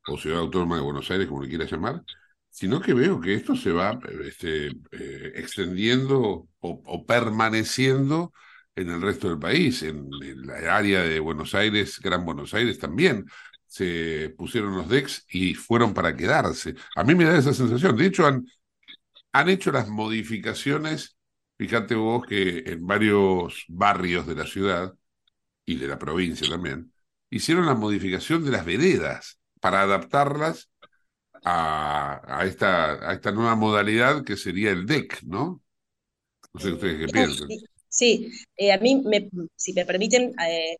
o 0.06 0.18
Ciudad 0.18 0.40
Autónoma 0.40 0.76
de 0.76 0.82
Buenos 0.82 1.10
Aires, 1.10 1.28
como 1.28 1.42
le 1.42 1.48
quiera 1.48 1.64
llamar, 1.64 2.02
sino 2.50 2.80
que 2.80 2.94
veo 2.94 3.20
que 3.20 3.34
esto 3.34 3.56
se 3.56 3.72
va 3.72 3.98
este, 4.24 4.68
eh, 4.68 5.32
extendiendo 5.36 6.48
o, 6.60 7.06
permaneciendo 7.06 8.32
en 8.74 8.90
el 8.90 9.02
resto 9.02 9.28
del 9.28 9.38
país, 9.38 9.82
en, 9.82 10.08
la 10.44 10.76
área 10.76 11.02
de 11.02 11.20
Buenos 11.20 11.54
Aires, 11.54 12.00
Gran 12.00 12.24
Buenos 12.24 12.54
Aires 12.54 12.78
también 12.78 13.26
se 13.66 14.34
pusieron 14.36 14.76
los 14.76 14.88
decks 14.88 15.24
y 15.30 15.54
fueron 15.54 15.94
para 15.94 16.16
quedarse. 16.16 16.74
A 16.96 17.04
mí 17.04 17.14
me 17.14 17.24
da 17.24 17.38
esa 17.38 17.54
sensación. 17.54 17.96
De 17.96 18.06
hecho, 18.06 18.26
han, 18.26 18.46
han 19.32 19.48
hecho 19.48 19.72
las 19.72 19.88
modificaciones, 19.88 21.16
fíjate 21.62 21.94
vos 21.94 22.26
que 22.26 22.58
en 22.66 22.84
varios 22.84 23.64
barrios 23.68 24.26
de 24.26 24.34
la 24.34 24.46
ciudad 24.46 24.92
y 25.64 25.76
de 25.76 25.86
la 25.86 25.96
provincia 25.96 26.48
también, 26.48 26.92
hicieron 27.30 27.66
la 27.66 27.74
modificación 27.74 28.44
de 28.44 28.50
las 28.50 28.64
veredas 28.64 29.38
para 29.60 29.82
adaptarlas 29.82 30.68
a, 31.44 32.42
esta, 32.44 33.08
a 33.08 33.12
esta 33.12 33.30
nueva 33.30 33.54
modalidad 33.54 34.24
que 34.24 34.36
sería 34.36 34.70
el 34.70 34.86
deck, 34.86 35.22
¿no? 35.22 35.62
No 36.52 36.60
sé 36.60 36.72
ustedes 36.72 36.98
qué 36.98 37.12
piensan. 37.12 37.48
Sí, 37.88 38.28
eh, 38.56 38.72
a 38.72 38.78
mí, 38.78 39.00
me, 39.04 39.28
si 39.54 39.72
me 39.72 39.86
permiten, 39.86 40.32
eh, 40.40 40.76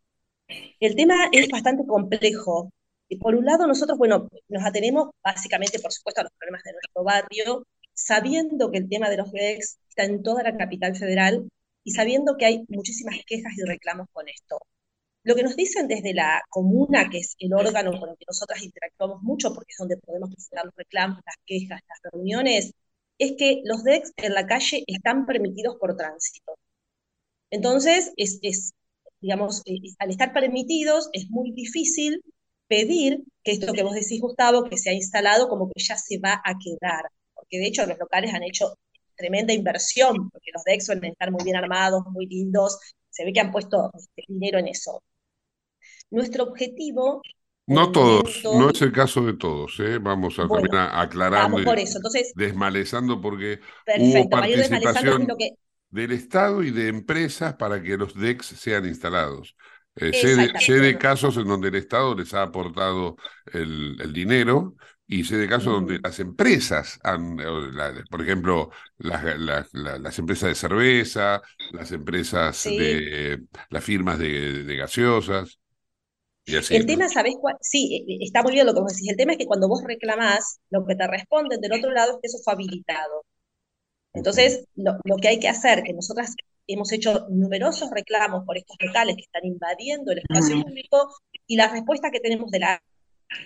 el 0.79 0.95
tema 0.95 1.29
es 1.31 1.47
bastante 1.47 1.85
complejo. 1.87 2.71
Y 3.07 3.17
por 3.17 3.35
un 3.35 3.45
lado, 3.45 3.67
nosotros, 3.67 3.97
bueno, 3.97 4.27
nos 4.49 4.65
atenemos 4.65 5.11
básicamente, 5.23 5.79
por 5.79 5.93
supuesto, 5.93 6.21
a 6.21 6.23
los 6.25 6.33
problemas 6.37 6.63
de 6.63 6.71
nuestro 6.73 7.03
barrio, 7.03 7.67
sabiendo 7.93 8.71
que 8.71 8.79
el 8.79 8.89
tema 8.89 9.09
de 9.09 9.17
los 9.17 9.31
decks 9.31 9.79
está 9.89 10.03
en 10.03 10.23
toda 10.23 10.43
la 10.43 10.57
capital 10.57 10.95
federal 10.95 11.47
y 11.83 11.91
sabiendo 11.91 12.37
que 12.37 12.45
hay 12.45 12.65
muchísimas 12.69 13.17
quejas 13.25 13.53
y 13.57 13.63
reclamos 13.63 14.07
con 14.11 14.27
esto. 14.29 14.59
Lo 15.23 15.35
que 15.35 15.43
nos 15.43 15.55
dicen 15.55 15.87
desde 15.87 16.13
la 16.13 16.41
comuna, 16.49 17.09
que 17.09 17.19
es 17.19 17.35
el 17.39 17.53
órgano 17.53 17.97
con 17.99 18.09
el 18.09 18.17
que 18.17 18.25
nosotras 18.27 18.61
interactuamos 18.61 19.21
mucho, 19.21 19.53
porque 19.53 19.71
es 19.71 19.77
donde 19.77 19.97
podemos 19.97 20.29
presentar 20.33 20.65
los 20.65 20.75
reclamos, 20.75 21.19
las 21.25 21.35
quejas, 21.45 21.81
las 21.87 22.11
reuniones, 22.11 22.73
es 23.17 23.33
que 23.37 23.61
los 23.65 23.83
DEX 23.83 24.11
en 24.17 24.33
la 24.33 24.45
calle 24.47 24.83
están 24.87 25.25
permitidos 25.25 25.77
por 25.79 25.95
tránsito. 25.95 26.57
Entonces, 27.51 28.11
es, 28.17 28.73
digamos, 29.21 29.61
eh, 29.65 29.79
al 29.99 30.09
estar 30.09 30.33
permitidos, 30.33 31.09
es 31.13 31.29
muy 31.29 31.51
difícil 31.51 32.21
pedir 32.67 33.23
que 33.43 33.51
esto 33.53 33.73
que 33.73 33.83
vos 33.83 33.93
decís, 33.93 34.19
Gustavo, 34.21 34.63
que 34.65 34.77
se 34.77 34.89
ha 34.89 34.93
instalado 34.93 35.47
como 35.49 35.67
que 35.69 35.81
ya 35.83 35.97
se 35.97 36.17
va 36.19 36.41
a 36.43 36.55
quedar. 36.57 37.05
Porque 37.53 37.61
de 37.61 37.67
hecho 37.67 37.85
los 37.85 37.99
locales 37.99 38.33
han 38.33 38.41
hecho 38.41 38.79
tremenda 39.15 39.53
inversión, 39.53 40.31
porque 40.31 40.49
los 40.51 40.63
DEX 40.63 40.87
suelen 40.87 41.11
estar 41.11 41.31
muy 41.31 41.43
bien 41.43 41.55
armados, 41.55 42.03
muy 42.07 42.25
lindos, 42.25 42.79
se 43.11 43.23
ve 43.25 43.31
que 43.31 43.41
han 43.41 43.51
puesto 43.51 43.91
este, 43.93 44.23
dinero 44.27 44.57
en 44.57 44.69
eso. 44.69 45.03
Nuestro 46.09 46.45
objetivo... 46.45 47.21
No 47.67 47.91
todos, 47.91 48.43
no 48.43 48.71
es 48.71 48.81
el 48.81 48.91
caso 48.91 49.23
de 49.23 49.35
todos, 49.35 49.79
¿eh? 49.79 49.99
vamos 49.99 50.37
a 50.39 50.99
aclarando, 50.99 51.63
por 51.63 51.77
eso. 51.77 51.99
Entonces, 51.99 52.33
desmalezando 52.35 53.21
porque 53.21 53.59
hubo 53.99 54.29
participación 54.29 55.27
del 55.89 56.11
Estado 56.11 56.63
y 56.63 56.71
de 56.71 56.87
empresas 56.87 57.53
para 57.53 57.81
que 57.81 57.95
los 57.97 58.15
DEX 58.15 58.47
sean 58.47 58.85
instalados. 58.85 59.55
Eh, 59.95 60.11
sé, 60.59 60.79
de, 60.79 60.97
casos 60.97 61.37
en 61.37 61.47
donde 61.47 61.67
el 61.67 61.75
Estado 61.75 62.15
les 62.15 62.33
ha 62.33 62.41
aportado 62.41 63.15
el, 63.53 64.11
dinero 64.11 64.75
y 65.19 65.23
sé 65.23 65.37
de 65.37 65.47
casos 65.47 65.73
donde 65.73 65.99
las 65.99 66.19
empresas 66.19 66.99
han, 67.03 67.37
por 68.09 68.21
ejemplo, 68.21 68.71
las, 68.97 69.23
las, 69.73 70.19
empresas 70.19 70.49
de 70.49 70.55
cerveza, 70.55 71.41
las 71.71 71.91
empresas 71.91 72.63
de 72.63 73.43
las 73.69 73.83
firmas 73.83 74.19
de, 74.19 74.63
de 74.63 74.75
gaseosas 74.75 75.59
el 76.45 76.85
tema, 76.85 77.07
¿sabes 77.07 77.35
cuál? 77.39 77.55
Sí, 77.61 78.05
e, 78.07 78.13
e, 78.13 78.25
está 78.25 78.43
muy 78.43 78.53
bien 78.53 78.65
lo 78.65 78.73
que 78.73 78.81
vos 78.81 78.93
decís. 78.93 79.09
El 79.09 79.17
tema 79.17 79.33
es 79.33 79.37
que 79.37 79.45
cuando 79.45 79.67
vos 79.67 79.81
reclamás, 79.83 80.59
lo 80.69 80.85
que 80.85 80.95
te 80.95 81.07
responden 81.07 81.61
del 81.61 81.73
otro 81.73 81.91
lado 81.91 82.13
es 82.13 82.17
que 82.21 82.27
eso 82.27 82.39
fue 82.43 82.53
habilitado. 82.53 83.23
Entonces, 84.13 84.65
lo, 84.75 84.97
que 85.21 85.29
hay 85.29 85.39
que 85.39 85.47
hacer, 85.47 85.83
que 85.83 85.93
nosotras 85.93 86.35
hemos 86.67 86.91
hecho 86.91 87.27
numerosos 87.29 87.89
reclamos 87.91 88.45
por 88.45 88.57
estos 88.57 88.77
locales 88.79 89.15
que 89.15 89.23
están 89.23 89.45
invadiendo 89.45 90.11
el 90.11 90.19
espacio 90.19 90.61
público, 90.61 91.09
y 91.47 91.55
la 91.55 91.67
respuesta 91.69 92.11
que 92.11 92.19
tenemos 92.19 92.51
de 92.51 92.59
la 92.59 92.83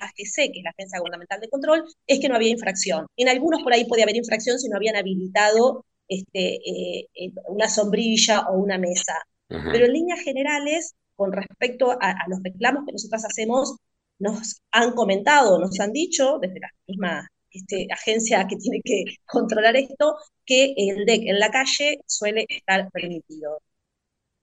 AGC, 0.01 0.51
que 0.51 0.59
es 0.59 0.63
la 0.63 0.71
Agencia 0.71 0.99
Gubernamental 0.99 1.39
de 1.39 1.49
Control, 1.49 1.83
es 2.05 2.19
que 2.19 2.29
no 2.29 2.35
había 2.35 2.49
infracción. 2.49 3.07
En 3.15 3.29
algunos 3.29 3.63
por 3.63 3.73
ahí 3.73 3.85
podía 3.85 4.03
haber 4.03 4.15
infracción 4.15 4.59
si 4.59 4.69
no 4.69 4.77
habían 4.77 4.95
habilitado 4.95 5.85
este, 6.07 6.55
eh, 6.55 7.07
eh, 7.13 7.31
una 7.47 7.69
sombrilla 7.69 8.47
o 8.49 8.57
una 8.57 8.77
mesa. 8.77 9.13
Pero 9.49 9.85
en 9.85 9.93
líneas 9.93 10.19
generales, 10.21 10.93
con 11.15 11.31
respecto 11.31 11.91
a, 12.01 12.15
los 12.27 12.43
reclamos 12.43 12.85
que 12.85 12.91
nosotras 12.91 13.23
hacemos, 13.23 13.77
nos 14.19 14.61
han 14.71 14.93
comentado, 14.93 15.57
nos 15.59 15.79
han 15.79 15.93
dicho, 15.93 16.37
desde 16.41 16.59
la 16.59 16.69
misma 16.85 17.29
este, 17.49 17.87
agencia 17.91 18.45
que 18.47 18.57
tiene 18.57 18.81
que 18.83 19.03
controlar 19.25 19.75
esto, 19.77 20.15
que 20.45 20.73
el 20.75 21.05
DEC 21.05 21.27
en 21.27 21.39
la 21.39 21.49
calle 21.49 21.99
suele 22.05 22.45
estar 22.49 22.89
permitido. 22.91 23.61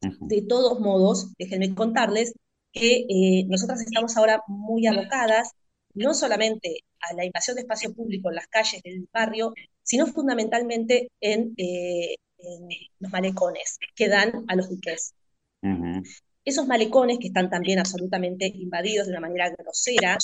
De 0.01 0.43
todos 0.43 0.81
modos, 0.81 1.33
déjenme 1.39 1.75
contarles 1.75 2.35
que 2.75 3.07
eh, 3.09 3.45
nosotras 3.49 3.81
estamos 3.81 4.17
ahora 4.17 4.43
muy 4.49 4.87
abocadas 4.87 5.53
no 5.95 6.13
solamente 6.13 6.81
a 7.01 7.15
la 7.15 7.25
invasión 7.25 7.55
de 7.55 7.63
espacio 7.63 7.95
público 7.95 8.29
en 8.29 8.35
las 8.35 8.49
calles 8.49 8.83
del 8.83 9.09
barrio, 9.13 9.55
sino 9.83 10.07
fundamentalmente 10.07 11.11
en, 11.21 11.55
eh, 11.57 12.17
los 12.99 13.13
malecones 13.13 13.79
que 13.95 14.09
dan 14.09 14.45
a 14.49 14.57
los 14.57 14.69
diques. 14.69 15.15
Esos 16.45 16.67
malecones 16.67 17.19
que 17.19 17.29
están 17.29 17.49
también 17.49 17.79
absolutamente 17.79 18.47
invadidos 18.55 19.07
de 19.07 19.13
una 19.13 19.21
manera 19.21 19.49
grosera, 19.57 20.19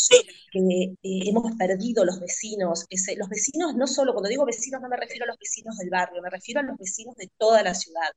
que 0.52 0.60
eh, 0.60 0.94
hemos 1.02 1.56
perdido 1.56 2.04
los 2.04 2.20
vecinos. 2.20 2.84
los 3.16 3.28
vecinos, 3.28 3.74
no 3.74 3.86
solo, 3.86 4.12
cuando 4.12 4.28
digo 4.28 4.44
vecinos, 4.44 4.82
no 4.82 4.88
me 4.90 4.98
refiero 4.98 5.24
a 5.24 5.28
los 5.28 5.38
vecinos 5.38 5.78
del 5.78 5.88
barrio, 5.88 6.20
me 6.20 6.28
refiero 6.28 6.60
a 6.60 6.64
los 6.64 6.76
vecinos 6.76 7.16
de 7.16 7.30
toda 7.38 7.62
la 7.62 7.74
ciudad. 7.74 8.10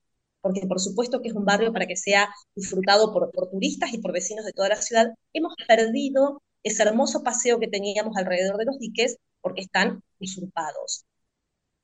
Porque 0.44 0.68
por 0.68 0.80
supuesto 0.80 1.22
que 1.22 1.30
es 1.30 1.36
un 1.36 1.46
barrio 1.46 1.74
para 1.74 1.88
que 1.88 1.96
sea 1.96 2.30
disfrutado 2.56 3.14
por, 3.14 3.32
turistas 3.52 3.94
y 3.94 4.00
por 4.00 4.14
vecinos 4.14 4.46
de 4.46 4.54
toda 4.54 4.70
la 4.70 4.82
ciudad. 4.82 5.08
Hemos 5.34 5.56
perdido 5.68 6.41
ese 6.64 6.84
hermoso 6.84 7.24
paseo 7.24 7.60
que 7.60 7.68
teníamos 7.68 8.18
alrededor 8.18 8.58
de 8.58 8.66
los 8.66 8.78
diques 8.80 9.18
porque 9.41 9.62
están 9.62 10.04
usurpados. 10.20 11.06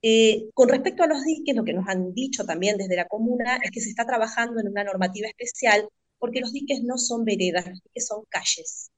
Eh, 0.02 0.50
con 0.54 0.70
respecto 0.70 1.04
a 1.04 1.08
los 1.08 1.24
diques, 1.24 1.56
lo 1.56 1.64
que 1.64 1.74
nos 1.74 1.88
han 1.88 2.14
dicho 2.14 2.46
también 2.46 2.78
desde 2.78 2.96
la 2.96 3.08
comuna 3.08 3.58
es 3.64 3.72
que 3.72 3.82
se 3.82 3.90
está 3.90 4.06
trabajando 4.06 4.60
en 4.62 4.70
una 4.70 4.84
normativa 4.84 5.28
especial 5.28 5.88
porque 6.20 6.42
los 6.42 6.54
diques 6.54 6.84
no 6.84 6.98
son 6.98 7.26
veredas, 7.26 7.68
los 7.68 7.82
diques 7.84 8.08
son 8.08 8.24
calles. 8.30 8.92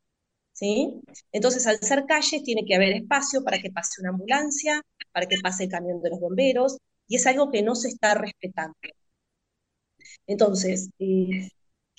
¿sí? 0.53 1.01
Entonces, 1.32 1.66
al 1.68 1.80
ser 1.80 2.05
calles, 2.05 2.43
tiene 2.43 2.64
que 2.66 2.76
haber 2.76 2.93
espacio 2.93 3.43
para 3.43 3.59
que 3.59 3.72
pase 3.72 4.01
una 4.01 4.12
ambulancia, 4.12 4.82
para 5.12 5.26
que 5.28 5.38
pase 5.41 5.64
el 5.66 5.70
camión 5.70 6.01
de 6.01 6.12
los 6.12 6.20
bomberos, 6.20 6.78
y 7.07 7.16
es 7.18 7.26
algo 7.28 7.51
que 7.51 7.64
no 7.64 7.76
se 7.76 7.89
está 7.89 8.14
respetando. 8.16 8.76
Entonces, 10.28 10.89
eh, 10.99 11.49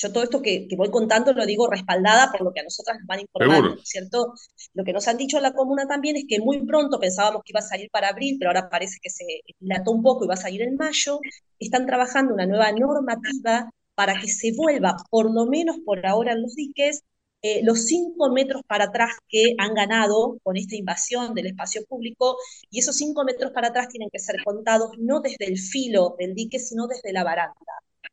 yo 0.02 0.12
todo 0.12 0.24
esto 0.24 0.42
que, 0.42 0.66
voy 0.76 0.90
contando 0.90 1.32
lo 1.32 1.46
digo 1.46 1.68
respaldada 1.70 2.30
por 2.32 2.42
lo 2.42 2.52
que 2.52 2.60
a 2.60 2.64
nosotras 2.64 2.98
nos 2.98 3.06
van 3.06 3.20
informando, 3.20 3.76
¿cierto? 3.84 4.34
Lo 4.74 4.84
que 4.84 4.92
nos 4.92 5.06
han 5.06 5.16
dicho 5.16 5.36
en 5.36 5.44
la 5.44 5.52
comuna 5.52 5.86
también 5.86 6.16
es 6.16 6.24
que 6.28 6.40
muy 6.40 6.64
pronto 6.66 6.98
pensábamos 6.98 7.42
que 7.44 7.52
iba 7.52 7.60
a 7.60 7.62
salir 7.62 7.88
para 7.90 8.08
abril, 8.08 8.36
pero 8.38 8.50
ahora 8.50 8.68
parece 8.68 8.98
que 9.00 9.10
se 9.10 9.24
dilató 9.60 9.92
un 9.92 10.02
poco 10.02 10.24
y 10.24 10.28
va 10.28 10.34
a 10.34 10.36
salir 10.38 10.62
en 10.62 10.76
mayo. 10.76 11.20
Están 11.58 11.86
trabajando 11.86 12.34
una 12.34 12.46
nueva 12.46 12.72
normativa 12.72 13.70
para 13.94 14.18
que 14.20 14.28
se 14.28 14.52
vuelva, 14.56 14.96
por 15.10 15.32
lo 15.32 15.46
menos 15.46 15.78
por 15.84 16.04
ahora 16.04 16.32
en 16.32 16.42
los 16.42 16.54
diques, 16.56 17.02
eh, 17.42 17.60
los 17.64 17.86
cinco 17.86 18.30
metros 18.30 18.62
para 18.66 18.84
atrás 18.84 19.10
que 19.28 19.54
han 19.58 19.74
ganado 19.74 20.38
con 20.42 20.56
esta 20.56 20.76
invasión 20.76 21.34
del 21.34 21.46
espacio 21.46 21.84
público, 21.86 22.36
y 22.70 22.80
esos 22.80 22.96
cinco 22.96 23.24
metros 23.24 23.52
para 23.52 23.68
atrás 23.68 23.88
tienen 23.88 24.10
que 24.10 24.18
ser 24.18 24.42
contados 24.44 24.90
no 24.98 25.20
desde 25.20 25.46
el 25.46 25.58
filo 25.58 26.16
del 26.18 26.34
dique, 26.34 26.58
sino 26.58 26.86
desde 26.86 27.12
la 27.12 27.24
baranda. 27.24 27.54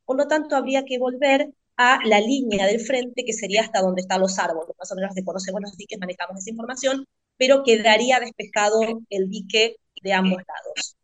Por 0.06 0.18
lo 0.18 0.28
tanto, 0.28 0.56
habría 0.56 0.86
que 0.86 0.98
volver 1.00 1.54
a 1.78 2.00
la 2.06 2.20
línea 2.20 2.68
del 2.68 2.82
frente, 2.82 3.24
que 3.26 3.34
sería 3.34 3.62
hasta 3.62 3.82
donde 3.82 4.02
están 4.02 4.22
los 4.22 4.38
árboles. 4.38 4.76
Más 4.78 4.92
o 4.92 4.96
menos 4.96 5.14
conocemos 5.26 5.62
los 5.62 5.78
diques, 5.78 6.00
manejamos 6.00 6.40
esa 6.40 6.50
información, 6.50 7.06
pero 7.38 7.64
quedaría 7.64 8.20
despejado 8.20 8.82
el 9.10 9.30
dique 9.30 9.78
de 10.04 10.14
ambos 10.14 10.42
lados. 10.46 10.96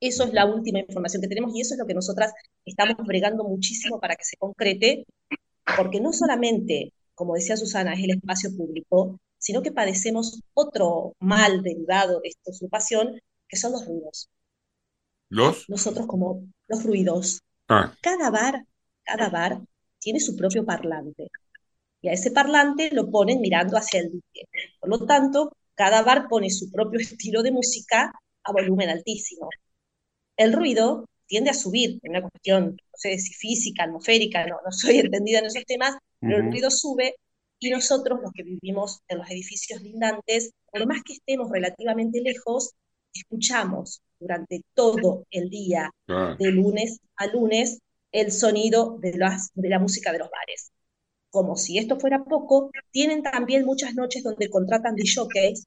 Eso 0.00 0.24
es 0.24 0.32
la 0.32 0.46
última 0.46 0.78
información 0.78 1.20
que 1.20 1.28
tenemos 1.28 1.54
y 1.54 1.60
eso 1.60 1.74
es 1.74 1.78
lo 1.78 1.86
que 1.86 1.92
nosotras 1.94 2.32
estamos 2.64 3.06
bregando 3.06 3.44
muchísimo 3.44 4.00
para 4.00 4.16
que 4.16 4.24
se 4.24 4.36
concrete, 4.38 5.04
porque 5.76 6.00
no 6.00 6.14
solamente, 6.14 6.94
como 7.14 7.34
decía 7.34 7.58
Susana, 7.58 7.92
es 7.92 8.02
el 8.02 8.12
espacio 8.12 8.50
público, 8.56 9.20
sino 9.36 9.60
que 9.60 9.72
padecemos 9.72 10.40
otro 10.54 11.14
mal 11.18 11.62
derivado 11.62 12.20
de 12.20 12.28
esta 12.28 12.50
usurpación, 12.50 13.20
que 13.46 13.56
son 13.58 13.72
los 13.72 13.86
ruidos. 13.86 14.30
¿Los? 15.28 15.68
Nosotros 15.68 16.06
como 16.06 16.44
los 16.66 16.82
ruidos. 16.82 17.42
Ah. 17.70 17.94
Cada 18.02 18.30
bar, 18.30 18.64
cada 19.02 19.30
bar 19.30 19.60
tiene 19.98 20.20
su 20.20 20.36
propio 20.36 20.64
parlante. 20.66 21.28
Y 22.02 22.08
a 22.08 22.12
ese 22.12 22.30
parlante 22.30 22.90
lo 22.92 23.10
ponen 23.10 23.40
mirando 23.40 23.76
hacia 23.78 24.00
el 24.00 24.10
dique. 24.12 24.48
Por 24.80 24.90
lo 24.90 25.06
tanto, 25.06 25.56
cada 25.74 26.02
bar 26.02 26.28
pone 26.28 26.50
su 26.50 26.70
propio 26.70 27.00
estilo 27.00 27.42
de 27.42 27.52
música 27.52 28.12
a 28.44 28.52
volumen 28.52 28.90
altísimo 28.90 29.48
el 30.40 30.54
ruido 30.54 31.06
tiende 31.26 31.50
a 31.50 31.54
subir, 31.54 32.00
en 32.02 32.10
una 32.12 32.22
cuestión, 32.22 32.64
no 32.70 32.94
sé 32.94 33.18
si 33.18 33.34
física, 33.34 33.84
atmosférica, 33.84 34.46
no, 34.46 34.56
no 34.64 34.72
soy 34.72 34.98
entendida 34.98 35.40
en 35.40 35.46
esos 35.46 35.64
temas, 35.64 35.96
pero 36.18 36.38
el 36.38 36.50
ruido 36.50 36.70
sube 36.70 37.14
Y 37.58 37.70
nosotros, 37.70 38.20
los 38.22 38.32
que 38.32 38.42
vivimos 38.42 39.00
en 39.08 39.18
los 39.18 39.30
edificios 39.30 39.82
lindantes, 39.82 40.50
por 40.72 40.86
más 40.86 41.02
que 41.04 41.12
estemos 41.12 41.50
relativamente 41.50 42.22
lejos, 42.22 42.72
escuchamos 43.14 44.02
durante 44.18 44.62
todo 44.74 45.26
el 45.30 45.48
día, 45.50 45.90
de 46.06 46.52
lunes 46.52 47.00
a 47.16 47.26
lunes, 47.26 47.80
el 48.12 48.32
sonido 48.32 48.98
de, 49.00 49.16
las, 49.16 49.50
de 49.54 49.68
la 49.68 49.78
música 49.78 50.12
de 50.12 50.18
los 50.18 50.30
bares. 50.30 50.70
Como 51.30 51.56
si 51.56 51.78
esto 51.78 51.98
fuera 51.98 52.24
poco, 52.24 52.70
tienen 52.90 53.22
también 53.22 53.64
muchas 53.64 53.94
noches 53.94 54.22
donde 54.22 54.50
contratan 54.50 54.96
DJs 54.96 55.66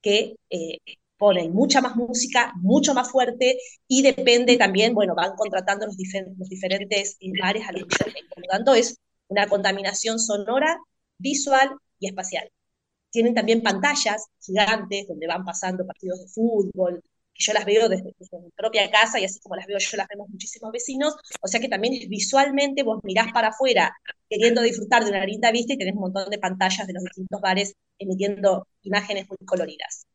que 0.00 0.34
eh, 0.50 0.78
ponen 1.16 1.52
mucha 1.52 1.80
más 1.80 1.94
música, 1.94 2.52
mucho 2.56 2.94
más 2.94 3.10
fuerte, 3.10 3.56
y 3.86 4.02
depende 4.02 4.56
también, 4.56 4.92
bueno, 4.92 5.14
van 5.14 5.36
contratando 5.36 5.86
los, 5.86 5.96
los 6.36 6.48
diferentes 6.48 7.16
bares 7.40 7.66
a 7.68 7.72
los 7.72 7.84
Por 7.84 8.42
lo 8.42 8.48
tanto, 8.50 8.74
es 8.74 8.98
una 9.28 9.46
contaminación 9.46 10.18
sonora, 10.18 10.78
visual 11.18 11.70
y 12.00 12.08
espacial. 12.08 12.50
Tienen 13.12 13.34
también 13.34 13.62
pantallas 13.62 14.26
gigantes 14.40 15.06
donde 15.06 15.28
van 15.28 15.44
pasando 15.44 15.86
partidos 15.86 16.18
de 16.20 16.28
fútbol, 16.28 17.00
que 17.32 17.44
yo 17.44 17.52
las 17.52 17.64
veo 17.64 17.88
desde, 17.88 18.04
mi 18.04 18.50
propia 18.56 18.90
casa 18.90 19.20
y 19.20 19.24
así 19.24 19.38
como 19.40 19.54
las 19.54 19.66
veo 19.66 19.78
yo 19.78 19.96
las 19.96 20.08
vemos 20.08 20.28
muchísimos 20.28 20.72
vecinos, 20.72 21.14
o 21.40 21.46
sea 21.46 21.60
que 21.60 21.68
también 21.68 22.08
visualmente 22.08 22.82
vos 22.82 23.00
mirás 23.04 23.32
para 23.32 23.48
afuera 23.48 23.94
queriendo 24.28 24.62
disfrutar 24.62 25.04
de 25.04 25.10
una 25.10 25.24
linda 25.24 25.52
vista 25.52 25.74
y 25.74 25.78
tenés 25.78 25.94
un 25.94 26.00
montón 26.00 26.28
de 26.28 26.38
pantallas 26.38 26.86
de 26.86 26.92
los 26.94 27.04
distintos 27.04 27.40
bares 27.40 27.74
emitiendo 27.98 28.66
imágenes 28.82 29.28
muy 29.28 29.46
coloridas. 29.46 30.06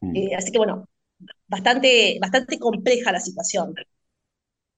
Mm. 0.00 0.16
Eh, 0.16 0.34
así 0.36 0.50
que 0.50 0.58
bueno, 0.58 0.88
bastante, 1.46 2.18
bastante 2.20 2.58
compleja 2.58 3.12
la 3.12 3.20
situación. 3.20 3.74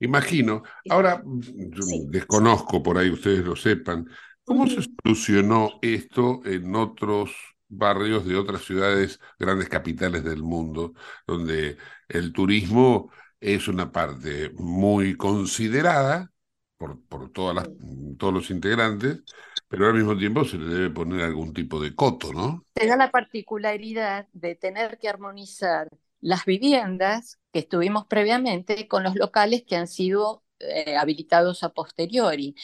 Imagino. 0.01 0.65
Ahora, 0.91 1.23
desconozco, 1.25 2.83
por 2.83 2.99
ahí 2.99 3.11
ustedes 3.11 3.45
lo 3.45 3.55
sepan, 3.55 4.09
¿cómo 4.53 4.67
se 4.69 4.83
solucionó 4.83 5.79
esto 5.81 6.43
en 6.45 6.75
otros 6.77 7.33
barrios 7.69 8.27
de 8.27 8.37
otras 8.37 8.63
ciudades, 8.65 9.19
grandes 9.39 9.69
capitales 9.69 10.23
del 10.25 10.43
mundo, 10.43 10.93
donde 11.27 11.79
el 12.09 12.33
turismo 12.33 13.11
es 13.41 13.67
una 13.67 13.91
parte 13.91 14.51
muy 14.57 15.17
considerada 15.17 16.31
por, 16.77 17.01
por 17.07 17.33
todas 17.33 17.55
las, 17.55 17.71
todos 18.19 18.35
los 18.35 18.51
integrantes, 18.51 19.23
pero 19.69 19.87
al 19.87 19.95
mismo 19.95 20.17
tiempo 20.17 20.45
se 20.45 20.59
le 20.59 20.67
debe 20.67 20.91
poner 20.91 21.23
algún 21.25 21.55
tipo 21.55 21.81
de 21.81 21.95
coto, 21.95 22.33
¿no? 22.35 22.67
Te 22.75 22.87
da 22.87 22.97
la 22.97 23.11
particularidad 23.11 24.29
de 24.35 24.55
tener 24.55 24.99
que 24.99 25.09
armonizar 25.09 25.89
las 26.21 26.45
viviendas 26.45 27.39
que 27.53 27.61
estuvimos 27.61 28.07
previamente 28.07 28.87
con 28.87 29.03
los 29.03 29.17
locales 29.17 29.65
que 29.67 29.77
han 29.77 29.89
sido 29.89 30.45
eh, 30.59 30.97
habilitados 30.97 31.65
a 31.65 31.71
posteriori. 31.71 32.55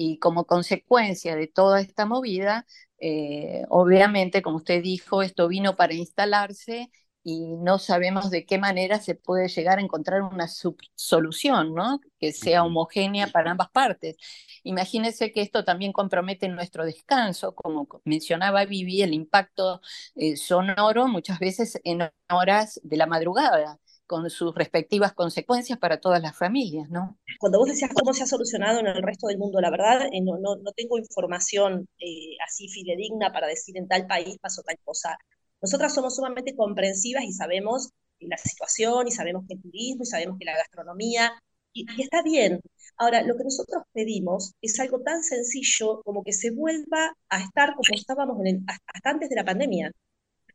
Y 0.00 0.18
como 0.20 0.46
consecuencia 0.46 1.34
de 1.34 1.48
toda 1.48 1.80
esta 1.80 2.06
movida, 2.06 2.66
eh, 3.00 3.64
obviamente, 3.68 4.42
como 4.42 4.58
usted 4.58 4.80
dijo, 4.80 5.22
esto 5.22 5.48
vino 5.48 5.74
para 5.76 5.94
instalarse 5.94 6.90
y 7.24 7.56
no 7.56 7.78
sabemos 7.80 8.30
de 8.30 8.46
qué 8.46 8.58
manera 8.58 9.00
se 9.00 9.16
puede 9.16 9.48
llegar 9.48 9.78
a 9.78 9.82
encontrar 9.82 10.22
una 10.22 10.46
solución, 10.94 11.74
¿no? 11.74 12.00
Que 12.20 12.32
sea 12.32 12.62
homogénea 12.64 13.26
para 13.26 13.50
ambas 13.50 13.70
partes. 13.70 14.16
Imagínese 14.62 15.32
que 15.32 15.42
esto 15.42 15.64
también 15.64 15.92
compromete 15.92 16.48
nuestro 16.48 16.84
descanso, 16.84 17.54
como 17.56 17.88
mencionaba 18.04 18.64
Vivi, 18.66 19.02
el 19.02 19.14
impacto 19.14 19.80
eh, 20.14 20.36
sonoro 20.36 21.08
muchas 21.08 21.40
veces 21.40 21.80
en 21.84 22.08
horas 22.30 22.80
de 22.84 22.96
la 22.96 23.06
madrugada 23.06 23.80
con 24.08 24.28
sus 24.30 24.54
respectivas 24.54 25.12
consecuencias 25.12 25.78
para 25.78 26.00
todas 26.00 26.20
las 26.20 26.36
familias, 26.36 26.90
¿no? 26.90 27.18
Cuando 27.38 27.58
vos 27.58 27.68
decías 27.68 27.92
cómo 27.94 28.12
se 28.12 28.24
ha 28.24 28.26
solucionado 28.26 28.80
en 28.80 28.88
el 28.88 29.02
resto 29.02 29.28
del 29.28 29.38
mundo, 29.38 29.60
la 29.60 29.70
verdad 29.70 30.06
eh, 30.10 30.20
no, 30.20 30.38
no, 30.38 30.56
no, 30.56 30.72
tengo 30.72 30.98
información 30.98 31.86
eh, 32.00 32.36
así 32.44 32.68
fidedigna 32.68 33.32
para 33.32 33.46
decir 33.46 33.76
en 33.76 33.86
tal 33.86 34.06
país 34.06 34.36
pasó 34.40 34.62
tal 34.62 34.78
cosa. 34.82 35.16
Nosotras 35.62 35.94
somos 35.94 36.16
sumamente 36.16 36.56
comprensivas 36.56 37.24
y 37.24 37.32
sabemos 37.32 37.90
la 38.20 38.38
situación 38.38 39.06
y 39.06 39.12
sabemos 39.12 39.44
que 39.46 39.54
el 39.54 39.62
turismo 39.62 40.02
y 40.02 40.06
sabemos 40.06 40.38
que 40.38 40.44
la 40.44 40.56
gastronomía, 40.56 41.32
y, 41.72 41.86
está 42.02 42.22
bien. 42.22 42.60
Ahora, 42.96 43.22
lo 43.22 43.36
que 43.36 43.44
nosotros 43.44 43.82
pedimos 43.92 44.54
es 44.60 44.78
algo 44.80 45.00
tan 45.02 45.22
sencillo 45.22 46.02
como 46.02 46.24
que 46.24 46.32
se 46.32 46.50
vuelva 46.50 47.14
a 47.28 47.40
estar 47.40 47.74
como 47.74 47.94
estábamos 47.94 48.38
en 48.44 48.64
hasta 48.66 49.10
antes 49.10 49.28
de 49.28 49.36
la 49.36 49.44
pandemia. 49.44 49.92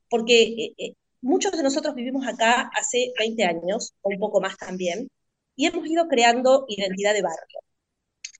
Porque 0.09 0.73
eh, 0.77 0.93
Muchos 1.24 1.53
de 1.53 1.63
nosotros 1.63 1.95
vivimos 1.95 2.28
acá 2.28 2.69
hace 2.78 3.13
20 3.17 3.43
años, 3.45 3.93
o 4.01 4.09
un 4.09 4.19
poco 4.19 4.41
más 4.41 4.57
también, 4.57 5.07
y 5.55 5.67
hemos 5.67 5.88
ido 5.88 6.07
creando 6.09 6.65
identidad 6.67 7.13
de 7.13 7.21
barrio. 7.21 7.59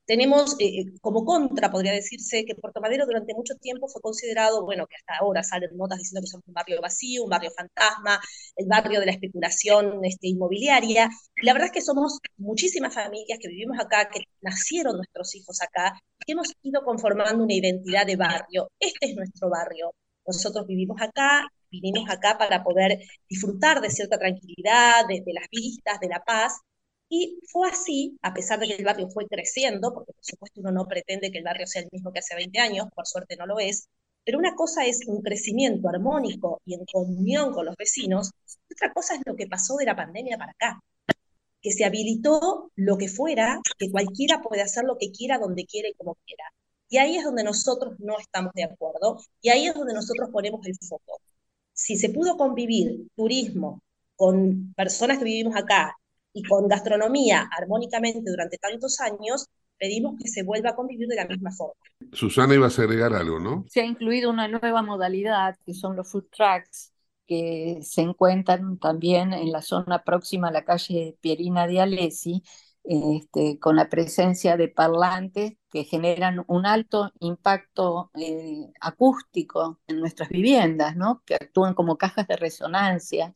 Tenemos 0.06 0.56
eh, 0.60 0.82
eh, 0.82 0.86
como 1.02 1.24
contra, 1.24 1.72
podría 1.72 1.94
decirse, 1.94 2.44
que 2.46 2.56
Puerto 2.56 2.82
Madero 2.82 3.06
durante 3.06 3.34
mucho 3.34 3.56
tiempo 3.56 3.88
fue 3.88 4.02
considerado, 4.02 4.66
bueno, 4.66 4.86
que 4.88 4.96
hasta 4.98 5.24
ahora 5.24 5.44
salen 5.44 5.70
notas 5.78 6.00
diciendo 6.00 6.22
que 6.22 6.28
somos 6.28 6.46
un 6.48 6.54
barrio 6.54 6.82
vacío, 6.82 7.24
un 7.24 7.30
barrio 7.30 7.52
fantasma, 7.56 8.20
el 8.58 8.68
barrio 8.68 9.00
de 9.00 9.06
la 9.06 9.14
especulación 9.14 10.04
este, 10.04 10.28
inmobiliaria. 10.28 11.10
La 11.42 11.54
verdad 11.54 11.68
es 11.68 11.74
que 11.74 11.82
somos 11.82 12.20
muchísimas 12.38 12.94
familias 12.94 13.40
que 13.42 13.48
vivimos 13.48 13.80
acá, 13.80 14.10
que 14.10 14.26
nacieron 14.42 14.98
nuestros 14.98 15.34
hijos 15.36 15.62
acá, 15.62 15.98
que 16.26 16.34
hemos 16.34 16.52
ido 16.64 16.84
conformando 16.84 17.44
una 17.46 17.54
identidad 17.54 18.06
de 18.06 18.18
barrio. 18.18 18.70
Este 18.80 19.12
es 19.12 19.16
nuestro 19.16 19.50
barrio. 19.50 19.94
Nosotros 20.28 20.68
vivimos 20.68 21.02
acá, 21.02 21.48
vinimos 21.74 22.10
acá 22.10 22.38
para 22.38 22.64
poder 22.64 23.00
disfrutar 23.30 23.82
de 23.82 23.90
cierta 23.90 24.18
tranquilidad, 24.20 25.08
de, 25.08 25.24
las 25.34 25.50
vistas, 25.50 26.00
de 26.00 26.08
la 26.08 26.24
paz. 26.24 26.60
Y 27.10 27.40
fue 27.52 27.70
así, 27.70 28.18
a 28.22 28.34
pesar 28.34 28.60
de 28.60 28.68
que 28.68 28.76
el 28.76 28.86
barrio 28.86 29.10
fue 29.10 29.28
creciendo, 29.28 29.94
porque 29.94 30.14
por 30.14 30.24
supuesto 30.24 30.62
uno 30.62 30.72
no 30.72 30.88
pretende 30.88 31.32
que 31.32 31.40
el 31.40 31.44
barrio 31.44 31.68
sea 31.68 31.82
el 31.84 31.90
mismo 31.92 32.12
que 32.12 32.20
hace 32.20 32.36
20 32.36 32.60
años, 32.60 32.88
por 32.96 33.06
suerte 33.08 33.36
no 33.38 33.46
lo 33.46 33.60
es, 33.60 33.88
pero 34.26 34.40
una 34.40 34.56
cosa 34.56 34.86
es 34.86 35.02
un 35.08 35.22
crecimiento 35.22 35.90
armónico 35.90 36.62
y 36.66 36.76
en 36.76 36.86
comunión 36.86 37.54
con 37.54 37.66
los 37.66 37.76
vecinos, 37.76 38.32
otra 38.72 38.94
cosa 38.94 39.16
es 39.16 39.22
lo 39.26 39.36
que 39.36 39.48
pasó 39.48 39.76
de 39.78 39.86
la 39.86 39.96
pandemia 39.96 40.38
para 40.38 40.52
acá, 40.52 40.80
que 41.62 41.72
se 41.72 41.86
habilitó 41.86 42.72
lo 42.76 42.98
que 42.98 43.10
fuera, 43.10 43.60
que 43.78 43.92
cualquiera 43.92 44.42
puede 44.42 44.62
hacer 44.62 44.86
lo 44.86 44.98
que 44.98 45.12
quiera, 45.12 45.38
donde 45.40 45.66
quiera 45.66 45.90
y 45.90 45.94
como 45.96 46.16
quiera. 46.26 46.46
Y 46.90 46.98
ahí 46.98 47.18
es 47.18 47.24
donde 47.24 47.44
nosotros 47.44 47.96
no 48.00 48.20
estamos 48.20 48.54
de 48.54 48.64
acuerdo 48.64 49.18
y 49.42 49.50
ahí 49.50 49.68
es 49.68 49.74
donde 49.76 49.94
nosotros 49.94 50.30
ponemos 50.32 50.66
el 50.68 50.76
foco 50.88 51.20
si 51.74 51.98
se 51.98 52.10
pudo 52.10 52.38
convivir 52.38 53.08
turismo 53.16 53.82
con 54.16 54.74
personas 54.76 55.18
que 55.18 55.26
vivimos 55.26 55.56
acá 55.56 55.98
y 56.32 56.44
con 56.44 56.68
gastronomía 56.68 57.50
armónicamente 57.58 58.30
durante 58.30 58.58
tantos 58.58 59.00
años, 59.02 59.48
pedimos 59.78 60.16
que 60.22 60.30
se 60.30 60.44
vuelva 60.44 60.72
a 60.72 60.76
convivir 60.76 61.08
de 61.08 61.16
la 61.16 61.28
misma 61.28 61.52
forma. 61.52 61.82
Susana 62.14 62.54
iba 62.54 62.68
a 62.68 62.70
agregar 62.70 63.14
algo, 63.14 63.40
¿no? 63.40 63.66
Se 63.68 63.82
ha 63.82 63.86
incluido 63.86 64.30
una 64.30 64.48
nueva 64.48 64.82
modalidad 64.82 65.58
que 65.66 65.74
son 65.74 65.96
los 65.96 66.10
food 66.12 66.26
trucks 66.32 66.94
que 67.28 67.80
se 67.84 68.02
encuentran 68.02 68.78
también 68.78 69.34
en 69.34 69.52
la 69.52 69.62
zona 69.62 70.04
próxima 70.04 70.50
a 70.50 70.52
la 70.52 70.66
calle 70.66 71.18
Pierina 71.22 71.68
de 71.68 71.80
Alessi, 71.80 72.44
este, 72.84 73.60
con 73.60 73.76
la 73.78 73.90
presencia 73.90 74.58
de 74.58 74.68
parlantes 74.68 75.54
que 75.72 75.86
generan 75.86 76.44
un 76.48 76.66
alto 76.66 77.12
impacto 77.20 78.12
eh, 78.16 78.72
acústico 78.82 79.80
en 79.88 80.00
nuestras 80.00 80.30
viviendas, 80.30 80.96
¿no? 80.96 81.24
que 81.26 81.36
actúan 81.36 81.74
como 81.74 81.98
cajas 81.98 82.28
de 82.28 82.36
resonancia. 82.36 83.34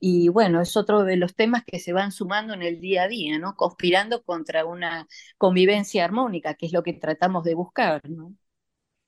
Y 0.00 0.28
bueno, 0.28 0.60
es 0.60 0.76
otro 0.76 1.04
de 1.04 1.16
los 1.16 1.34
temas 1.34 1.64
que 1.64 1.78
se 1.78 1.92
van 1.92 2.12
sumando 2.12 2.54
en 2.54 2.62
el 2.62 2.80
día 2.80 3.04
a 3.04 3.08
día, 3.08 3.38
¿no? 3.38 3.54
conspirando 3.56 4.22
contra 4.22 4.64
una 4.64 5.06
convivencia 5.38 6.04
armónica, 6.04 6.54
que 6.54 6.66
es 6.66 6.72
lo 6.72 6.82
que 6.82 6.92
tratamos 6.92 7.44
de 7.44 7.54
buscar. 7.54 8.00
¿no? 8.08 8.34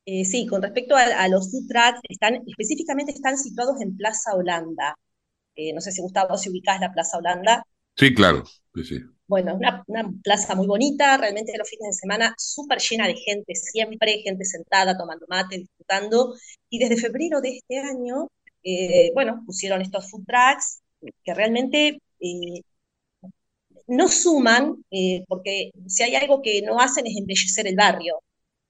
Eh, 0.05 0.25
sí, 0.25 0.47
con 0.47 0.63
respecto 0.63 0.97
a, 0.97 1.29
los 1.29 1.51
trucks, 1.51 2.01
están, 2.09 2.43
específicamente 2.47 3.13
están 3.13 3.39
situados 3.39 3.81
en 3.81 3.97
Plaza 3.97 4.35
Holanda. 4.35 4.97
Eh, 5.55 5.73
no 5.73 5.81
sé 5.81 5.93
si 5.93 6.01
Gustavo, 6.01 6.37
si 6.39 6.51
ubicás 6.51 6.81
la 6.81 6.93
Plaza 6.93 7.19
Holanda. 7.19 7.65
Sí, 7.97 8.15
claro, 8.15 8.45
sí, 8.75 8.85
sí. 8.85 9.01
Bueno, 9.31 9.55
una, 9.55 9.85
una 9.87 10.11
plaza 10.25 10.57
muy 10.57 10.67
bonita, 10.67 11.17
realmente 11.17 11.57
los 11.57 11.69
fines 11.71 11.91
de 11.91 12.01
semana 12.01 12.35
súper 12.37 12.81
llena 12.81 13.07
de 13.07 13.15
gente 13.15 13.55
siempre, 13.55 14.23
gente 14.25 14.45
sentada, 14.45 14.99
tomando 14.99 15.25
mate, 15.29 15.59
disfrutando. 15.59 16.35
Y 16.69 16.81
desde 16.81 16.97
febrero 16.97 17.41
de 17.41 17.59
este 17.59 17.79
año, 17.79 18.29
eh, 18.65 19.13
bueno, 19.15 19.43
pusieron 19.47 19.83
estos 19.83 20.11
food 20.11 20.25
trucks 20.27 20.81
que 21.25 21.33
realmente 21.35 22.01
eh, 22.21 22.63
no 23.87 24.09
suman, 24.09 24.85
eh, 24.91 25.25
porque 25.29 25.71
si 25.87 26.03
hay 26.03 26.15
algo 26.15 26.43
que 26.43 26.63
no 26.63 26.81
hacen 26.81 27.07
es 27.07 27.17
embellecer 27.17 27.67
el 27.67 27.77
barrio. 27.77 28.15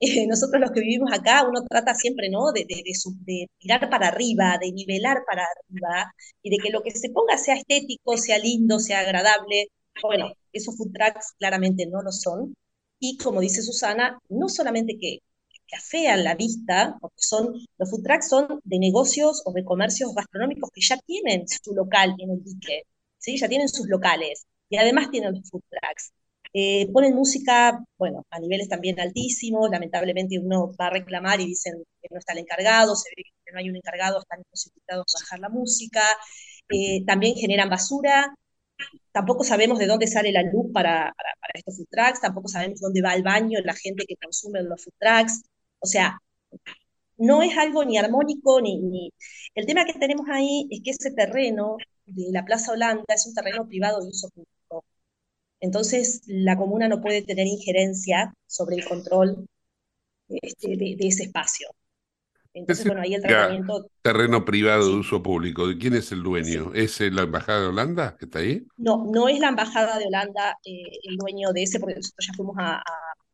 nosotros 0.29 0.61
los 0.61 0.73
que 0.73 0.81
vivimos 0.81 1.11
acá, 1.13 1.47
uno 1.49 1.63
trata 1.69 1.95
siempre, 1.95 2.31
¿no? 2.31 2.53
De, 2.53 2.65
de, 2.69 2.83
de, 3.25 3.47
tirar 3.59 3.89
para 3.91 4.09
arriba, 4.09 4.59
de 4.61 4.73
nivelar 4.73 5.19
para 5.27 5.45
arriba, 5.45 6.13
y 6.43 6.51
de 6.51 6.59
que 6.59 6.71
lo 6.71 6.83
que 6.83 6.91
se 6.93 7.11
ponga 7.11 7.37
sea 7.39 7.57
estético, 7.57 8.17
sea 8.17 8.39
lindo, 8.39 8.79
sea 8.79 9.01
agradable. 9.01 9.69
Bueno, 10.03 10.33
esos 10.53 10.77
food 10.77 10.93
trucks 10.93 11.35
claramente 11.39 11.87
no 11.87 12.03
lo 12.03 12.13
son. 12.13 12.55
Y 12.99 13.17
como 13.17 13.41
dice 13.41 13.63
Susana, 13.63 14.19
no 14.29 14.49
solamente 14.49 14.97
que, 15.01 15.21
que 15.67 15.77
afean 15.77 16.25
la 16.25 16.35
vista, 16.35 16.97
porque 17.01 17.17
son, 17.19 17.55
los 17.79 17.91
food 17.91 18.03
trucks 18.05 18.29
son 18.29 18.61
de 18.65 18.79
negocios 18.79 19.43
o 19.47 19.53
de 19.53 19.65
comercios 19.65 20.15
gastronómicos 20.15 20.71
que 20.73 20.81
ya 20.83 20.99
tienen 21.07 21.47
su 21.49 21.75
local 21.75 22.15
en 22.19 22.31
el 22.31 22.43
dique, 22.45 22.83
¿sí? 23.19 23.39
ya 23.39 23.49
tienen 23.49 23.69
sus 23.69 23.87
locales, 23.89 24.47
y 24.69 24.77
además 24.77 25.11
tienen 25.11 25.33
los 25.35 25.49
food 25.51 25.63
trucks. 25.71 26.13
Eh, 26.53 26.89
ponen 26.93 27.15
música, 27.15 27.79
bueno, 27.97 28.27
a 28.31 28.41
niveles 28.41 28.69
también 28.69 28.99
altísimos, 28.99 29.71
lamentablemente 29.71 30.39
uno 30.39 30.73
va 30.81 30.89
a 30.89 30.91
reclamar 30.91 31.41
y 31.41 31.47
dicen 31.47 31.75
que 32.03 32.09
no 32.11 32.19
está 32.19 32.33
el 32.33 32.41
encargado, 32.41 32.97
se 32.97 33.09
ve 33.17 33.23
que 33.45 33.53
no 33.53 33.59
hay 33.61 33.71
un 33.71 33.77
encargado, 33.77 34.19
están 34.21 34.41
imposibilitados 34.41 35.07
de 35.07 35.23
bajar 35.23 35.39
la 35.41 35.49
música, 35.49 36.03
eh, 36.69 37.05
también 37.07 37.37
generan 37.37 37.69
basura, 37.71 38.35
tampoco 39.13 39.45
sabemos 39.45 39.79
de 39.79 39.87
dónde 39.87 40.07
sale 40.07 40.33
la 40.33 40.43
luz 40.43 40.73
para, 40.73 41.13
para, 41.17 41.53
estos 41.55 41.77
food 41.77 41.87
trucks, 41.91 42.21
tampoco 42.21 42.49
sabemos 42.49 42.81
dónde 42.81 43.03
va 43.03 43.15
el 43.15 43.23
baño 43.23 43.59
la 43.65 43.75
gente 43.75 44.05
que 44.07 44.17
consume 44.17 44.63
los 44.63 44.83
food 44.85 44.95
trucks, 44.99 45.43
o 45.81 45.87
sea, 45.87 46.19
no 47.19 47.43
es 47.43 47.57
algo 47.59 47.85
ni 47.85 47.99
armónico 47.99 48.61
ni, 48.61 48.81
ni... 48.81 49.13
El 49.55 49.67
tema 49.67 49.85
que 49.85 49.95
tenemos 49.95 50.27
ahí 50.31 50.67
es 50.71 50.81
que 50.83 50.91
ese 50.91 51.11
terreno 51.13 51.77
de 52.07 52.33
la 52.33 52.45
Plaza 52.45 52.73
Holanda 52.73 53.05
es 53.15 53.27
un 53.27 53.35
terreno 53.35 53.67
privado 53.69 54.01
de 54.01 54.09
uso 54.09 54.29
público. 54.31 54.85
Entonces, 55.61 56.23
la 56.27 56.57
comuna 56.57 56.89
no 56.89 57.01
puede 57.01 57.23
tener 57.23 57.47
injerencia 57.47 58.35
sobre 58.47 58.77
el 58.77 58.85
control 58.87 59.47
este, 60.29 60.77
de, 60.77 60.97
ese 61.01 61.25
espacio. 61.25 61.69
Entonces, 62.53 62.85
bueno, 62.85 63.03
ahí 63.03 63.15
el 63.15 63.23
tratamiento... 63.23 63.87
Terreno 64.03 64.45
privado 64.45 64.89
de 64.89 64.97
uso 64.97 65.23
público. 65.23 65.69
¿De 65.69 65.79
quién 65.79 65.95
es 65.95 66.11
el 66.11 66.23
dueño? 66.23 66.73
¿Es 66.75 67.01
la 67.01 67.23
Embajada 67.23 67.61
de 67.61 67.67
Holanda 67.69 68.17
que 68.19 68.25
está 68.25 68.41
ahí? 68.41 68.67
No, 68.77 69.07
no 69.13 69.29
es 69.29 69.39
la 69.39 69.49
Embajada 69.49 69.99
de 69.99 70.07
Holanda 70.07 70.59
eh, 70.65 70.99
el 71.05 71.17
dueño 71.17 71.53
de 71.53 71.63
ese, 71.63 71.79
porque 71.79 71.97
nosotros 71.97 72.27
ya 72.27 72.35
fuimos 72.35 72.57
a, 72.59 72.83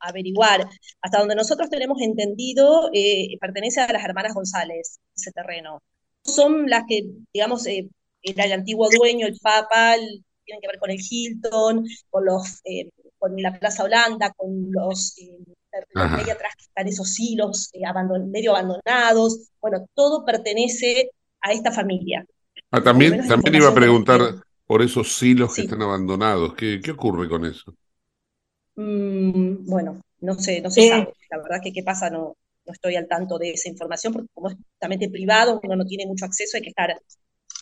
averiguar. 0.01 0.69
Hasta 1.01 1.19
donde 1.19 1.35
nosotros 1.35 1.71
tenemos 1.71 2.01
entendido, 2.01 2.91
eh, 2.93 3.37
pertenece 3.41 3.81
a 3.81 3.93
las 3.93 4.05
hermanas 4.05 4.35
González, 4.35 5.01
ese 5.17 5.33
terreno. 5.33 5.83
Son 6.23 6.69
las 6.69 6.85
que, 6.87 7.03
digamos, 7.33 7.67
eh, 7.67 7.89
era 8.23 8.45
el 8.45 8.53
antiguo 8.53 8.89
dueño, 8.91 9.27
el 9.27 9.39
Papa, 9.41 9.97
tienen 10.45 10.61
que 10.61 10.69
ver 10.69 10.79
con 10.79 10.91
el 10.91 10.99
Hilton, 10.99 11.85
con 12.11 12.25
los 12.25 12.61
eh, 12.65 12.91
con 13.19 13.35
la 13.41 13.59
Plaza 13.59 13.85
Holanda, 13.85 14.33
con 14.37 14.71
los 14.71 15.17
eh, 15.95 15.99
ahí 16.01 16.31
atrás 16.31 16.55
están 16.59 16.89
esos 16.89 17.19
hilos 17.19 17.71
eh, 17.73 17.83
medio 18.27 18.53
abandonados. 18.55 19.51
Bueno, 19.61 19.87
todo 19.95 20.25
pertenece 20.25 21.11
a 21.41 21.53
esta 21.53 21.73
familia. 21.73 22.25
Ah, 22.71 22.83
también, 22.83 23.27
también 23.27 23.57
iba 23.57 23.69
a 23.69 23.75
preguntar 23.75 24.21
por 24.67 24.83
esos 24.83 25.17
silos 25.17 25.55
que 25.55 25.63
están 25.63 25.83
abandonados. 25.83 26.55
¿Qué, 26.55 26.81
¿Qué, 26.83 26.91
ocurre 26.91 27.29
con 27.29 27.45
eso? 27.45 27.75
Mm, 28.75 29.65
bueno, 29.67 30.01
no 30.21 30.35
sé, 30.35 30.61
no 30.61 30.71
sé. 30.71 30.91
La 31.31 31.39
verdad 31.39 31.61
que 31.63 31.73
qué 31.73 31.83
pasa 31.83 32.11
no, 32.11 32.37
no 32.67 32.73
estoy 32.73 32.97
al 32.97 33.09
tanto 33.09 33.39
de 33.39 33.53
esa 33.53 33.69
información, 33.69 34.13
porque 34.13 34.29
como 34.35 34.51
es 34.51 34.57
totalmente 34.75 35.09
privado, 35.09 35.61
uno 35.63 35.77
no 35.77 35.85
tiene 35.85 36.07
mucho 36.07 36.25
acceso, 36.25 36.57
hay 36.57 36.63
que 36.63 36.71
estar 36.71 36.95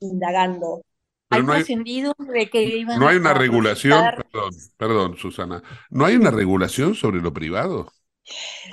indagando. 0.00 0.82
hay 1.30 1.42
no 1.42 1.52
de 1.52 2.50
que 2.50 2.84
No 2.98 3.08
hay 3.08 3.16
una 3.16 3.34
regulación, 3.34 4.04
perdón, 4.16 4.54
perdón, 4.76 5.16
Susana, 5.16 5.62
¿no 5.90 6.04
hay 6.06 6.16
una 6.16 6.30
regulación 6.30 6.94
sobre 6.94 7.20
lo 7.20 7.32
privado? 7.32 7.92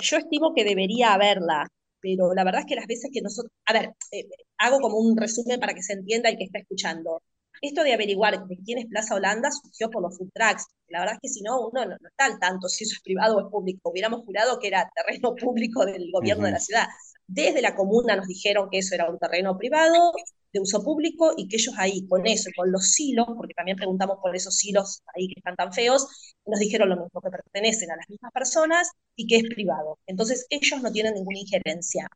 Yo 0.00 0.16
estimo 0.16 0.54
que 0.54 0.64
debería 0.64 1.14
haberla, 1.14 1.68
pero 2.00 2.34
la 2.34 2.44
verdad 2.44 2.62
es 2.62 2.66
que 2.66 2.76
las 2.76 2.86
veces 2.86 3.10
que 3.12 3.22
nosotros, 3.22 3.52
a 3.66 3.72
ver, 3.72 3.90
eh, 4.10 4.26
hago 4.58 4.80
como 4.80 4.98
un 4.98 5.16
resumen 5.16 5.60
para 5.60 5.74
que 5.74 5.82
se 5.82 5.94
entienda 5.94 6.30
y 6.30 6.36
que 6.36 6.44
está 6.44 6.58
escuchando. 6.58 7.22
Esto 7.60 7.84
de 7.84 7.92
averiguar 7.92 8.44
de 8.46 8.58
quién 8.64 8.78
es 8.78 8.86
Plaza 8.86 9.14
Holanda 9.14 9.50
surgió 9.52 9.88
por 9.88 10.02
los 10.02 10.18
food 10.18 10.30
trucks. 10.34 10.66
La 10.88 11.00
verdad 11.00 11.14
es 11.14 11.20
que 11.22 11.28
si 11.28 11.42
no, 11.42 11.68
uno 11.68 11.84
no, 11.86 11.94
está 11.94 12.24
al 12.24 12.38
tanto 12.40 12.68
si 12.68 12.84
eso 12.84 12.94
es 12.96 13.02
privado 13.02 13.36
o 13.36 13.40
es 13.40 13.46
público. 13.50 13.90
Hubiéramos 13.90 14.24
jurado 14.24 14.58
que 14.58 14.68
era 14.68 14.90
terreno 14.94 15.34
público 15.36 15.86
del 15.86 16.10
gobierno 16.12 16.46
de 16.46 16.52
la 16.52 16.58
ciudad. 16.60 16.86
Desde 17.26 17.62
la 17.62 17.76
comuna 17.76 18.16
nos 18.16 18.26
dijeron 18.26 18.68
que 18.70 18.78
eso 18.78 18.94
era 18.94 19.08
un 19.08 19.18
terreno 19.18 19.56
privado, 19.56 20.12
de 20.52 20.60
uso 20.60 20.82
público, 20.82 21.32
y 21.36 21.48
que 21.48 21.56
ellos 21.56 21.74
ahí, 21.78 22.06
con 22.06 22.26
eso 22.26 22.50
y 22.50 22.52
con 22.52 22.70
los 22.70 22.92
silos, 22.92 23.26
porque 23.36 23.54
también 23.54 23.76
preguntamos 23.76 24.18
por 24.20 24.34
esos 24.36 24.56
silos 24.56 25.02
ahí 25.14 25.28
que 25.28 25.34
están 25.36 25.56
tan 25.56 25.72
feos, 25.72 26.06
nos 26.46 26.60
dijeron 26.60 26.90
lo 26.90 26.96
mismo, 26.96 27.20
que 27.20 27.30
pertenecen 27.30 27.90
a 27.90 27.96
las 27.96 28.08
mismas 28.08 28.32
personas 28.32 28.90
y 29.16 29.26
que 29.26 29.36
es 29.36 29.44
privado. 29.44 29.98
Entonces 30.06 30.46
ellos 30.50 30.82
no 30.82 30.92
tienen 30.92 31.14
ninguna 31.14 31.38
injerencia. 31.38 32.08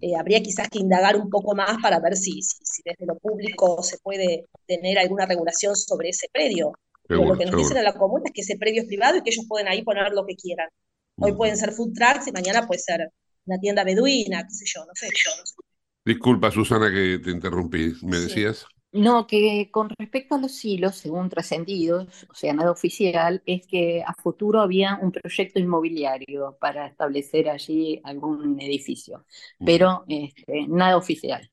Eh, 0.00 0.16
habría 0.16 0.40
quizás 0.40 0.68
que 0.70 0.78
indagar 0.78 1.16
un 1.16 1.28
poco 1.28 1.54
más 1.54 1.76
para 1.82 2.00
ver 2.00 2.16
si, 2.16 2.40
si, 2.42 2.82
desde 2.84 3.04
lo 3.04 3.18
público 3.18 3.82
se 3.82 3.98
puede 3.98 4.46
tener 4.66 4.98
alguna 4.98 5.26
regulación 5.26 5.76
sobre 5.76 6.08
ese 6.08 6.28
predio. 6.32 6.72
Pero 7.06 7.24
lo 7.24 7.36
que 7.36 7.46
nos 7.46 7.56
dicen 7.56 7.76
en 7.76 7.84
la 7.84 7.94
comuna 7.94 8.24
es 8.26 8.32
que 8.32 8.40
ese 8.42 8.56
predio 8.56 8.82
es 8.82 8.88
privado 8.88 9.16
y 9.16 9.22
que 9.22 9.30
ellos 9.30 9.46
pueden 9.48 9.68
ahí 9.68 9.82
poner 9.82 10.12
lo 10.12 10.26
que 10.26 10.36
quieran. 10.36 10.68
Hoy 11.16 11.32
pueden 11.34 11.56
ser 11.56 11.72
food 11.72 11.92
trucks 11.94 12.28
y 12.28 12.32
mañana 12.32 12.66
puede 12.66 12.80
ser 12.80 13.10
una 13.46 13.58
tienda 13.58 13.84
beduina, 13.84 14.46
qué 14.46 14.54
sé 14.54 14.64
yo, 14.66 14.84
no 14.84 14.92
sé, 14.94 15.06
yo 15.06 15.30
no 15.36 15.46
sé. 15.46 15.54
Disculpa, 16.08 16.50
Susana, 16.50 16.90
que 16.90 17.18
te 17.18 17.30
interrumpí. 17.30 17.92
¿Me 18.02 18.16
decías? 18.16 18.64
No, 18.92 19.26
que 19.26 19.68
con 19.70 19.90
respecto 19.90 20.36
a 20.36 20.38
los 20.40 20.64
hilos, 20.64 20.96
según 20.96 21.28
trascendidos, 21.28 22.24
o 22.30 22.34
sea, 22.34 22.54
nada 22.54 22.70
oficial, 22.70 23.42
es 23.44 23.66
que 23.66 24.02
a 24.02 24.14
futuro 24.14 24.62
había 24.62 24.98
un 25.02 25.12
proyecto 25.12 25.58
inmobiliario 25.58 26.56
para 26.58 26.86
establecer 26.86 27.50
allí 27.50 28.00
algún 28.04 28.58
edificio, 28.58 29.26
pero 29.62 30.06
este, 30.08 30.66
nada 30.66 30.96
oficial. 30.96 31.50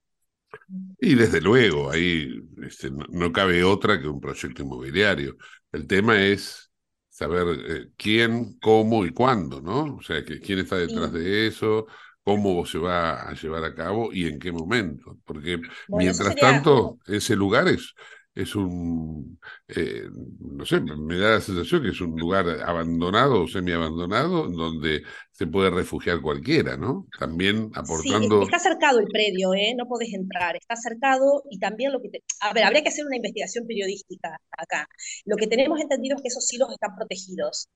Y 1.02 1.16
desde 1.16 1.42
luego, 1.42 1.92
ahí 1.92 2.42
este, 2.64 2.92
no, 2.92 3.34
cabe 3.34 3.62
otra 3.62 4.00
que 4.00 4.08
un 4.08 4.22
proyecto 4.22 4.64
inmobiliario. 4.64 5.36
El 5.74 5.86
tema 5.86 6.24
es 6.24 6.72
saber 7.10 7.60
eh, 7.60 7.88
quién, 7.98 8.58
cómo 8.60 9.06
y 9.06 9.12
cuándo, 9.12 9.60
¿no? 9.62 9.98
O 9.98 10.02
sea, 10.02 10.24
que, 10.24 10.40
quién 10.40 10.60
está 10.60 10.78
detrás 10.78 11.12
de 11.12 11.48
eso, 11.48 11.88
cómo 12.26 12.66
se 12.66 12.80
va 12.80 13.22
a 13.22 13.34
llevar 13.36 13.64
a 13.64 13.76
cabo 13.76 14.12
y 14.12 14.26
en 14.26 14.40
qué 14.40 14.52
momento. 14.52 15.20
Porque 15.26 15.62
mientras 15.90 16.36
tanto, 16.36 16.98
ese 17.06 17.36
lugar 17.36 17.68
es, 17.68 17.94
es 18.34 18.56
un, 18.56 19.40
eh, 19.68 20.10
no 20.40 20.66
sé, 20.66 20.82
me 20.82 21.18
da 21.20 21.36
la 21.36 21.42
sensación 21.42 21.84
que 21.84 21.90
es 21.90 22.02
un 22.02 22.20
lugar 22.20 22.48
abandonado 22.66 23.44
o 23.44 23.48
semiabandonado 23.48 24.50
donde 24.50 25.04
se 25.32 25.46
puede 25.46 25.70
refugiar 25.70 26.20
cualquiera, 26.20 26.76
¿no? 26.76 27.06
También 27.20 27.70
aportando... 27.76 28.40
Sí, 28.40 28.46
está 28.46 28.58
cercado 28.58 29.00
el 29.00 29.06
predio, 29.06 29.54
¿eh? 29.54 29.76
No 29.78 29.86
podés 29.88 30.12
entrar, 30.12 30.56
está 30.56 30.76
cercado 30.76 31.44
y 31.52 31.60
también 31.60 31.94
lo 31.94 32.02
que... 32.02 32.10
A 32.42 32.54
ver, 32.54 32.64
habría 32.64 32.82
que 32.82 32.90
hacer 32.90 33.06
una 33.06 33.18
investigación 33.18 33.68
periodística 33.68 34.42
acá. 34.58 34.88
Lo 35.26 35.36
que 35.36 35.46
tenemos 35.46 35.80
entendido 35.80 36.16
es 36.16 36.24
que 36.24 36.30
esos 36.30 36.48
silos 36.48 36.72
están 36.72 36.96
protegidos. 36.96 37.70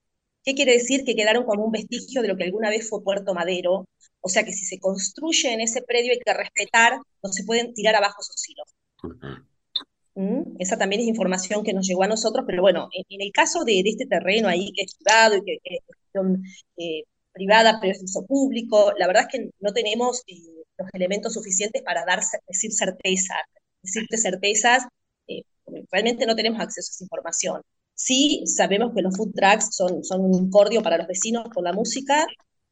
¿Qué 0.43 0.55
quiere 0.55 0.73
decir? 0.73 1.03
Que 1.05 1.15
quedaron 1.15 1.43
como 1.43 1.65
un 1.65 1.71
vestigio 1.71 2.23
de 2.23 2.29
lo 2.29 2.35
que 2.35 2.45
alguna 2.45 2.69
vez 2.69 2.89
fue 2.89 3.03
Puerto 3.03 3.35
Madero. 3.35 3.87
O 4.21 4.29
sea 4.29 4.43
que 4.43 4.53
si 4.53 4.65
se 4.65 4.79
construye 4.79 5.53
en 5.53 5.61
ese 5.61 5.81
predio 5.81 6.11
hay 6.11 6.19
que 6.19 6.33
respetar, 6.33 6.99
no 7.23 7.31
se 7.31 7.43
pueden 7.43 7.73
tirar 7.73 7.95
abajo 7.95 8.21
esos 8.21 8.39
silos. 8.39 8.67
¿Mm? 10.15 10.57
Esa 10.59 10.77
también 10.77 11.01
es 11.01 11.07
información 11.07 11.63
que 11.63 11.73
nos 11.73 11.87
llegó 11.87 12.03
a 12.03 12.07
nosotros, 12.07 12.43
pero 12.45 12.61
bueno, 12.61 12.89
en, 12.91 13.21
el 13.21 13.31
caso 13.31 13.63
de, 13.63 13.81
este 13.85 14.05
terreno 14.05 14.49
ahí 14.49 14.71
que 14.75 14.83
es 14.83 14.95
privado 14.95 15.37
y 15.37 15.43
que, 15.43 15.59
es 15.63 15.79
cuestión 15.85 16.43
eh, 16.77 17.03
privada, 17.31 17.79
pero 17.79 17.93
es 17.93 18.03
uso 18.03 18.25
público, 18.25 18.91
la 18.97 19.07
verdad 19.07 19.23
es 19.23 19.39
que 19.39 19.49
no 19.59 19.71
tenemos 19.71 20.23
eh, 20.27 20.35
los 20.77 20.89
elementos 20.93 21.33
suficientes 21.33 21.81
para 21.83 22.03
dar, 22.05 22.19
decir 22.47 22.71
certeza, 22.73 23.35
decirte 23.81 24.17
certezas, 24.17 24.83
eh, 25.27 25.43
realmente 25.91 26.25
no 26.25 26.35
tenemos 26.35 26.59
acceso 26.59 26.89
a 26.91 26.93
esa 26.95 27.03
información. 27.05 27.61
Sí 27.93 28.43
sabemos 28.45 28.93
que 28.95 29.01
los 29.01 29.15
food 29.15 29.33
trucks 29.33 29.75
son, 29.75 30.03
son 30.03 30.21
un 30.21 30.33
incordio 30.33 30.81
para 30.81 30.97
los 30.97 31.07
vecinos 31.07 31.45
por 31.53 31.63
la 31.63 31.73
música, 31.73 32.25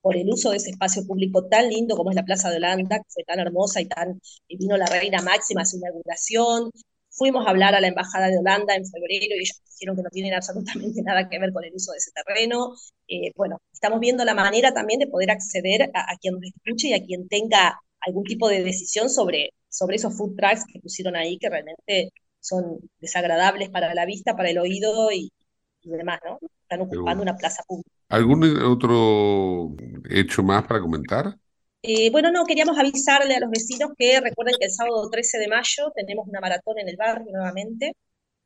por 0.07 0.15
el 0.15 0.29
uso 0.29 0.51
de 0.51 0.57
ese 0.57 0.69
espacio 0.69 1.05
público 1.05 1.47
tan 1.49 1.67
lindo 1.67 1.97
como 1.97 2.11
es 2.11 2.15
la 2.15 2.23
Plaza 2.23 2.49
de 2.49 2.55
Holanda, 2.55 2.95
que 2.95 3.09
fue 3.09 3.23
tan 3.25 3.39
hermosa 3.39 3.81
y 3.81 3.87
tan, 3.87 4.21
vino 4.47 4.77
la 4.77 4.85
reina 4.85 5.21
máxima 5.21 5.63
a 5.63 5.65
su 5.65 5.75
inauguración, 5.75 6.71
Fuimos 7.17 7.45
a 7.45 7.49
hablar 7.49 7.75
a 7.75 7.81
la 7.81 7.87
Embajada 7.87 8.29
de 8.29 8.37
Holanda 8.37 8.73
en 8.75 8.85
febrero 8.85 9.25
y 9.25 9.33
ellos 9.33 9.59
dijeron 9.65 9.97
que 9.97 10.03
no 10.03 10.09
tienen 10.11 10.33
absolutamente 10.33 11.01
nada 11.03 11.27
que 11.27 11.39
ver 11.39 11.51
con 11.51 11.65
el 11.65 11.73
uso 11.73 11.91
de 11.91 11.97
ese 11.97 12.11
terreno. 12.11 12.75
Eh, 13.07 13.33
bueno, 13.35 13.59
estamos 13.73 13.99
viendo 13.99 14.23
la 14.23 14.33
manera 14.33 14.73
también 14.73 14.99
de 14.99 15.07
poder 15.07 15.31
acceder 15.31 15.89
a, 15.93 16.15
quien 16.21 16.35
nos 16.35 16.43
escuche 16.43 16.87
y 16.87 16.93
a 16.93 17.03
quien 17.03 17.27
tenga 17.27 17.81
algún 17.99 18.23
tipo 18.23 18.47
de 18.47 18.63
decisión 18.63 19.09
sobre, 19.09 19.49
sobre 19.67 19.97
esos 19.97 20.15
food 20.15 20.37
trucks 20.37 20.63
que 20.71 20.79
pusieron 20.79 21.17
ahí, 21.17 21.37
que 21.37 21.49
realmente 21.49 22.13
son 22.39 22.79
desagradables 22.99 23.69
para 23.71 23.93
la 23.93 24.05
vista, 24.05 24.37
para 24.37 24.51
el 24.51 24.59
oído 24.59 25.11
y, 25.11 25.33
demás, 25.81 26.19
¿no? 26.23 26.39
Están 26.61 26.81
ocupando 26.81 27.23
una 27.23 27.35
plaza 27.35 27.63
pública. 27.67 27.96
¿Algún 28.09 28.43
otro 28.63 29.75
hecho 30.09 30.43
más 30.43 30.65
para 30.65 30.79
comentar? 30.79 31.37
Eh, 31.81 32.09
bueno, 32.11 32.31
no, 32.31 32.45
queríamos 32.45 32.77
avisarle 32.77 33.35
a 33.35 33.39
los 33.39 33.49
vecinos 33.49 33.91
que 33.97 34.19
recuerden 34.19 34.55
que 34.59 34.65
el 34.65 34.71
sábado 34.71 35.09
13 35.09 35.37
de 35.37 35.47
mayo 35.47 35.91
tenemos 35.95 36.27
una 36.27 36.39
maratón 36.41 36.79
en 36.79 36.89
el 36.89 36.97
barrio 36.97 37.31
nuevamente, 37.31 37.93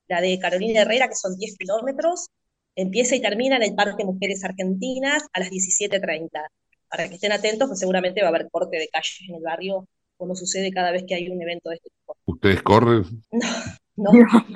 la 0.07 0.21
de 0.21 0.39
Carolina 0.39 0.81
Herrera, 0.81 1.07
que 1.07 1.15
son 1.15 1.35
10 1.37 1.57
kilómetros, 1.57 2.27
empieza 2.75 3.15
y 3.15 3.21
termina 3.21 3.57
en 3.57 3.63
el 3.63 3.75
Parque 3.75 4.05
Mujeres 4.05 4.43
Argentinas 4.43 5.23
a 5.33 5.39
las 5.39 5.49
17.30. 5.49 6.47
Para 6.89 7.07
que 7.07 7.15
estén 7.15 7.31
atentos, 7.31 7.67
pues 7.69 7.79
seguramente 7.79 8.21
va 8.21 8.27
a 8.27 8.29
haber 8.31 8.49
corte 8.51 8.77
de 8.77 8.89
calles 8.89 9.17
en 9.27 9.35
el 9.35 9.41
barrio, 9.41 9.87
como 10.17 10.35
sucede 10.35 10.71
cada 10.71 10.91
vez 10.91 11.05
que 11.07 11.15
hay 11.15 11.29
un 11.29 11.41
evento 11.41 11.69
de 11.69 11.75
este 11.75 11.89
tipo. 11.89 12.17
¿Ustedes 12.25 12.61
corren? 12.61 13.03
No, 13.97 14.13
no, 14.13 14.47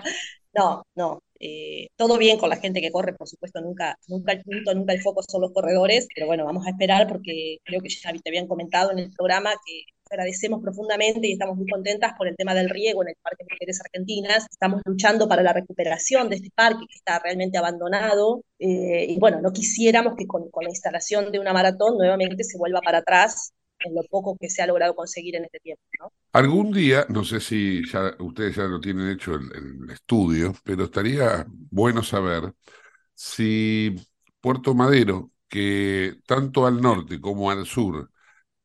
no, 0.54 0.84
no. 0.96 1.20
Eh, 1.40 1.88
todo 1.96 2.18
bien 2.18 2.38
con 2.38 2.50
la 2.50 2.58
gente 2.58 2.82
que 2.82 2.92
corre, 2.92 3.14
por 3.14 3.28
supuesto, 3.28 3.62
nunca, 3.62 3.98
nunca 4.08 4.32
el 4.34 4.42
punto, 4.44 4.74
nunca 4.74 4.94
el 4.94 5.02
foco 5.02 5.22
son 5.24 5.42
los 5.42 5.52
corredores, 5.52 6.08
pero 6.14 6.28
bueno, 6.28 6.46
vamos 6.46 6.66
a 6.66 6.70
esperar 6.70 7.08
porque 7.08 7.58
creo 7.64 7.82
que 7.82 7.90
ya 7.90 8.12
te 8.14 8.30
habían 8.30 8.48
comentado 8.48 8.92
en 8.92 9.00
el 9.00 9.12
programa 9.12 9.52
que 9.66 9.84
agradecemos 10.10 10.62
profundamente 10.62 11.28
y 11.28 11.34
estamos 11.34 11.58
muy 11.58 11.68
contentas 11.68 12.14
por 12.18 12.28
el 12.28 12.36
tema 12.36 12.54
del 12.54 12.70
riego 12.70 13.02
en 13.04 13.10
el 13.10 13.16
Parque 13.22 13.44
Mujeres 13.50 13.82
Argentinas. 13.82 14.46
Estamos 14.50 14.82
luchando 14.86 15.28
para 15.28 15.44
la 15.44 15.54
recuperación 15.54 16.30
de 16.30 16.38
este 16.38 16.50
parque 16.54 16.86
que 16.88 16.96
está 16.96 17.20
realmente 17.20 17.58
abandonado. 17.58 18.42
Eh, 18.60 19.08
y 19.10 19.20
bueno, 19.20 19.42
no 19.42 19.52
quisiéramos 19.52 20.16
que 20.16 20.28
con, 20.28 20.50
la 20.62 20.70
instalación 20.70 21.32
de 21.32 21.40
una 21.40 21.54
maratón 21.54 21.98
nuevamente 21.98 22.44
se 22.44 22.58
vuelva 22.58 22.82
para 22.82 23.00
atrás 23.00 23.52
en 23.80 23.96
lo 23.96 24.04
poco 24.04 24.38
que 24.38 24.50
se 24.50 24.62
ha 24.62 24.68
logrado 24.68 24.96
conseguir 24.96 25.36
en 25.36 25.46
este 25.46 25.60
tiempo. 25.60 25.82
Algún 26.34 26.72
día, 26.72 27.06
no 27.10 27.24
sé 27.24 27.40
si 27.40 27.82
ya, 27.90 28.14
ustedes 28.20 28.56
ya 28.56 28.64
lo 28.64 28.80
tienen 28.80 29.10
hecho 29.10 29.36
el, 29.36 29.50
el 29.84 29.90
estudio, 29.92 30.54
pero 30.64 30.86
estaría 30.86 31.46
bueno 31.48 32.04
saber 32.04 32.54
si 33.14 33.96
Puerto 34.42 34.74
Madero, 34.74 35.32
que 35.48 36.18
tanto 36.28 36.66
al 36.66 36.82
norte 36.82 37.22
como 37.22 37.52
al 37.52 37.66
sur 37.66 38.12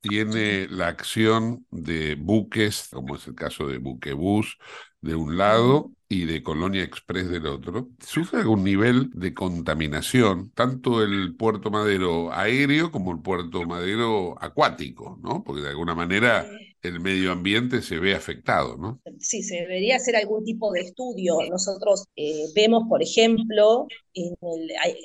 tiene 0.01 0.69
la 0.69 0.89
acción 0.89 1.67
de 1.71 2.17
buques, 2.17 2.89
como 2.93 3.17
es 3.17 3.27
el 3.29 3.35
caso 3.35 3.67
de 3.69 3.79
Buquebus 3.79 4.59
de 5.01 5.14
un 5.14 5.36
lado 5.36 5.92
y 6.09 6.24
de 6.24 6.42
Colonia 6.42 6.82
Express 6.82 7.30
del 7.30 7.46
otro, 7.46 7.88
¿sufre 8.05 8.40
algún 8.40 8.64
nivel 8.64 9.11
de 9.14 9.32
contaminación, 9.32 10.51
tanto 10.55 11.05
el 11.05 11.36
puerto 11.36 11.70
madero 11.70 12.32
aéreo 12.32 12.90
como 12.90 13.12
el 13.12 13.20
puerto 13.20 13.64
madero 13.64 14.36
acuático, 14.42 15.20
¿no? 15.22 15.44
Porque 15.44 15.62
de 15.62 15.68
alguna 15.68 15.94
manera 15.94 16.46
el 16.82 16.98
medio 16.98 17.30
ambiente 17.30 17.82
se 17.82 17.98
ve 17.98 18.14
afectado, 18.14 18.76
¿no? 18.76 19.01
Sí, 19.20 19.42
se 19.42 19.57
debería 19.57 19.96
hacer 19.96 20.16
algún 20.16 20.44
tipo 20.44 20.72
de 20.72 20.80
estudio. 20.80 21.36
Nosotros 21.48 22.07
eh, 22.16 22.46
vemos, 22.55 22.84
por 22.88 23.03
ejemplo, 23.03 23.86
en 24.14 24.34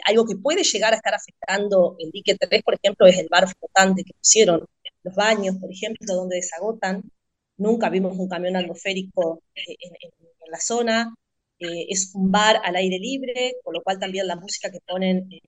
algo 0.07 0.25
que 0.25 0.37
puede 0.37 0.63
llegar 0.63 0.93
a 0.93 0.97
estar 0.97 1.13
afectando 1.13 1.95
el 1.99 2.11
dique 2.11 2.35
3, 2.35 2.63
por 2.63 2.75
ejemplo, 2.75 3.05
es 3.05 3.17
el 3.19 3.27
bar 3.29 3.47
flotante 3.47 4.03
que 4.03 4.13
pusieron 4.13 4.65
los 5.03 5.15
baños, 5.15 5.55
por 5.57 5.71
ejemplo, 5.71 6.15
donde 6.15 6.37
desagotan. 6.37 7.03
Nunca 7.57 7.89
vimos 7.89 8.17
un 8.17 8.27
camión 8.27 8.55
atmosférico 8.55 9.41
eh, 9.55 9.75
en, 9.79 10.51
la 10.51 10.59
zona. 10.59 11.13
Eh, 11.59 11.87
es 11.89 12.11
un 12.13 12.31
bar 12.31 12.61
al 12.63 12.75
aire 12.75 12.99
libre, 12.99 13.55
con 13.63 13.73
lo 13.73 13.81
cual 13.81 13.97
también 13.97 14.27
la 14.27 14.35
música 14.35 14.69
que 14.69 14.79
ponen 14.85 15.27
eh, 15.31 15.41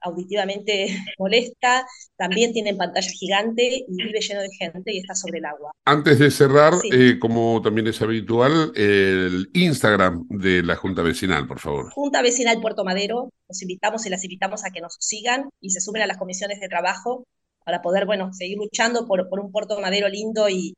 auditivamente 0.00 0.88
molesta. 1.18 1.86
También 2.16 2.52
tienen 2.52 2.76
pantalla 2.76 3.08
gigante 3.10 3.84
y 3.88 3.96
vive 3.96 4.20
lleno 4.20 4.42
de 4.42 4.50
gente 4.58 4.92
y 4.92 4.98
está 4.98 5.14
sobre 5.14 5.38
el 5.38 5.44
agua. 5.44 5.70
Antes 5.84 6.18
de 6.18 6.30
cerrar, 6.30 6.74
como 7.20 7.62
también 7.62 7.86
es 7.86 8.02
habitual, 8.02 8.72
el 8.74 9.48
Instagram 9.54 10.26
de 10.28 10.62
la 10.62 10.76
Junta 10.76 11.02
Vecinal, 11.02 11.46
por 11.46 11.60
favor. 11.60 11.92
Junta 11.92 12.22
Vecinal 12.22 12.60
Puerto 12.60 12.84
Madero. 12.84 13.30
Los 13.48 13.62
invitamos 13.62 14.04
y 14.06 14.10
las 14.10 14.24
invitamos 14.24 14.64
a 14.64 14.70
que 14.70 14.80
nos 14.80 14.96
sigan 14.98 15.48
y 15.60 15.70
se 15.70 15.80
sumen 15.80 16.02
a 16.02 16.06
las 16.06 16.18
comisiones 16.18 16.60
de 16.60 16.68
trabajo 16.68 17.24
para 17.64 17.82
poder, 17.82 18.06
bueno, 18.06 18.32
seguir 18.32 18.58
luchando 18.58 19.06
por, 19.06 19.28
por 19.28 19.40
un 19.40 19.50
puerto 19.50 19.80
madero 19.80 20.08
lindo 20.08 20.48
y, 20.48 20.74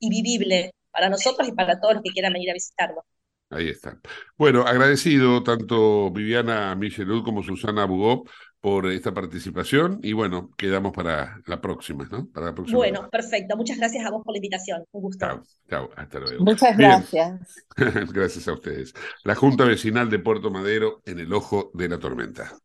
vivible 0.00 0.72
para 0.90 1.08
nosotros 1.08 1.48
y 1.48 1.52
para 1.52 1.80
todos 1.80 1.94
los 1.94 2.02
que 2.02 2.10
quieran 2.10 2.32
venir 2.32 2.50
a 2.50 2.54
visitarlo. 2.54 3.04
Ahí 3.50 3.68
está. 3.68 3.98
Bueno, 4.36 4.62
agradecido 4.62 5.42
tanto 5.42 6.10
Viviana 6.10 6.74
Michelud 6.74 7.24
como 7.24 7.42
Susana 7.42 7.86
Bugó 7.86 8.24
por 8.60 8.86
esta 8.86 9.14
participación 9.14 10.00
y 10.02 10.12
bueno, 10.12 10.50
quedamos 10.58 10.92
para 10.92 11.40
la 11.46 11.60
próxima, 11.60 12.06
¿no? 12.10 12.28
Para 12.28 12.46
la 12.46 12.54
próxima 12.54 12.78
bueno, 12.78 13.08
perfecto. 13.10 13.56
Muchas 13.56 13.78
gracias 13.78 14.04
a 14.04 14.10
vos 14.10 14.22
por 14.24 14.34
la 14.34 14.38
invitación. 14.38 14.84
Un 14.90 15.02
gusto. 15.02 15.26
Chao, 15.26 15.42
chao. 15.68 15.90
Hasta 15.96 16.18
luego. 16.18 16.44
Muchas 16.44 16.76
gracias. 16.76 17.64
gracias 18.12 18.48
a 18.48 18.52
ustedes. 18.52 18.92
La 19.24 19.34
Junta 19.34 19.64
Vecinal 19.64 20.10
de 20.10 20.18
Puerto 20.18 20.50
Madero 20.50 21.00
en 21.06 21.20
el 21.20 21.32
ojo 21.32 21.70
de 21.72 21.88
la 21.88 21.98
tormenta. 21.98 22.58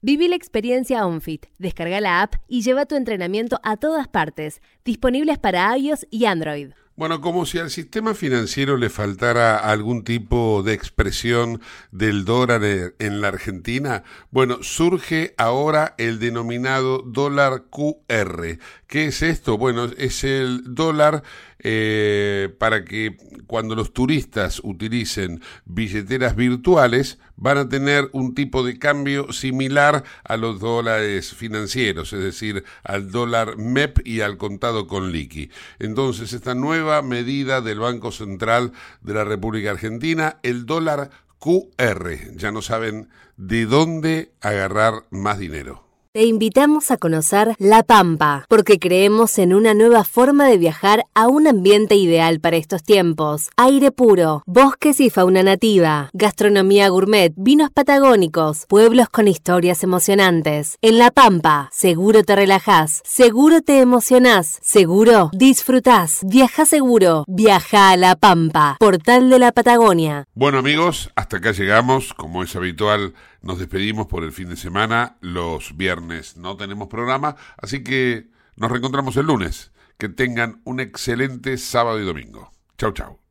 Viví 0.00 0.28
la 0.28 0.36
experiencia 0.36 1.04
OnFit. 1.04 1.46
Descarga 1.58 2.00
la 2.00 2.22
app 2.22 2.36
y 2.46 2.62
lleva 2.62 2.86
tu 2.86 2.94
entrenamiento 2.94 3.58
a 3.64 3.76
todas 3.76 4.06
partes. 4.06 4.62
Disponibles 4.84 5.40
para 5.40 5.76
iOS 5.76 6.06
y 6.08 6.26
Android. 6.26 6.70
Bueno, 6.94 7.20
como 7.20 7.46
si 7.46 7.58
al 7.58 7.70
sistema 7.70 8.14
financiero 8.14 8.76
le 8.76 8.90
faltara 8.90 9.56
algún 9.56 10.02
tipo 10.02 10.64
de 10.64 10.72
expresión 10.72 11.60
del 11.92 12.24
dólar 12.24 12.62
en 12.98 13.20
la 13.20 13.28
Argentina, 13.28 14.02
bueno, 14.30 14.62
surge 14.62 15.34
ahora 15.36 15.94
el 15.98 16.20
denominado 16.20 17.02
dólar 17.02 17.66
QR. 17.70 18.58
¿Qué 18.88 19.08
es 19.08 19.20
esto? 19.20 19.58
Bueno, 19.58 19.84
es 19.98 20.24
el 20.24 20.62
dólar 20.74 21.22
eh, 21.58 22.48
para 22.58 22.86
que 22.86 23.18
cuando 23.46 23.74
los 23.74 23.92
turistas 23.92 24.62
utilicen 24.64 25.42
billeteras 25.66 26.34
virtuales 26.34 27.18
van 27.36 27.58
a 27.58 27.68
tener 27.68 28.08
un 28.12 28.34
tipo 28.34 28.64
de 28.64 28.78
cambio 28.78 29.30
similar 29.30 30.04
a 30.24 30.38
los 30.38 30.58
dólares 30.58 31.34
financieros, 31.34 32.14
es 32.14 32.20
decir, 32.20 32.64
al 32.82 33.10
dólar 33.10 33.58
MEP 33.58 34.06
y 34.06 34.22
al 34.22 34.38
contado 34.38 34.86
con 34.86 35.12
liqui. 35.12 35.50
Entonces, 35.78 36.32
esta 36.32 36.54
nueva 36.54 37.02
medida 37.02 37.60
del 37.60 37.80
Banco 37.80 38.10
Central 38.10 38.72
de 39.02 39.12
la 39.12 39.24
República 39.24 39.70
Argentina, 39.70 40.38
el 40.42 40.64
dólar 40.64 41.10
QR, 41.38 42.36
ya 42.36 42.52
no 42.52 42.62
saben 42.62 43.10
de 43.36 43.66
dónde 43.66 44.32
agarrar 44.40 45.04
más 45.10 45.38
dinero. 45.38 45.87
Te 46.18 46.24
invitamos 46.24 46.90
a 46.90 46.96
conocer 46.96 47.54
La 47.60 47.84
Pampa, 47.84 48.44
porque 48.48 48.80
creemos 48.80 49.38
en 49.38 49.54
una 49.54 49.72
nueva 49.72 50.02
forma 50.02 50.48
de 50.48 50.58
viajar 50.58 51.04
a 51.14 51.28
un 51.28 51.46
ambiente 51.46 51.94
ideal 51.94 52.40
para 52.40 52.56
estos 52.56 52.82
tiempos. 52.82 53.50
Aire 53.56 53.92
puro, 53.92 54.42
bosques 54.44 54.98
y 54.98 55.10
fauna 55.10 55.44
nativa, 55.44 56.10
gastronomía 56.14 56.88
gourmet, 56.88 57.32
vinos 57.36 57.70
patagónicos, 57.70 58.66
pueblos 58.66 59.08
con 59.10 59.28
historias 59.28 59.84
emocionantes. 59.84 60.76
En 60.82 60.98
La 60.98 61.12
Pampa, 61.12 61.68
seguro 61.70 62.24
te 62.24 62.34
relajás, 62.34 63.00
seguro 63.04 63.62
te 63.62 63.78
emocionás, 63.78 64.58
seguro 64.60 65.30
disfrutás. 65.32 66.22
Viaja 66.24 66.66
seguro, 66.66 67.26
viaja 67.28 67.90
a 67.90 67.96
La 67.96 68.16
Pampa, 68.16 68.76
portal 68.80 69.30
de 69.30 69.38
la 69.38 69.52
Patagonia. 69.52 70.24
Bueno 70.34 70.58
amigos, 70.58 71.12
hasta 71.14 71.36
acá 71.36 71.52
llegamos, 71.52 72.12
como 72.12 72.42
es 72.42 72.56
habitual 72.56 73.14
nos 73.42 73.58
despedimos 73.58 74.06
por 74.06 74.24
el 74.24 74.32
fin 74.32 74.48
de 74.48 74.56
semana. 74.56 75.16
Los 75.20 75.76
viernes 75.76 76.36
no 76.36 76.56
tenemos 76.56 76.88
programa, 76.88 77.36
así 77.56 77.82
que 77.82 78.28
nos 78.56 78.70
reencontramos 78.70 79.16
el 79.16 79.26
lunes. 79.26 79.72
Que 79.96 80.08
tengan 80.08 80.60
un 80.64 80.78
excelente 80.78 81.58
sábado 81.58 82.00
y 82.00 82.04
domingo. 82.04 82.52
Chau, 82.76 82.92
chau. 82.92 83.18